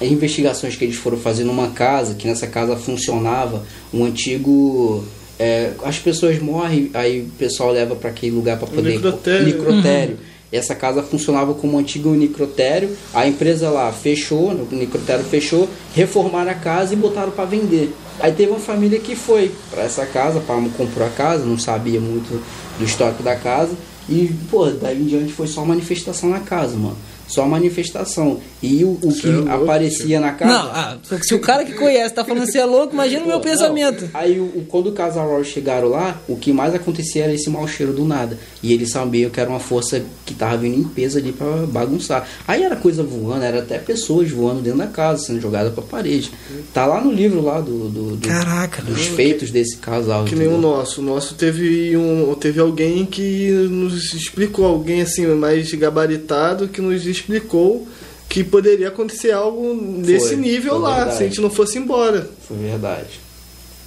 investigações 0.00 0.76
que 0.76 0.84
eles 0.84 0.96
foram 0.96 1.18
fazer 1.18 1.44
numa 1.44 1.68
casa, 1.68 2.14
que 2.14 2.26
nessa 2.26 2.46
casa 2.46 2.76
funcionava 2.76 3.64
um 3.92 4.04
antigo 4.04 5.04
é, 5.38 5.72
as 5.84 5.98
pessoas 5.98 6.40
morrem, 6.40 6.90
aí 6.94 7.20
o 7.20 7.30
pessoal 7.38 7.70
leva 7.70 7.94
para 7.94 8.10
aquele 8.10 8.34
lugar 8.34 8.58
para 8.58 8.68
poder 8.68 8.94
necrotério. 8.94 9.46
necrotério. 9.46 10.18
Essa 10.50 10.74
casa 10.74 11.02
funcionava 11.02 11.54
como 11.54 11.76
um 11.76 11.78
antigo 11.78 12.10
necrotério. 12.10 12.96
A 13.12 13.26
empresa 13.26 13.68
lá 13.68 13.92
fechou, 13.92 14.50
o 14.50 14.68
necrotério 14.70 15.24
fechou, 15.24 15.68
reformaram 15.94 16.50
a 16.50 16.54
casa 16.54 16.94
e 16.94 16.96
botaram 16.96 17.32
para 17.32 17.44
vender. 17.44 17.92
Aí 18.20 18.32
teve 18.32 18.50
uma 18.50 18.60
família 18.60 18.98
que 18.98 19.14
foi 19.14 19.50
para 19.70 19.82
essa 19.82 20.06
casa, 20.06 20.40
para 20.40 20.56
comprou 20.76 21.06
a 21.06 21.10
casa, 21.10 21.44
não 21.44 21.58
sabia 21.58 22.00
muito 22.00 22.40
do 22.78 22.84
histórico 22.84 23.22
da 23.22 23.36
casa. 23.36 23.74
E, 24.08 24.32
pô, 24.50 24.66
daí 24.66 25.02
em 25.02 25.04
diante 25.04 25.32
foi 25.32 25.48
só 25.48 25.64
manifestação 25.64 26.30
na 26.30 26.40
casa, 26.40 26.76
mano. 26.76 26.96
Só 27.28 27.46
manifestação. 27.46 28.40
E 28.62 28.84
o, 28.84 28.98
o 29.02 29.08
que 29.12 29.22
Cê 29.22 29.28
é 29.28 29.32
louco, 29.32 29.50
aparecia 29.64 30.20
na 30.20 30.32
casa. 30.32 30.52
Não, 30.52 30.70
ah, 30.70 30.96
se 31.22 31.34
o 31.34 31.40
cara 31.40 31.64
que 31.64 31.72
conhece 31.74 32.14
tá 32.14 32.24
falando 32.24 32.44
assim 32.44 32.58
é 32.58 32.64
louco, 32.64 32.92
imagina 32.94 33.24
o 33.24 33.26
meu 33.28 33.40
pensamento. 33.40 34.02
não. 34.02 34.10
Aí 34.20 34.38
o, 34.38 34.44
o- 34.44 34.64
quando 34.68 34.88
o 34.88 34.92
casal 34.92 35.28
Roy 35.28 35.44
chegaram 35.44 35.88
lá, 35.88 36.20
o 36.28 36.36
que 36.36 36.52
mais 36.52 36.74
acontecia 36.74 37.24
era 37.24 37.34
esse 37.34 37.50
mau 37.50 37.66
cheiro 37.66 37.92
do 37.92 38.04
nada. 38.04 38.38
E 38.62 38.72
eles 38.72 38.90
sabiam 38.90 39.30
que 39.30 39.40
era 39.40 39.50
uma 39.50 39.58
força 39.60 40.02
que 40.24 40.34
tava 40.34 40.56
vindo 40.56 40.78
em 40.78 40.84
peso 40.84 41.18
ali 41.18 41.32
pra 41.32 41.46
bagunçar. 41.66 42.26
Aí 42.46 42.62
era 42.62 42.76
coisa 42.76 43.02
voando, 43.02 43.42
era 43.44 43.58
até 43.58 43.78
pessoas 43.78 44.30
voando 44.30 44.60
dentro 44.62 44.78
da 44.78 44.86
casa, 44.86 45.24
sendo 45.24 45.40
jogadas 45.40 45.72
pra 45.72 45.82
parede. 45.82 46.30
Tá 46.72 46.86
lá 46.86 47.00
no 47.00 47.12
livro 47.12 47.42
lá 47.42 47.60
do, 47.60 47.88
do- 47.88 48.16
do- 48.16 48.28
Caraca, 48.28 48.82
dos 48.82 49.06
feitos 49.06 49.50
desse 49.50 49.76
casal. 49.78 50.24
Que 50.24 50.34
nem 50.34 50.46
o 50.46 50.52
entendeu? 50.52 50.70
nosso. 50.70 51.00
O 51.00 51.04
nosso 51.04 51.34
teve 51.34 51.96
um. 51.96 52.34
Teve 52.36 52.60
alguém 52.60 53.04
que 53.04 53.50
nos 53.70 54.12
explicou, 54.14 54.64
alguém 54.66 55.02
assim, 55.02 55.26
mais 55.26 55.72
gabaritado, 55.74 56.68
que 56.68 56.80
nos 56.80 57.06
explicou 57.16 57.86
que 58.28 58.42
poderia 58.42 58.88
acontecer 58.88 59.32
algo 59.32 60.00
desse 60.02 60.28
Foi, 60.28 60.36
nível 60.36 60.72
foi 60.74 60.82
lá, 60.82 60.94
verdade. 60.96 61.16
se 61.16 61.22
a 61.24 61.26
gente 61.28 61.40
não 61.40 61.50
fosse 61.50 61.78
embora. 61.78 62.28
Foi 62.46 62.56
verdade. 62.56 63.20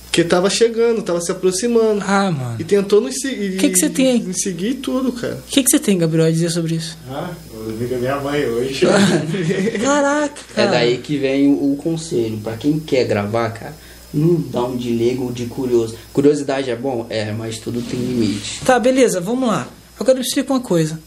Porque 0.05 0.23
tava 0.23 0.49
chegando, 0.49 1.03
tava 1.03 1.21
se 1.21 1.31
aproximando. 1.31 2.03
Ah, 2.05 2.31
mano. 2.31 2.55
E 2.57 2.63
tentou 2.63 2.99
nos 2.99 3.15
seguir. 3.21 3.57
Que 3.57 3.69
que 3.69 3.77
você 3.77 3.89
tem? 3.89 4.23
Nos 4.23 4.41
seguir 4.41 4.75
tudo, 4.75 5.11
cara. 5.11 5.35
O 5.35 5.51
que, 5.51 5.61
que 5.61 5.69
você 5.69 5.77
tem, 5.77 5.97
Gabriel, 5.99 6.25
a 6.27 6.31
dizer 6.31 6.49
sobre 6.49 6.75
isso? 6.75 6.97
Ah, 7.07 7.29
eu 7.53 7.75
vi 7.77 7.85
com 7.87 7.95
a 7.95 7.97
minha 7.99 8.15
mãe 8.19 8.43
hoje. 8.45 8.87
Caraca, 9.83 10.41
É 10.51 10.55
cara. 10.55 10.71
daí 10.71 10.97
que 10.97 11.17
vem 11.17 11.47
o, 11.47 11.73
o 11.73 11.75
conselho. 11.77 12.37
Pra 12.43 12.57
quem 12.57 12.79
quer 12.79 13.05
gravar, 13.05 13.51
cara, 13.51 13.75
não 14.11 14.35
dá 14.51 14.63
um 14.63 14.75
de 14.75 14.89
leigo 14.91 15.25
ou 15.25 15.31
de 15.31 15.45
curioso. 15.45 15.95
Curiosidade 16.11 16.71
é 16.71 16.75
bom? 16.75 17.05
É, 17.09 17.31
mas 17.31 17.59
tudo 17.59 17.81
tem 17.81 17.99
limite. 17.99 18.61
Tá, 18.65 18.79
beleza, 18.79 19.21
vamos 19.21 19.47
lá. 19.47 19.67
Agora 19.99 20.15
me 20.17 20.21
explica 20.23 20.51
uma 20.53 20.59
coisa. 20.61 20.99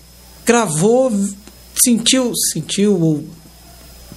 Gravou, 0.47 1.11
sentiu, 1.83 2.33
sentiu, 2.53 3.01
ou 3.01 3.25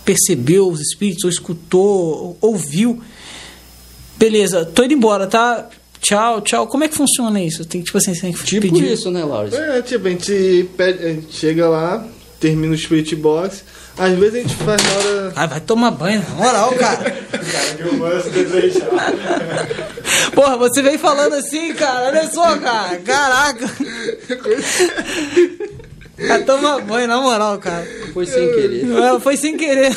percebeu 0.03 0.67
os 0.69 0.81
espíritos, 0.81 1.23
ou 1.23 1.29
escutou, 1.29 2.37
ou 2.41 2.51
ouviu. 2.51 3.01
Beleza, 4.17 4.65
tô 4.65 4.83
indo 4.83 4.93
embora, 4.93 5.27
tá? 5.27 5.67
Tchau, 6.01 6.41
tchau. 6.41 6.67
Como 6.67 6.83
é 6.83 6.87
que 6.87 6.95
funciona 6.95 7.41
isso? 7.41 7.65
Tem 7.65 7.81
tipo 7.81 7.97
assim, 7.97 8.13
você 8.13 8.21
tem 8.21 8.33
que 8.33 8.43
Tipo 8.43 8.61
pedir. 8.61 8.91
isso, 8.93 9.09
né, 9.09 9.23
Laura? 9.25 9.49
É, 9.55 9.81
tipo, 9.81 10.07
a 10.07 10.11
gente, 10.11 10.69
pede, 10.77 11.03
a 11.03 11.09
gente 11.09 11.33
chega 11.35 11.67
lá, 11.67 12.05
termina 12.39 12.73
o 12.73 12.77
spirit 12.77 13.15
box. 13.15 13.63
Às 13.97 14.13
vezes 14.19 14.35
a 14.35 14.39
gente 14.39 14.55
faz 14.55 14.81
na 14.83 14.91
hora. 14.91 15.33
Ah, 15.35 15.45
vai 15.47 15.61
tomar 15.61 15.89
banho, 15.91 16.21
na 16.21 16.29
moral, 16.35 16.71
cara. 16.73 17.09
Que. 17.11 17.25
Porra, 20.35 20.57
você 20.57 20.81
vem 20.81 20.97
falando 20.97 21.33
assim, 21.33 21.73
cara. 21.73 22.07
Olha 22.07 22.29
só, 22.29 22.57
cara. 22.57 22.97
Caraca. 22.99 23.69
Vai 26.17 26.43
tomar 26.43 26.79
banho, 26.81 27.07
na 27.07 27.21
moral, 27.21 27.57
cara. 27.57 27.85
Foi 28.13 28.25
sem 28.25 28.51
querer. 28.53 28.85
Não, 28.85 29.19
Foi 29.21 29.37
sem 29.37 29.57
querer. 29.57 29.95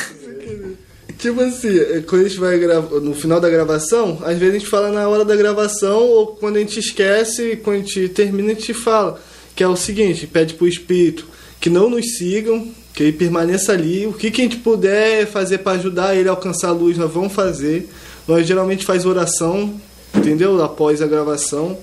Tipo 1.18 1.40
assim, 1.40 1.78
é, 1.78 2.00
quando 2.06 2.26
a 2.26 2.28
gente 2.28 2.38
vai 2.38 2.58
gravar, 2.58 3.00
no 3.00 3.14
final 3.14 3.40
da 3.40 3.48
gravação, 3.48 4.18
às 4.22 4.38
vezes 4.38 4.54
a 4.54 4.58
gente 4.58 4.70
fala 4.70 4.90
na 4.90 5.08
hora 5.08 5.24
da 5.24 5.34
gravação, 5.34 6.00
ou 6.00 6.28
quando 6.28 6.56
a 6.56 6.60
gente 6.60 6.78
esquece, 6.78 7.56
quando 7.62 7.76
a 7.76 7.78
gente 7.80 8.08
termina, 8.10 8.52
a 8.52 8.54
gente 8.54 8.72
fala. 8.72 9.20
Que 9.56 9.64
é 9.64 9.68
o 9.68 9.74
seguinte, 9.74 10.26
pede 10.26 10.54
pro 10.54 10.68
espírito 10.68 11.26
que 11.60 11.68
não 11.68 11.90
nos 11.90 12.16
sigam, 12.16 12.68
que 12.94 13.02
ele 13.02 13.12
permaneça 13.12 13.72
ali. 13.72 14.06
O 14.06 14.12
que, 14.12 14.30
que 14.30 14.40
a 14.40 14.44
gente 14.44 14.58
puder 14.58 15.26
fazer 15.26 15.58
para 15.58 15.78
ajudar 15.78 16.16
ele 16.16 16.28
a 16.28 16.32
alcançar 16.32 16.68
a 16.68 16.72
luz, 16.72 16.96
nós 16.96 17.12
vamos 17.12 17.32
fazer. 17.32 17.88
Nós 18.26 18.46
geralmente 18.46 18.84
faz 18.84 19.06
oração, 19.06 19.74
entendeu? 20.14 20.62
Após 20.62 21.02
a 21.02 21.06
gravação. 21.06 21.78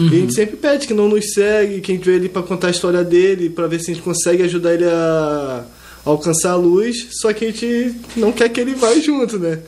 E 0.00 0.06
a 0.16 0.20
gente 0.20 0.34
sempre 0.34 0.56
pede 0.56 0.86
que 0.86 0.94
não 0.94 1.08
nos 1.08 1.32
segue, 1.34 1.80
que 1.80 1.92
a 1.92 1.94
gente 1.94 2.04
veio 2.04 2.18
ali 2.18 2.28
para 2.28 2.42
contar 2.42 2.68
a 2.68 2.70
história 2.70 3.04
dele, 3.04 3.50
para 3.50 3.66
ver 3.66 3.80
se 3.80 3.90
a 3.90 3.94
gente 3.94 4.02
consegue 4.02 4.42
ajudar 4.42 4.74
ele 4.74 4.84
a 4.86 5.64
alcançar 6.04 6.52
a 6.52 6.56
luz. 6.56 7.08
Só 7.20 7.32
que 7.32 7.44
a 7.44 7.48
gente 7.48 7.94
não 8.16 8.32
quer 8.32 8.48
que 8.48 8.60
ele 8.60 8.74
vá 8.74 8.94
junto, 8.98 9.38
né? 9.38 9.58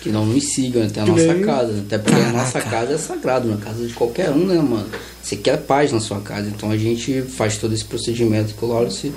Que 0.00 0.08
não 0.10 0.24
nos 0.24 0.54
sigam 0.54 0.82
até 0.82 1.00
a 1.00 1.04
Que 1.04 1.10
nossa 1.10 1.34
nem- 1.34 1.42
casa. 1.44 1.74
Até 1.86 1.98
porque 1.98 2.14
a 2.14 2.24
Caraca. 2.24 2.38
nossa 2.38 2.60
casa 2.60 2.92
é 2.92 2.98
sagrada, 2.98 3.46
na 3.48 3.56
casa 3.58 3.86
de 3.86 3.92
qualquer 3.92 4.30
um, 4.30 4.46
né, 4.46 4.54
mano? 4.54 4.88
Você 5.22 5.36
quer 5.36 5.58
paz 5.58 5.92
na 5.92 6.00
sua 6.00 6.20
casa, 6.20 6.48
então 6.48 6.70
a 6.70 6.76
gente 6.76 7.20
faz 7.22 7.58
todo 7.58 7.74
esse 7.74 7.84
procedimento 7.84 8.54
que 8.54 8.64
o 8.64 8.68
Lauro 8.68 8.90
se. 8.90 9.12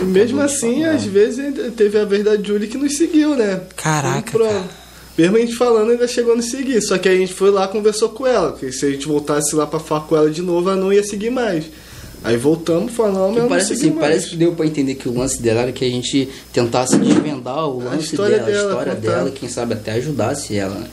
E 0.00 0.02
mesmo 0.02 0.40
assim, 0.40 0.84
às 0.84 1.04
vezes 1.04 1.44
teve 1.76 1.98
a 1.98 2.04
verdade 2.04 2.46
Julie 2.48 2.66
que 2.68 2.78
nos 2.78 2.96
seguiu, 2.96 3.36
né? 3.36 3.60
Caraca, 3.76 4.32
Foi 4.32 4.46
cara. 4.46 4.64
Mesmo 5.16 5.36
a 5.36 5.40
gente 5.40 5.54
falando, 5.54 5.90
ainda 5.92 6.08
chegou 6.08 6.32
a 6.32 6.36
nos 6.36 6.46
seguir. 6.50 6.80
Só 6.82 6.98
que 6.98 7.08
a 7.08 7.16
gente 7.16 7.32
foi 7.32 7.50
lá 7.50 7.68
conversou 7.68 8.08
com 8.08 8.26
ela. 8.26 8.52
Que 8.52 8.72
se 8.72 8.84
a 8.86 8.90
gente 8.90 9.06
voltasse 9.06 9.54
lá 9.54 9.66
pra 9.66 9.78
falar 9.78 10.02
com 10.02 10.16
ela 10.16 10.30
de 10.30 10.42
novo, 10.42 10.68
ela 10.70 10.80
não 10.80 10.92
ia 10.92 11.04
seguir 11.04 11.30
mais. 11.30 11.64
Aí 12.24 12.36
voltamos 12.38 12.92
falando, 12.94 13.34
mas 13.40 13.48
parece 13.48 13.72
assim, 13.74 13.90
mais. 13.90 14.00
parece 14.00 14.30
que 14.30 14.36
deu 14.36 14.52
pra 14.54 14.64
entender 14.66 14.94
que 14.94 15.08
o 15.08 15.16
lance 15.18 15.42
dela 15.42 15.60
era 15.60 15.72
que 15.72 15.84
a 15.84 15.88
gente 15.90 16.26
tentasse 16.52 16.96
desvendar 16.96 17.68
o 17.68 17.82
A 17.82 17.90
lance 17.92 18.06
história 18.06 18.38
dela, 18.38 18.48
a 18.48 18.50
dela, 18.52 18.68
história 18.70 18.94
contar. 18.94 19.08
dela, 19.16 19.30
quem 19.30 19.48
sabe 19.48 19.74
até 19.74 19.92
ajudasse 19.92 20.56
ela. 20.56 20.74
né? 20.74 20.86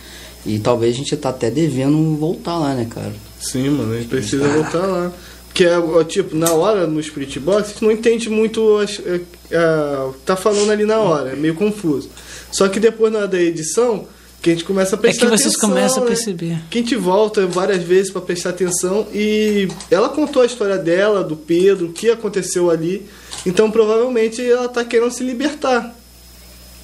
E 0.45 0.59
talvez 0.59 0.93
a 0.93 0.97
gente 0.97 1.15
tá 1.15 1.29
até 1.29 1.49
devendo 1.49 2.15
voltar 2.17 2.57
lá, 2.59 2.73
né, 2.73 2.85
cara? 2.89 3.13
Sim, 3.39 3.69
mano, 3.69 3.93
a 3.93 3.97
gente 3.97 4.07
precisa 4.09 4.45
voltar 4.47 4.85
lá. 4.85 5.11
Porque, 5.47 5.65
ó, 5.67 6.03
tipo, 6.03 6.35
na 6.35 6.51
hora 6.53 6.85
no 6.87 7.01
Spirit 7.01 7.39
Box, 7.39 7.61
a 7.61 7.67
gente 7.73 7.83
não 7.83 7.91
entende 7.91 8.29
muito 8.29 8.77
as- 8.77 8.99
é, 9.05 9.19
é, 9.51 9.97
o 10.09 10.13
que 10.13 10.19
tá 10.25 10.35
falando 10.35 10.69
ali 10.71 10.83
na 10.85 10.97
hora, 10.99 11.29
é 11.31 11.35
meio 11.35 11.55
confuso. 11.55 12.09
Só 12.51 12.67
que 12.67 12.79
depois 12.79 13.11
na 13.11 13.19
hora 13.19 13.27
da 13.27 13.39
edição, 13.41 14.07
que 14.41 14.49
a 14.49 14.53
gente 14.53 14.65
começa 14.65 14.95
a 14.95 14.99
É 14.99 15.01
prestar 15.01 15.25
que 15.29 15.37
vocês 15.37 15.53
atenção, 15.55 15.69
começam 15.69 15.97
a 15.97 16.01
né? 16.01 16.07
perceber. 16.07 16.57
Que 16.69 16.79
a 16.79 16.81
gente 16.81 16.95
volta 16.95 17.45
várias 17.47 17.83
vezes 17.83 18.11
pra 18.11 18.21
prestar 18.21 18.49
atenção 18.49 19.07
e 19.13 19.67
ela 19.89 20.09
contou 20.09 20.41
a 20.41 20.45
história 20.45 20.77
dela, 20.77 21.23
do 21.23 21.35
Pedro, 21.35 21.87
o 21.87 21.93
que 21.93 22.09
aconteceu 22.09 22.69
ali. 22.69 23.05
Então 23.45 23.69
provavelmente 23.71 24.41
ela 24.43 24.67
tá 24.67 24.83
querendo 24.83 25.11
se 25.11 25.23
libertar. 25.23 25.95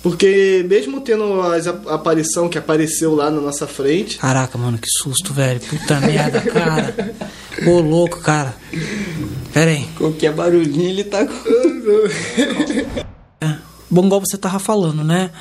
Porque 0.04 0.64
mesmo 0.70 1.02
tendo 1.02 1.42
a 1.42 1.56
a 1.58 1.96
aparição 1.96 2.48
que 2.48 2.58
apareceu 2.58 3.16
lá 3.16 3.32
na 3.32 3.42
nossa 3.42 3.66
frente, 3.66 4.18
Caraca, 4.20 4.56
mano, 4.58 4.78
que 4.78 4.88
susto, 4.90 5.34
velho. 5.34 5.60
Puta 5.60 6.00
merda, 6.00 6.40
cara. 6.42 7.16
Ô, 7.66 7.80
louco, 7.82 8.20
cara. 8.22 8.56
Pera 9.52 9.72
aí. 9.72 9.88
Qualquer 9.98 10.32
barulhinho 10.32 10.90
ele 10.92 11.04
tá 11.04 11.26
com. 11.26 11.34
É. 13.42 13.56
Bom, 13.90 14.06
igual 14.06 14.22
você 14.22 14.38
tava 14.38 14.60
falando, 14.60 15.04
né? 15.04 15.32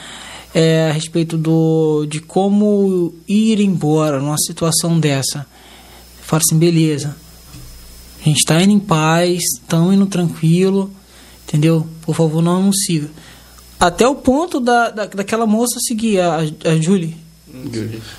É, 0.55 0.89
a 0.89 0.93
respeito 0.93 1.37
do 1.37 2.07
de 2.07 2.21
como 2.21 3.15
ir 3.29 3.61
embora 3.61 4.21
numa 4.21 4.39
situação 4.39 4.99
dessa. 4.99 5.47
Fala 6.23 6.43
assim, 6.45 6.59
beleza. 6.59 7.17
A 8.21 8.25
gente 8.25 8.45
tá 8.45 8.61
indo 8.63 8.73
em 8.73 8.81
paz, 8.81 9.41
estamos 9.61 9.95
indo 9.95 10.07
tranquilo, 10.07 10.91
entendeu? 11.47 11.87
Por 12.03 12.15
favor, 12.15 12.43
não 12.43 12.73
siga. 12.73 13.11
Até 13.79 14.09
o 14.09 14.15
ponto 14.15 14.59
da, 14.59 14.91
da, 14.91 15.07
daquela 15.07 15.47
moça 15.47 15.79
seguir 15.81 16.21
a, 16.21 16.39
a 16.39 16.77
Julie. 16.81 17.17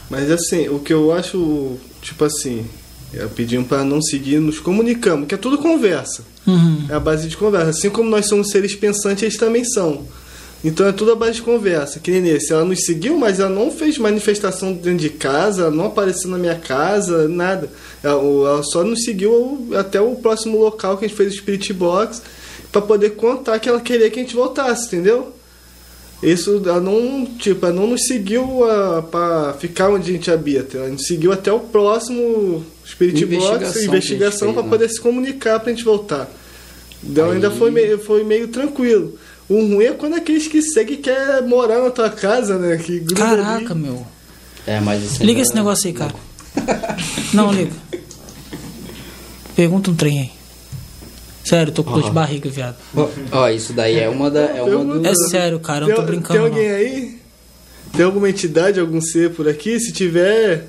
Mas 0.09 0.29
assim, 0.31 0.69
o 0.69 0.79
que 0.79 0.93
eu 0.93 1.11
acho, 1.11 1.77
tipo 2.01 2.23
assim, 2.23 2.65
é 3.13 3.25
pedindo 3.27 3.65
para 3.65 3.83
não 3.83 4.01
seguir, 4.01 4.39
nos 4.39 4.59
comunicamos, 4.59 5.27
que 5.27 5.35
é 5.35 5.37
tudo 5.37 5.57
conversa. 5.57 6.23
Uhum. 6.45 6.85
É 6.89 6.93
a 6.93 6.99
base 6.99 7.27
de 7.27 7.37
conversa. 7.37 7.69
Assim 7.69 7.89
como 7.89 8.09
nós 8.09 8.27
somos 8.27 8.49
seres 8.49 8.75
pensantes, 8.75 9.23
eles 9.23 9.37
também 9.37 9.63
são. 9.63 10.05
Então 10.63 10.87
é 10.87 10.91
tudo 10.91 11.11
a 11.11 11.15
base 11.15 11.33
de 11.33 11.41
conversa. 11.41 11.99
Que 11.99 12.11
nem 12.11 12.21
nesse. 12.21 12.51
Ela 12.51 12.65
nos 12.65 12.83
seguiu, 12.85 13.17
mas 13.17 13.39
ela 13.39 13.49
não 13.49 13.71
fez 13.71 13.97
manifestação 13.97 14.73
dentro 14.73 14.99
de 14.99 15.09
casa, 15.09 15.63
ela 15.63 15.71
não 15.71 15.85
apareceu 15.85 16.29
na 16.29 16.37
minha 16.37 16.55
casa, 16.55 17.27
nada. 17.27 17.69
Ela, 18.03 18.21
ela 18.21 18.63
só 18.63 18.83
nos 18.83 19.03
seguiu 19.03 19.69
até 19.77 20.01
o 20.01 20.15
próximo 20.15 20.59
local 20.59 20.97
que 20.97 21.05
a 21.05 21.07
gente 21.07 21.17
fez 21.17 21.33
o 21.33 21.37
Spirit 21.37 21.71
Box 21.73 22.21
para 22.71 22.81
poder 22.81 23.11
contar 23.11 23.59
que 23.59 23.69
ela 23.69 23.79
queria 23.79 24.09
que 24.09 24.19
a 24.19 24.23
gente 24.23 24.35
voltasse, 24.35 24.87
entendeu? 24.87 25.33
Isso 26.21 26.61
ela 26.65 26.79
não, 26.81 27.25
tipo, 27.37 27.63
ela 27.65 27.75
não 27.75 27.87
nos 27.87 28.07
seguiu 28.07 28.63
a, 28.69 29.01
pra 29.03 29.53
ficar 29.59 29.89
onde 29.89 30.09
a 30.09 30.13
gente 30.13 30.31
habita. 30.31 30.77
Ela 30.77 30.89
nos 30.89 31.05
seguiu 31.05 31.31
até 31.31 31.51
o 31.51 31.59
próximo 31.59 32.65
Spirit 32.85 33.23
Box, 33.25 33.35
Investigação 33.45 33.81
a 33.81 33.85
investigação 33.85 34.47
gente 34.47 34.53
para 34.55 34.63
né? 34.63 34.69
poder 34.69 34.89
se 34.89 34.99
comunicar 34.99 35.59
pra 35.59 35.69
gente 35.71 35.83
voltar. 35.83 36.27
Então 37.03 37.25
Aí- 37.25 37.33
ainda 37.35 37.51
foi 37.51 37.69
meio, 37.69 37.99
foi 37.99 38.23
meio 38.23 38.47
tranquilo. 38.47 39.13
O 39.47 39.59
ruim 39.61 39.85
é 39.85 39.91
quando 39.91 40.15
aqueles 40.15 40.47
que 40.47 40.61
seguem 40.61 40.97
quer 40.97 41.41
morar 41.43 41.81
na 41.81 41.91
tua 41.91 42.09
casa, 42.09 42.57
né? 42.57 42.77
Que 42.77 42.99
Caraca, 43.01 43.71
ali. 43.73 43.81
meu. 43.81 44.05
É, 44.65 44.79
mas 44.81 45.03
isso 45.03 45.23
Liga 45.23 45.39
esse 45.39 45.55
negócio 45.55 45.87
aí, 45.87 45.93
cara. 45.93 46.13
Não, 47.33 47.53
liga. 47.53 47.71
Pergunta 49.55 49.91
um 49.91 49.95
trem 49.95 50.19
aí. 50.19 50.31
Sério, 51.47 51.71
tô 51.71 51.83
com 51.83 51.91
dor 51.93 52.03
de 52.03 52.11
barriga, 52.11 52.49
viado. 52.49 52.75
Ó, 52.95 53.07
Ó, 53.31 53.49
isso 53.49 53.73
daí 53.73 53.99
é 53.99 54.09
uma 54.09 54.29
da. 54.29 54.41
É 54.41 54.61
uma 54.63 54.99
do... 54.99 55.07
É 55.07 55.13
sério, 55.29 55.59
cara, 55.59 55.85
eu 55.85 55.89
não 55.89 55.95
tô 55.95 56.01
Tem- 56.01 56.11
brincando. 56.11 56.39
Tem 56.39 56.47
alguém 56.49 56.69
aí? 56.71 57.19
Tem 57.95 58.05
alguma 58.05 58.29
entidade, 58.29 58.79
algum 58.79 58.99
ser 59.01 59.31
por 59.33 59.47
aqui? 59.47 59.79
Se 59.79 59.91
tiver, 59.93 60.67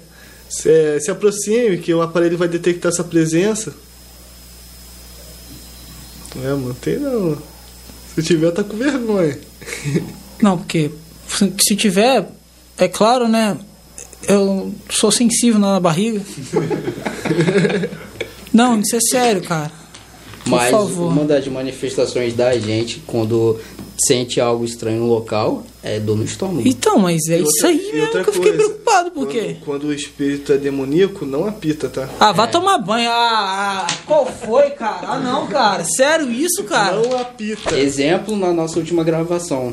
se, 0.49 1.01
se 1.01 1.11
aproxime, 1.11 1.79
que 1.79 1.93
o 1.93 2.01
aparelho 2.03 2.39
vai 2.39 2.47
detectar 2.49 2.93
essa 2.93 3.03
presença. 3.05 3.75
É, 6.37 6.49
mano, 6.51 6.75
tem 6.75 6.99
não. 6.99 7.37
Se 8.15 8.23
tiver, 8.23 8.51
tá 8.53 8.63
com 8.63 8.77
vergonha. 8.77 9.39
Não, 10.41 10.51
não, 10.53 10.59
porque 10.59 10.91
se- 11.29 11.53
se 11.61 11.75
tiver, 11.77 12.29
é 12.77 12.87
claro, 12.89 13.27
né? 13.27 13.57
Eu 14.29 14.75
sou 14.91 15.11
sensível 15.11 15.59
na 15.61 15.79
barriga. 15.81 16.21
Não, 18.53 18.81
isso 18.81 18.97
é 18.97 19.01
sério, 19.01 19.43
cara. 19.43 19.71
Por 20.49 20.57
Mas 20.57 20.71
favor. 20.71 21.13
uma 21.13 21.25
das 21.25 21.47
manifestações 21.49 22.35
da 22.35 22.57
gente 22.59 23.03
quando 23.07 23.59
sente 24.07 24.41
algo 24.41 24.65
estranho 24.65 25.01
no 25.01 25.07
local 25.09 25.65
é 25.83 25.99
dor 25.99 26.17
no 26.17 26.25
estômago. 26.25 26.63
Então, 26.67 26.99
mas 26.99 27.19
é 27.29 27.39
E 27.39 27.43
isso 27.43 27.47
outra- 27.49 27.69
aí 27.69 27.91
mesmo 27.93 28.11
que 28.11 28.17
eu 28.19 28.25
fiquei 28.33 28.41
coisa, 28.53 28.57
preocupado, 28.57 29.11
por 29.11 29.27
quê? 29.29 29.41
Quando, 29.41 29.65
quando 29.65 29.85
o 29.89 29.93
espírito 29.93 30.53
é 30.53 30.57
demoníaco, 30.57 31.27
não 31.27 31.47
apita, 31.47 31.89
tá? 31.89 32.09
Ah, 32.21 32.33
vá 32.33 32.47
tomar 32.47 32.79
banho. 32.79 33.11
Ah, 33.11 33.87
ah, 33.89 33.95
qual 34.07 34.25
foi, 34.27 34.71
cara? 34.71 35.07
Ah, 35.09 35.19
não, 35.19 35.47
cara. 35.49 35.85
Sério 35.85 36.31
isso, 36.31 36.63
cara? 36.65 36.97
Não 36.97 37.19
apita. 37.19 37.77
Exemplo 37.79 38.37
na 38.37 38.53
nossa 38.53 38.79
última 38.79 39.03
gravação. 39.03 39.73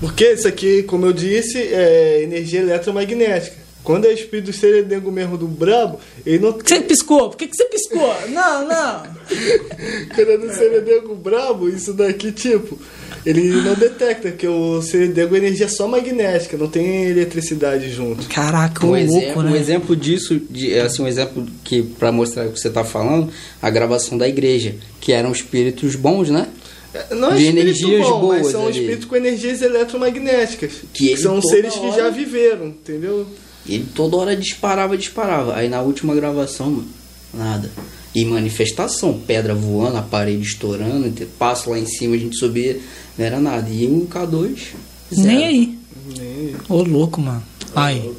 Porque 0.00 0.32
isso 0.32 0.46
aqui, 0.48 0.82
como 0.84 1.06
eu 1.06 1.12
disse, 1.12 1.58
é 1.58 2.22
energia 2.22 2.60
eletromagnética. 2.60 3.63
Quando 3.84 4.06
é 4.06 4.12
espírito 4.12 4.46
do 4.46 4.52
seredengo 4.52 5.12
mesmo 5.12 5.36
do 5.36 5.46
brabo, 5.46 6.00
ele 6.24 6.38
não 6.38 6.54
Por 6.54 6.64
que 6.64 6.74
você 6.74 6.80
piscou? 6.80 7.28
Por 7.30 7.36
que 7.36 7.46
que 7.46 7.54
você 7.56 7.64
piscou? 7.66 8.12
Não, 8.30 8.66
não. 8.66 9.02
Quando 10.14 10.30
é 10.30 10.38
do 10.38 10.52
seredengo 10.54 11.14
brabo, 11.14 11.68
isso 11.68 11.92
daqui, 11.92 12.32
tipo, 12.32 12.78
ele 13.26 13.42
não 13.62 13.74
detecta, 13.74 14.30
que 14.32 14.46
o 14.48 14.80
seredengo 14.82 15.34
é 15.34 15.38
energia 15.38 15.68
só 15.68 15.86
magnética, 15.86 16.56
não 16.56 16.66
tem 16.68 17.04
eletricidade 17.04 17.90
junto. 17.90 18.26
Caraca, 18.28 18.86
Um, 18.86 18.90
ô 18.90 18.96
exemplo, 18.96 19.24
louco, 19.26 19.40
um 19.40 19.50
né? 19.52 19.58
exemplo 19.58 19.94
disso, 19.96 20.40
de, 20.50 20.78
assim, 20.78 21.02
um 21.02 21.06
exemplo 21.08 21.46
que 21.62 21.82
para 21.82 22.10
mostrar 22.10 22.46
o 22.46 22.52
que 22.52 22.58
você 22.60 22.70
tá 22.70 22.84
falando, 22.84 23.30
a 23.60 23.68
gravação 23.70 24.16
da 24.16 24.26
igreja, 24.28 24.74
que 25.00 25.12
eram 25.12 25.30
espíritos 25.30 25.94
bons, 25.94 26.30
né? 26.30 26.48
É, 26.94 27.14
Não 27.14 27.32
é 27.32 27.36
De 27.36 27.46
energias 27.46 28.06
bom, 28.06 28.28
mas 28.28 28.40
boas 28.42 28.52
são 28.52 28.66
ali. 28.66 28.78
espíritos 28.78 29.04
com 29.06 29.16
energias 29.16 29.60
eletromagnéticas. 29.62 30.72
Que 30.92 31.08
ele 31.08 31.16
são 31.16 31.40
seres 31.42 31.74
que 31.74 31.80
hora- 31.86 31.96
já 32.04 32.10
viveram, 32.10 32.66
entendeu? 32.68 33.26
E 33.66 33.74
ele 33.74 33.88
toda 33.94 34.16
hora 34.16 34.36
disparava, 34.36 34.96
disparava. 34.96 35.56
Aí 35.56 35.68
na 35.68 35.80
última 35.80 36.14
gravação, 36.14 36.70
mano, 36.70 36.88
nada. 37.32 37.70
E 38.14 38.24
manifestação, 38.24 39.20
pedra 39.26 39.54
voando, 39.54 39.96
a 39.96 40.02
parede 40.02 40.42
estourando, 40.42 41.12
passo 41.38 41.70
lá 41.70 41.78
em 41.78 41.86
cima, 41.86 42.14
a 42.14 42.18
gente 42.18 42.38
subia, 42.38 42.80
não 43.18 43.24
era 43.24 43.40
nada. 43.40 43.68
E 43.68 43.86
um 43.86 44.06
K2, 44.06 44.68
zero. 45.12 45.26
Nem 45.26 45.44
aí. 45.44 45.78
Nem 46.16 46.56
Ô 46.68 46.82
louco, 46.82 47.20
mano. 47.20 47.42
Ai. 47.74 48.10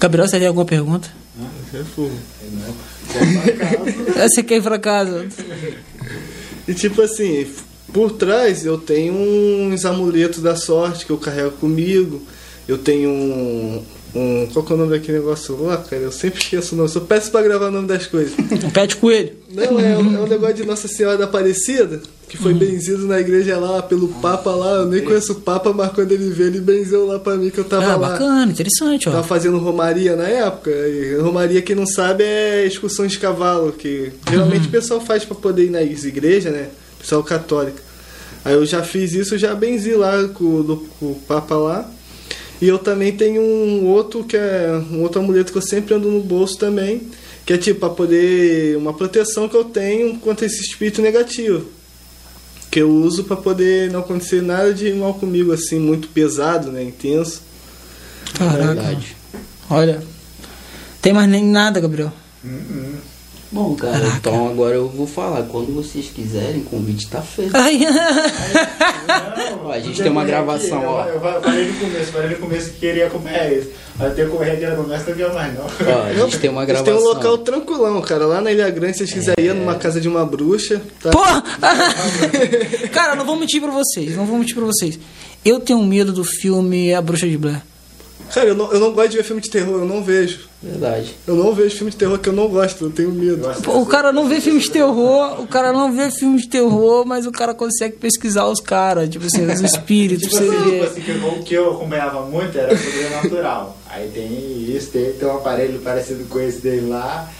Gabriel, 0.00 0.26
você 0.26 0.38
tem 0.38 0.48
alguma 0.48 0.64
pergunta? 0.64 1.10
é 1.74 1.84
fogo. 1.84 2.12
Você 4.16 4.42
quer 4.42 4.56
ir 4.56 4.62
pra 4.62 4.78
casa? 4.78 5.26
E 6.66 6.74
tipo 6.74 7.00
assim, 7.02 7.46
por 7.92 8.12
trás 8.12 8.64
eu 8.64 8.78
tenho 8.78 9.14
uns 9.14 9.84
amuletos 9.84 10.42
da 10.42 10.56
sorte 10.56 11.06
que 11.06 11.10
eu 11.10 11.18
carrego 11.18 11.52
comigo. 11.52 12.22
Eu 12.66 12.78
tenho 12.78 13.10
um. 13.10 13.84
Um 14.14 14.46
qual 14.52 14.64
que 14.64 14.72
é 14.72 14.74
o 14.74 14.78
nome 14.78 14.90
daquele 14.90 15.18
negócio 15.18 15.62
lá, 15.62 15.76
cara? 15.76 16.02
Eu 16.02 16.12
sempre 16.12 16.40
esqueço 16.40 16.74
o 16.74 16.78
nome. 16.78 16.88
Eu 16.88 16.92
sou 16.92 17.02
péssimo 17.02 17.32
pra 17.32 17.42
gravar 17.42 17.66
o 17.68 17.70
nome 17.70 17.86
das 17.86 18.06
coisas. 18.06 18.32
Um 18.64 18.70
pé 18.70 18.86
de 18.86 18.96
coelho. 18.96 19.32
Não, 19.52 19.78
é, 19.78 19.96
um- 19.98 20.16
é 20.16 20.20
um 20.20 20.26
negócio 20.26 20.54
de 20.56 20.64
Nossa 20.64 20.88
Senhora 20.88 21.16
da 21.18 21.24
Aparecida, 21.24 22.00
que 22.28 22.36
foi 22.36 22.52
benzido 22.54 23.06
na 23.06 23.20
igreja 23.20 23.58
lá 23.58 23.82
pelo 23.82 24.08
Papa 24.08 24.50
lá. 24.50 24.76
Eu 24.76 24.86
nem 24.86 25.02
conheço 25.02 25.32
o 25.32 25.36
Papa, 25.36 25.72
mas 25.72 25.92
quando 25.92 26.12
ele 26.12 26.30
veio, 26.30 26.48
ele 26.48 26.60
benzeu 26.60 27.06
lá 27.06 27.18
pra 27.18 27.36
mim 27.36 27.50
que 27.50 27.58
eu 27.58 27.64
tava 27.64 27.84
Ah, 27.92 27.96
lá. 27.96 28.08
bacana, 28.10 28.50
interessante, 28.50 29.08
ó. 29.08 29.12
Tava 29.12 29.24
fazendo 29.24 29.58
romaria 29.58 30.16
na 30.16 30.26
época. 30.28 30.70
E 30.70 31.16
romaria, 31.16 31.60
quem 31.62 31.76
não 31.76 31.86
sabe, 31.86 32.24
é 32.24 32.66
excursão 32.66 33.06
de 33.06 33.18
cavalo, 33.18 33.72
que 33.72 34.12
geralmente 34.28 34.68
o 34.68 34.70
pessoal 34.70 35.00
faz 35.00 35.24
pra 35.24 35.34
poder 35.34 35.64
ir 35.66 35.70
nas 35.70 36.04
igrejas, 36.04 36.52
né? 36.52 36.68
Pessoal 36.98 37.22
católico. 37.22 37.78
Aí 38.44 38.54
eu 38.54 38.64
já 38.64 38.82
fiz 38.82 39.12
isso, 39.12 39.36
já 39.36 39.54
benzi 39.54 39.92
lá 39.94 40.28
com, 40.28 40.44
o- 40.60 40.62
do- 40.62 40.76
com 40.98 41.06
o 41.06 41.14
Papa 41.26 41.54
lá. 41.56 41.90
E 42.60 42.66
eu 42.66 42.78
também 42.78 43.12
tenho 43.12 43.40
um 43.40 43.86
outro 43.86 44.24
que 44.24 44.36
é 44.36 44.82
um 44.90 45.02
outro 45.02 45.20
amuleto 45.20 45.52
que 45.52 45.58
eu 45.58 45.62
sempre 45.62 45.94
ando 45.94 46.10
no 46.10 46.20
bolso 46.20 46.58
também, 46.58 47.02
que 47.46 47.52
é 47.52 47.56
tipo 47.56 47.80
pra 47.80 47.90
poder 47.90 48.76
uma 48.76 48.92
proteção 48.92 49.48
que 49.48 49.56
eu 49.56 49.64
tenho 49.64 50.18
contra 50.18 50.44
esse 50.44 50.60
espírito 50.60 51.00
negativo. 51.00 51.66
Que 52.70 52.80
eu 52.80 52.90
uso 52.90 53.24
pra 53.24 53.36
poder 53.36 53.90
não 53.90 54.00
acontecer 54.00 54.42
nada 54.42 54.74
de 54.74 54.92
mal 54.92 55.14
comigo 55.14 55.52
assim, 55.52 55.78
muito 55.78 56.08
pesado, 56.08 56.70
né, 56.70 56.82
intenso. 56.82 57.42
Caraca. 58.34 58.74
Verdade. 58.74 59.16
Olha. 59.70 60.02
Tem 61.00 61.12
mais 61.12 61.28
nem 61.28 61.44
nada, 61.44 61.80
Gabriel. 61.80 62.12
Bom, 63.50 63.74
cara, 63.74 63.92
Caraca. 63.98 64.16
então 64.18 64.46
agora 64.48 64.74
eu 64.74 64.88
vou 64.88 65.06
falar. 65.06 65.42
Quando 65.44 65.74
vocês 65.74 66.10
quiserem, 66.14 66.58
o 66.60 66.64
convite 66.64 67.08
tá 67.08 67.22
feito. 67.22 67.56
Ai. 67.56 67.80
Ó, 69.64 69.70
a 69.72 69.80
gente 69.80 70.02
tem 70.02 70.10
uma 70.10 70.24
gravação, 70.24 70.84
ó. 70.84 71.04
Eu 71.06 71.18
fa- 71.20 71.40
falei 71.40 71.66
no 71.66 71.74
começo, 71.80 72.12
falei 72.12 72.28
no 72.30 72.36
começo 72.36 72.70
que 72.72 72.78
queria 72.80 73.06
acompanhar 73.06 73.50
isso. 73.52 73.70
Até 73.98 74.24
correr 74.26 74.50
aqui 74.52 74.66
no 74.66 74.76
começo 74.84 75.08
não 75.08 75.16
viu 75.16 75.32
mais, 75.34 75.54
não. 75.54 75.64
Ó, 75.64 76.02
a 76.04 76.14
gente 76.14 76.38
tem 76.38 76.50
uma 76.50 76.64
gravação. 76.64 76.94
têm 76.98 77.02
um 77.02 77.08
local 77.08 77.38
tranquilão, 77.38 78.00
cara. 78.02 78.26
Lá 78.26 78.40
na 78.40 78.52
Ilha 78.52 78.68
Grande, 78.70 78.92
se 78.92 78.98
vocês 79.06 79.12
quiserem 79.12 79.46
ir 79.46 79.54
numa 79.54 79.74
casa 79.76 80.00
de 80.00 80.08
uma 80.08 80.24
bruxa, 80.26 80.82
tá? 81.02 81.10
Porra! 81.10 81.42
Cara, 82.92 83.14
não 83.16 83.24
vou 83.24 83.36
mentir 83.36 83.60
pra 83.62 83.70
vocês, 83.70 84.14
não 84.16 84.26
vou 84.26 84.38
mentir 84.38 84.54
pra 84.54 84.64
vocês. 84.64 84.98
Eu 85.44 85.58
tenho 85.60 85.82
medo 85.82 86.12
do 86.12 86.22
filme 86.24 86.92
A 86.94 87.00
Bruxa 87.00 87.26
de 87.28 87.38
Blair. 87.38 87.62
Cara, 88.34 88.48
eu 88.48 88.54
não, 88.54 88.70
eu 88.72 88.78
não 88.80 88.92
gosto 88.92 89.10
de 89.10 89.16
ver 89.16 89.22
filme 89.22 89.40
de 89.42 89.50
terror, 89.50 89.80
eu 89.80 89.86
não 89.86 90.02
vejo. 90.04 90.40
Verdade. 90.62 91.14
Eu 91.26 91.34
não 91.36 91.54
vejo 91.54 91.76
filme 91.76 91.90
de 91.90 91.96
terror 91.96 92.18
que 92.18 92.28
eu 92.28 92.32
não 92.32 92.48
gosto, 92.48 92.84
eu 92.84 92.90
tenho 92.90 93.10
medo. 93.12 93.48
Pô, 93.62 93.78
o 93.78 93.86
cara 93.86 94.12
não 94.12 94.28
vê 94.28 94.40
filme 94.40 94.60
de 94.60 94.70
terror, 94.70 95.40
o 95.40 95.46
cara 95.46 95.72
não 95.72 95.92
vê 95.92 96.10
filme 96.10 96.38
de 96.38 96.48
terror, 96.48 97.06
mas 97.06 97.26
o 97.26 97.32
cara 97.32 97.54
consegue 97.54 97.96
pesquisar 97.96 98.46
os 98.46 98.60
caras, 98.60 99.08
tipo 99.08 99.24
assim, 99.24 99.46
os 99.46 99.60
espíritos, 99.62 100.28
Tipo 100.28 100.36
pra 100.36 100.46
você 100.46 100.50
assim, 100.56 100.58
tipo 100.64 100.70
ver. 100.70 100.82
assim, 100.86 101.00
que 101.00 101.10
eu- 101.10 101.28
o 101.28 101.42
que 101.44 101.54
eu 101.54 101.70
acompanhava 101.74 102.22
muito 102.26 102.58
era 102.58 102.76
sobrenatural. 102.76 103.78
Aí 103.88 104.08
tem 104.12 104.28
isso, 104.76 104.90
tem, 104.90 105.12
tem 105.12 105.28
um 105.28 105.36
aparelho 105.36 105.78
parecido 105.80 106.24
com 106.24 106.38
esse 106.40 106.60
dele 106.60 106.88
lá. 106.88 107.30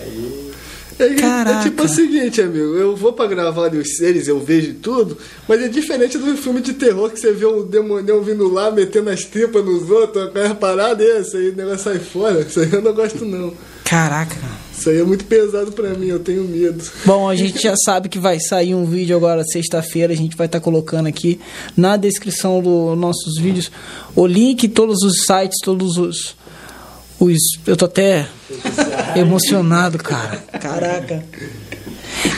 Aí. 0.00 0.47
É, 0.98 1.04
é 1.04 1.14
Caraca. 1.14 1.62
tipo 1.62 1.84
o 1.84 1.88
seguinte, 1.88 2.40
amigo, 2.40 2.74
eu 2.76 2.96
vou 2.96 3.12
pra 3.12 3.26
gravar 3.26 3.72
os 3.72 3.96
seres, 3.96 4.26
eu 4.26 4.40
vejo 4.40 4.74
tudo, 4.74 5.16
mas 5.48 5.62
é 5.62 5.68
diferente 5.68 6.18
do 6.18 6.36
filme 6.36 6.60
de 6.60 6.72
terror 6.72 7.10
que 7.10 7.20
você 7.20 7.32
vê 7.32 7.46
o 7.46 7.62
demonião 7.62 8.22
vindo 8.22 8.48
lá, 8.52 8.70
metendo 8.70 9.10
as 9.10 9.24
tripas 9.24 9.64
nos 9.64 9.88
outros, 9.90 10.30
as 10.36 10.52
paradas, 10.58 11.06
e 11.06 11.20
isso 11.20 11.36
aí 11.36 11.50
o 11.50 11.56
negócio 11.56 11.84
sai 11.84 11.98
fora. 11.98 12.40
Isso 12.40 12.60
aí 12.60 12.72
eu 12.72 12.82
não 12.82 12.92
gosto 12.92 13.24
não. 13.24 13.52
Caraca. 13.84 14.36
Isso 14.78 14.90
aí 14.90 14.98
é 14.98 15.02
muito 15.02 15.24
pesado 15.24 15.72
pra 15.72 15.90
mim, 15.94 16.08
eu 16.08 16.20
tenho 16.20 16.44
medo. 16.44 16.84
Bom, 17.04 17.28
a 17.28 17.34
gente 17.34 17.60
já 17.60 17.74
sabe 17.76 18.08
que 18.08 18.18
vai 18.18 18.38
sair 18.38 18.74
um 18.74 18.84
vídeo 18.84 19.16
agora 19.16 19.42
sexta-feira, 19.44 20.12
a 20.12 20.16
gente 20.16 20.36
vai 20.36 20.46
estar 20.46 20.60
colocando 20.60 21.06
aqui 21.06 21.40
na 21.76 21.96
descrição 21.96 22.60
dos 22.62 22.96
nossos 22.96 23.40
vídeos 23.40 23.72
o 24.14 24.26
link, 24.26 24.68
todos 24.68 25.02
os 25.02 25.24
sites, 25.24 25.58
todos 25.64 25.96
os. 25.96 26.36
Os 27.20 27.38
eu 27.66 27.76
tô 27.76 27.84
até 27.84 28.26
emocionado, 29.16 29.98
cara. 29.98 30.38
Caraca. 30.60 31.24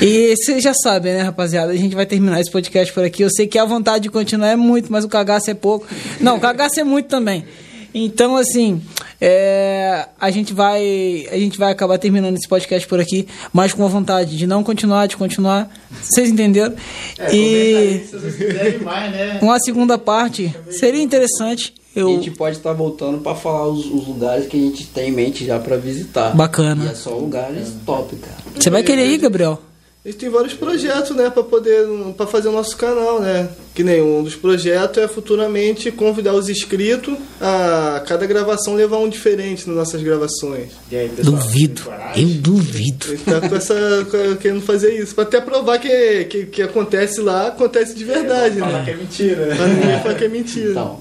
E 0.00 0.34
vocês 0.36 0.62
já 0.62 0.74
sabem, 0.74 1.14
né, 1.14 1.22
rapaziada? 1.22 1.72
A 1.72 1.76
gente 1.76 1.94
vai 1.94 2.06
terminar 2.06 2.40
esse 2.40 2.50
podcast 2.50 2.92
por 2.92 3.04
aqui. 3.04 3.22
Eu 3.22 3.30
sei 3.30 3.46
que 3.46 3.58
a 3.58 3.64
vontade 3.64 4.04
de 4.04 4.10
continuar 4.10 4.48
é 4.48 4.56
muito, 4.56 4.90
mas 4.90 5.04
o 5.04 5.08
cagaço 5.08 5.50
é 5.50 5.54
pouco. 5.54 5.86
Não, 6.20 6.36
o 6.36 6.40
cagaço 6.40 6.80
é 6.80 6.84
muito 6.84 7.06
também. 7.06 7.44
Então, 7.92 8.36
assim, 8.36 8.80
é, 9.20 10.06
a 10.18 10.30
gente 10.30 10.54
vai 10.54 11.26
a 11.30 11.36
gente 11.36 11.58
vai 11.58 11.72
acabar 11.72 11.98
terminando 11.98 12.36
esse 12.36 12.48
podcast 12.48 12.86
por 12.88 13.00
aqui, 13.00 13.26
mas 13.52 13.72
com 13.72 13.84
a 13.84 13.88
vontade 13.88 14.36
de 14.36 14.46
não 14.46 14.62
continuar, 14.62 15.06
de 15.06 15.16
continuar. 15.16 15.68
Vocês 16.00 16.30
entenderam? 16.30 16.74
É, 17.18 17.34
e 17.34 17.76
aí 17.76 18.06
se 18.06 18.16
vocês 18.16 18.36
quiserem 18.36 18.80
mais, 18.80 19.12
né? 19.12 19.38
uma 19.42 19.58
segunda 19.58 19.98
parte 19.98 20.54
seria 20.70 21.02
interessante. 21.02 21.74
A 21.94 21.98
Eu, 22.00 22.08
gente 22.10 22.30
pode 22.30 22.56
estar 22.56 22.72
voltando 22.72 23.18
pra 23.18 23.34
falar 23.34 23.66
os, 23.68 23.84
os 23.86 24.06
lugares 24.06 24.46
que 24.46 24.56
a 24.56 24.60
gente 24.60 24.86
tem 24.86 25.08
em 25.08 25.12
mente 25.12 25.44
já 25.44 25.58
pra 25.58 25.76
visitar. 25.76 26.34
Bacana. 26.36 26.84
E 26.84 26.88
é 26.88 26.94
só 26.94 27.10
lugares 27.10 27.68
top, 27.84 28.14
cara. 28.16 28.36
você 28.56 28.70
vai 28.70 28.82
querer 28.82 29.06
ir, 29.06 29.18
Gabriel? 29.18 29.60
A 30.02 30.08
gente 30.08 30.16
tem 30.18 30.30
vários 30.30 30.54
projetos, 30.54 31.14
né, 31.14 31.28
para 31.28 31.42
poder 31.42 31.86
para 32.16 32.26
fazer 32.26 32.48
o 32.48 32.52
nosso 32.52 32.74
canal, 32.74 33.20
né? 33.20 33.50
Que 33.74 33.84
nem 33.84 34.00
um 34.00 34.22
dos 34.24 34.34
projetos 34.34 34.96
é 35.02 35.06
futuramente 35.06 35.90
convidar 35.90 36.32
os 36.32 36.48
inscritos 36.48 37.18
a 37.38 38.02
cada 38.06 38.24
gravação 38.24 38.74
levar 38.74 38.96
um 38.96 39.10
diferente 39.10 39.66
nas 39.68 39.76
nossas 39.76 40.02
gravações. 40.02 40.70
E 40.90 40.96
aí, 40.96 41.08
pessoal, 41.10 41.36
Duvido. 41.36 41.82
Eu 42.16 42.28
duvido. 42.28 43.06
Ele 43.08 43.18
tá 43.18 43.46
com 43.46 43.54
essa 43.54 43.74
querendo 44.40 44.62
fazer 44.62 44.94
isso, 44.98 45.14
para 45.14 45.24
até 45.24 45.38
provar 45.38 45.78
que, 45.78 46.24
que 46.24 46.46
que 46.46 46.62
acontece 46.62 47.20
lá, 47.20 47.48
acontece 47.48 47.94
de 47.94 48.04
verdade, 48.04 48.58
Falar 48.58 48.78
né? 48.78 48.84
que 48.86 48.90
é 48.92 48.96
mentira. 48.96 49.54
Pra 49.54 49.66
ninguém 49.68 50.00
falar 50.00 50.14
que 50.14 50.24
é 50.24 50.28
mentira. 50.28 50.70
Então, 50.70 51.00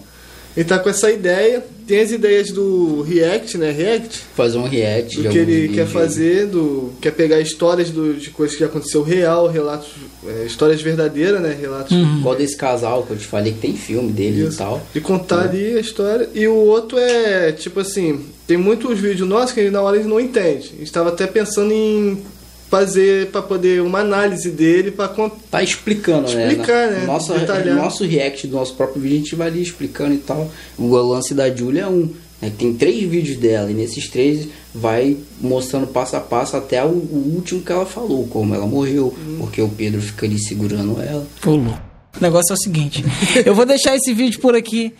Ele 0.57 0.67
tá 0.67 0.79
com 0.79 0.89
essa 0.89 1.11
ideia, 1.11 1.63
tem 1.87 2.01
as 2.01 2.11
ideias 2.11 2.51
do 2.51 3.01
React, 3.01 3.57
né? 3.57 3.71
React, 3.71 4.21
fazer 4.35 4.57
um 4.57 4.67
react 4.67 5.21
do 5.21 5.29
que 5.29 5.37
ele 5.37 5.67
quer 5.67 5.85
vídeos. 5.85 5.91
fazer, 5.91 6.47
do 6.47 6.91
quer 6.99 7.11
pegar 7.11 7.39
histórias 7.39 7.89
do, 7.89 8.13
de 8.15 8.29
coisas 8.29 8.57
que 8.57 8.63
aconteceu 8.63 9.01
real, 9.03 9.47
relatos, 9.47 9.89
é, 10.27 10.45
histórias 10.45 10.81
verdadeiras, 10.81 11.41
né? 11.41 11.55
Relatos 11.59 11.95
Igual 11.95 12.35
desse 12.35 12.57
casal 12.57 13.03
que 13.03 13.11
eu 13.11 13.17
te 13.17 13.25
falei 13.25 13.53
que 13.53 13.59
tem 13.59 13.75
filme 13.75 14.11
dele 14.11 14.41
Isso. 14.41 14.55
e 14.55 14.57
tal. 14.57 14.81
E 14.93 14.99
contar 14.99 15.41
ali 15.41 15.77
a 15.77 15.79
história. 15.79 16.29
E 16.33 16.47
o 16.47 16.55
outro 16.55 16.97
é, 16.97 17.51
tipo 17.51 17.79
assim, 17.79 18.25
tem 18.45 18.57
muitos 18.57 18.99
vídeos 18.99 19.27
nossos 19.27 19.53
que 19.53 19.69
na 19.69 19.81
hora 19.81 19.95
eles 19.95 20.07
não 20.07 20.19
entendem. 20.19 20.57
A 20.57 20.79
gente 20.79 20.91
tava 20.91 21.09
até 21.09 21.27
pensando 21.27 21.71
em 21.71 22.21
fazer 22.69 23.27
para 23.27 23.41
poder 23.41 23.81
uma 23.81 23.99
análise 23.99 24.49
dele 24.51 24.91
para 24.91 25.07
contar. 25.07 25.37
Tá 25.51 25.63
explicando, 25.63 26.31
né? 26.33 26.47
Explicar, 26.49 26.91
Na- 26.91 26.97
né? 26.99 27.05
Nosso, 27.05 27.33
Detalhar. 27.33 27.75
nosso 27.75 28.05
react 28.05 28.47
do 28.47 28.55
nosso 28.55 28.75
próprio 28.75 29.01
vídeo, 29.01 29.15
a 29.17 29.19
gente 29.21 29.35
vai 29.35 29.47
ali 29.47 29.61
explicando 29.61 30.13
e 30.13 30.17
tal. 30.19 30.49
O 30.77 30.87
lance 30.95 31.33
da 31.33 31.49
Julia 31.53 31.83
é 31.83 31.87
um. 31.87 32.09
Né? 32.41 32.51
Tem 32.57 32.73
três 32.73 33.03
vídeos 33.09 33.37
dela, 33.37 33.69
e 33.69 33.73
nesses 33.73 34.07
três 34.07 34.47
vai 34.73 35.17
mostrando 35.41 35.87
passo 35.87 36.15
a 36.15 36.19
passo 36.21 36.55
até 36.55 36.81
o, 36.85 36.87
o 36.87 37.33
último 37.35 37.61
que 37.61 37.71
ela 37.71 37.85
falou, 37.85 38.25
como 38.27 38.55
ela 38.55 38.65
morreu, 38.65 39.13
porque 39.37 39.61
o 39.61 39.67
Pedro 39.67 40.01
fica 40.01 40.25
ali 40.25 40.39
segurando 40.39 41.01
ela. 41.01 41.27
Ô, 41.45 41.49
louco. 41.51 41.89
O 42.17 42.21
negócio 42.21 42.51
é 42.51 42.55
o 42.55 42.57
seguinte, 42.57 43.03
eu 43.45 43.53
vou 43.53 43.65
deixar 43.65 43.95
esse 43.95 44.13
vídeo 44.13 44.39
por 44.39 44.55
aqui 44.55 44.93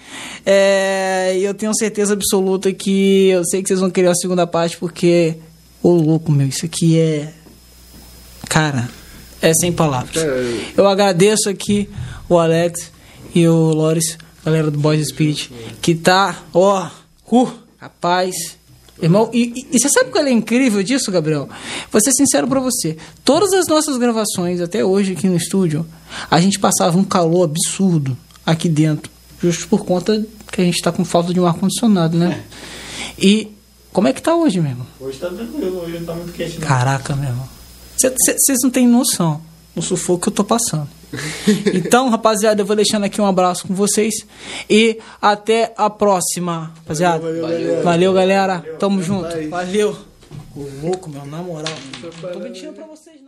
é, 0.46 1.36
e 1.38 1.44
eu 1.44 1.54
tenho 1.54 1.74
certeza 1.76 2.14
absoluta 2.14 2.72
que 2.72 3.30
eu 3.30 3.44
sei 3.46 3.62
que 3.62 3.68
vocês 3.68 3.80
vão 3.80 3.90
querer 3.90 4.08
a 4.10 4.16
segunda 4.16 4.46
parte 4.46 4.78
porque, 4.78 5.36
ô 5.82 5.92
louco 5.92 6.32
meu, 6.32 6.48
isso 6.48 6.66
aqui 6.66 7.00
é, 7.00 7.30
cara, 8.48 8.90
é 9.42 9.54
sem 9.54 9.72
palavras. 9.72 10.18
É. 10.24 10.72
Eu 10.78 10.88
agradeço 10.88 11.50
aqui 11.50 11.90
o 12.28 12.38
Alex 12.38 12.92
e 13.34 13.48
o 13.48 13.56
Loris, 13.74 14.18
galera 14.46 14.70
do 14.72 14.80
Boys 14.80 15.08
Spirit, 15.10 15.52
que 15.82 15.96
tá, 15.96 16.38
ó, 16.54 16.88
uh, 17.32 17.52
rapaz, 17.78 18.34
irmão, 19.02 19.30
e, 19.34 19.54
e- 19.72 19.76
e 19.76 19.80
você 19.80 19.88
sabe 19.90 20.10
qual 20.12 20.26
é 20.26 20.32
incrível 20.32 20.82
disso, 20.84 21.12
Gabriel? 21.12 21.48
Vou 21.92 22.02
ser 22.02 22.12
sincero 22.12 22.48
pra 22.48 22.60
você, 22.60 22.98
todas 23.24 23.54
as 23.54 23.68
nossas 23.68 23.98
gravações, 23.98 24.60
até 24.62 24.84
hoje 24.84 25.14
aqui 25.14 25.28
no 25.28 25.36
estúdio, 25.38 25.86
a 26.30 26.40
gente 26.42 26.60
passava 26.60 26.98
um 26.98 27.04
calor 27.04 27.44
absurdo 27.46 28.18
aqui 28.46 28.68
dentro, 28.68 29.12
justo 29.42 29.68
por 29.68 29.86
conta 29.86 30.26
que 30.52 30.62
a 30.62 30.66
gente 30.66 30.82
tá 30.82 30.92
com 30.92 31.06
falta 31.06 31.34
de 31.34 31.40
um 31.40 31.46
ar-condicionado, 31.46 32.18
né? 32.18 32.44
E 33.18 33.52
como 33.94 34.08
é 34.08 34.14
que 34.14 34.22
tá 34.22 34.36
hoje, 34.36 34.60
meu 34.60 34.72
irmão? 34.72 34.88
Hoje 35.00 35.18
tá 35.20 35.30
tranquilo, 35.30 35.82
hoje 35.82 36.00
não 36.00 36.06
tá 36.06 36.14
muito 36.16 36.34
quente 36.34 36.60
não. 36.60 36.68
Caraca, 36.68 37.16
meu 37.16 37.30
irmão. 37.30 37.48
Vocês 38.02 38.58
não 38.64 38.70
têm 38.70 38.88
noção 38.88 39.42
do 39.76 39.82
sufoco 39.82 40.24
que 40.24 40.30
eu 40.30 40.34
tô 40.34 40.44
passando. 40.44 40.88
Então, 41.74 42.10
rapaziada, 42.10 42.62
eu 42.62 42.66
vou 42.66 42.76
deixando 42.76 43.06
aqui 43.06 43.20
um 43.20 43.26
abraço 43.26 43.68
com 43.68 43.74
vocês. 43.74 44.14
E 44.70 45.00
até 45.22 45.74
a 45.76 45.90
próxima, 45.90 46.72
rapaziada. 46.76 47.20
Valeu, 47.20 47.42
Valeu, 47.42 47.84
valeu, 47.84 48.14
galera. 48.14 48.60
Tamo 48.78 49.02
junto. 49.02 49.50
Valeu. 49.50 49.98
Ô, 50.56 50.66
louco, 50.84 51.10
meu, 51.10 51.26
na 51.26 51.38
moral. 51.42 51.74
Não 52.02 52.32
tô 52.32 52.40
mentindo 52.40 52.74
pra 52.74 52.86
vocês, 52.86 53.16
não. 53.16 53.28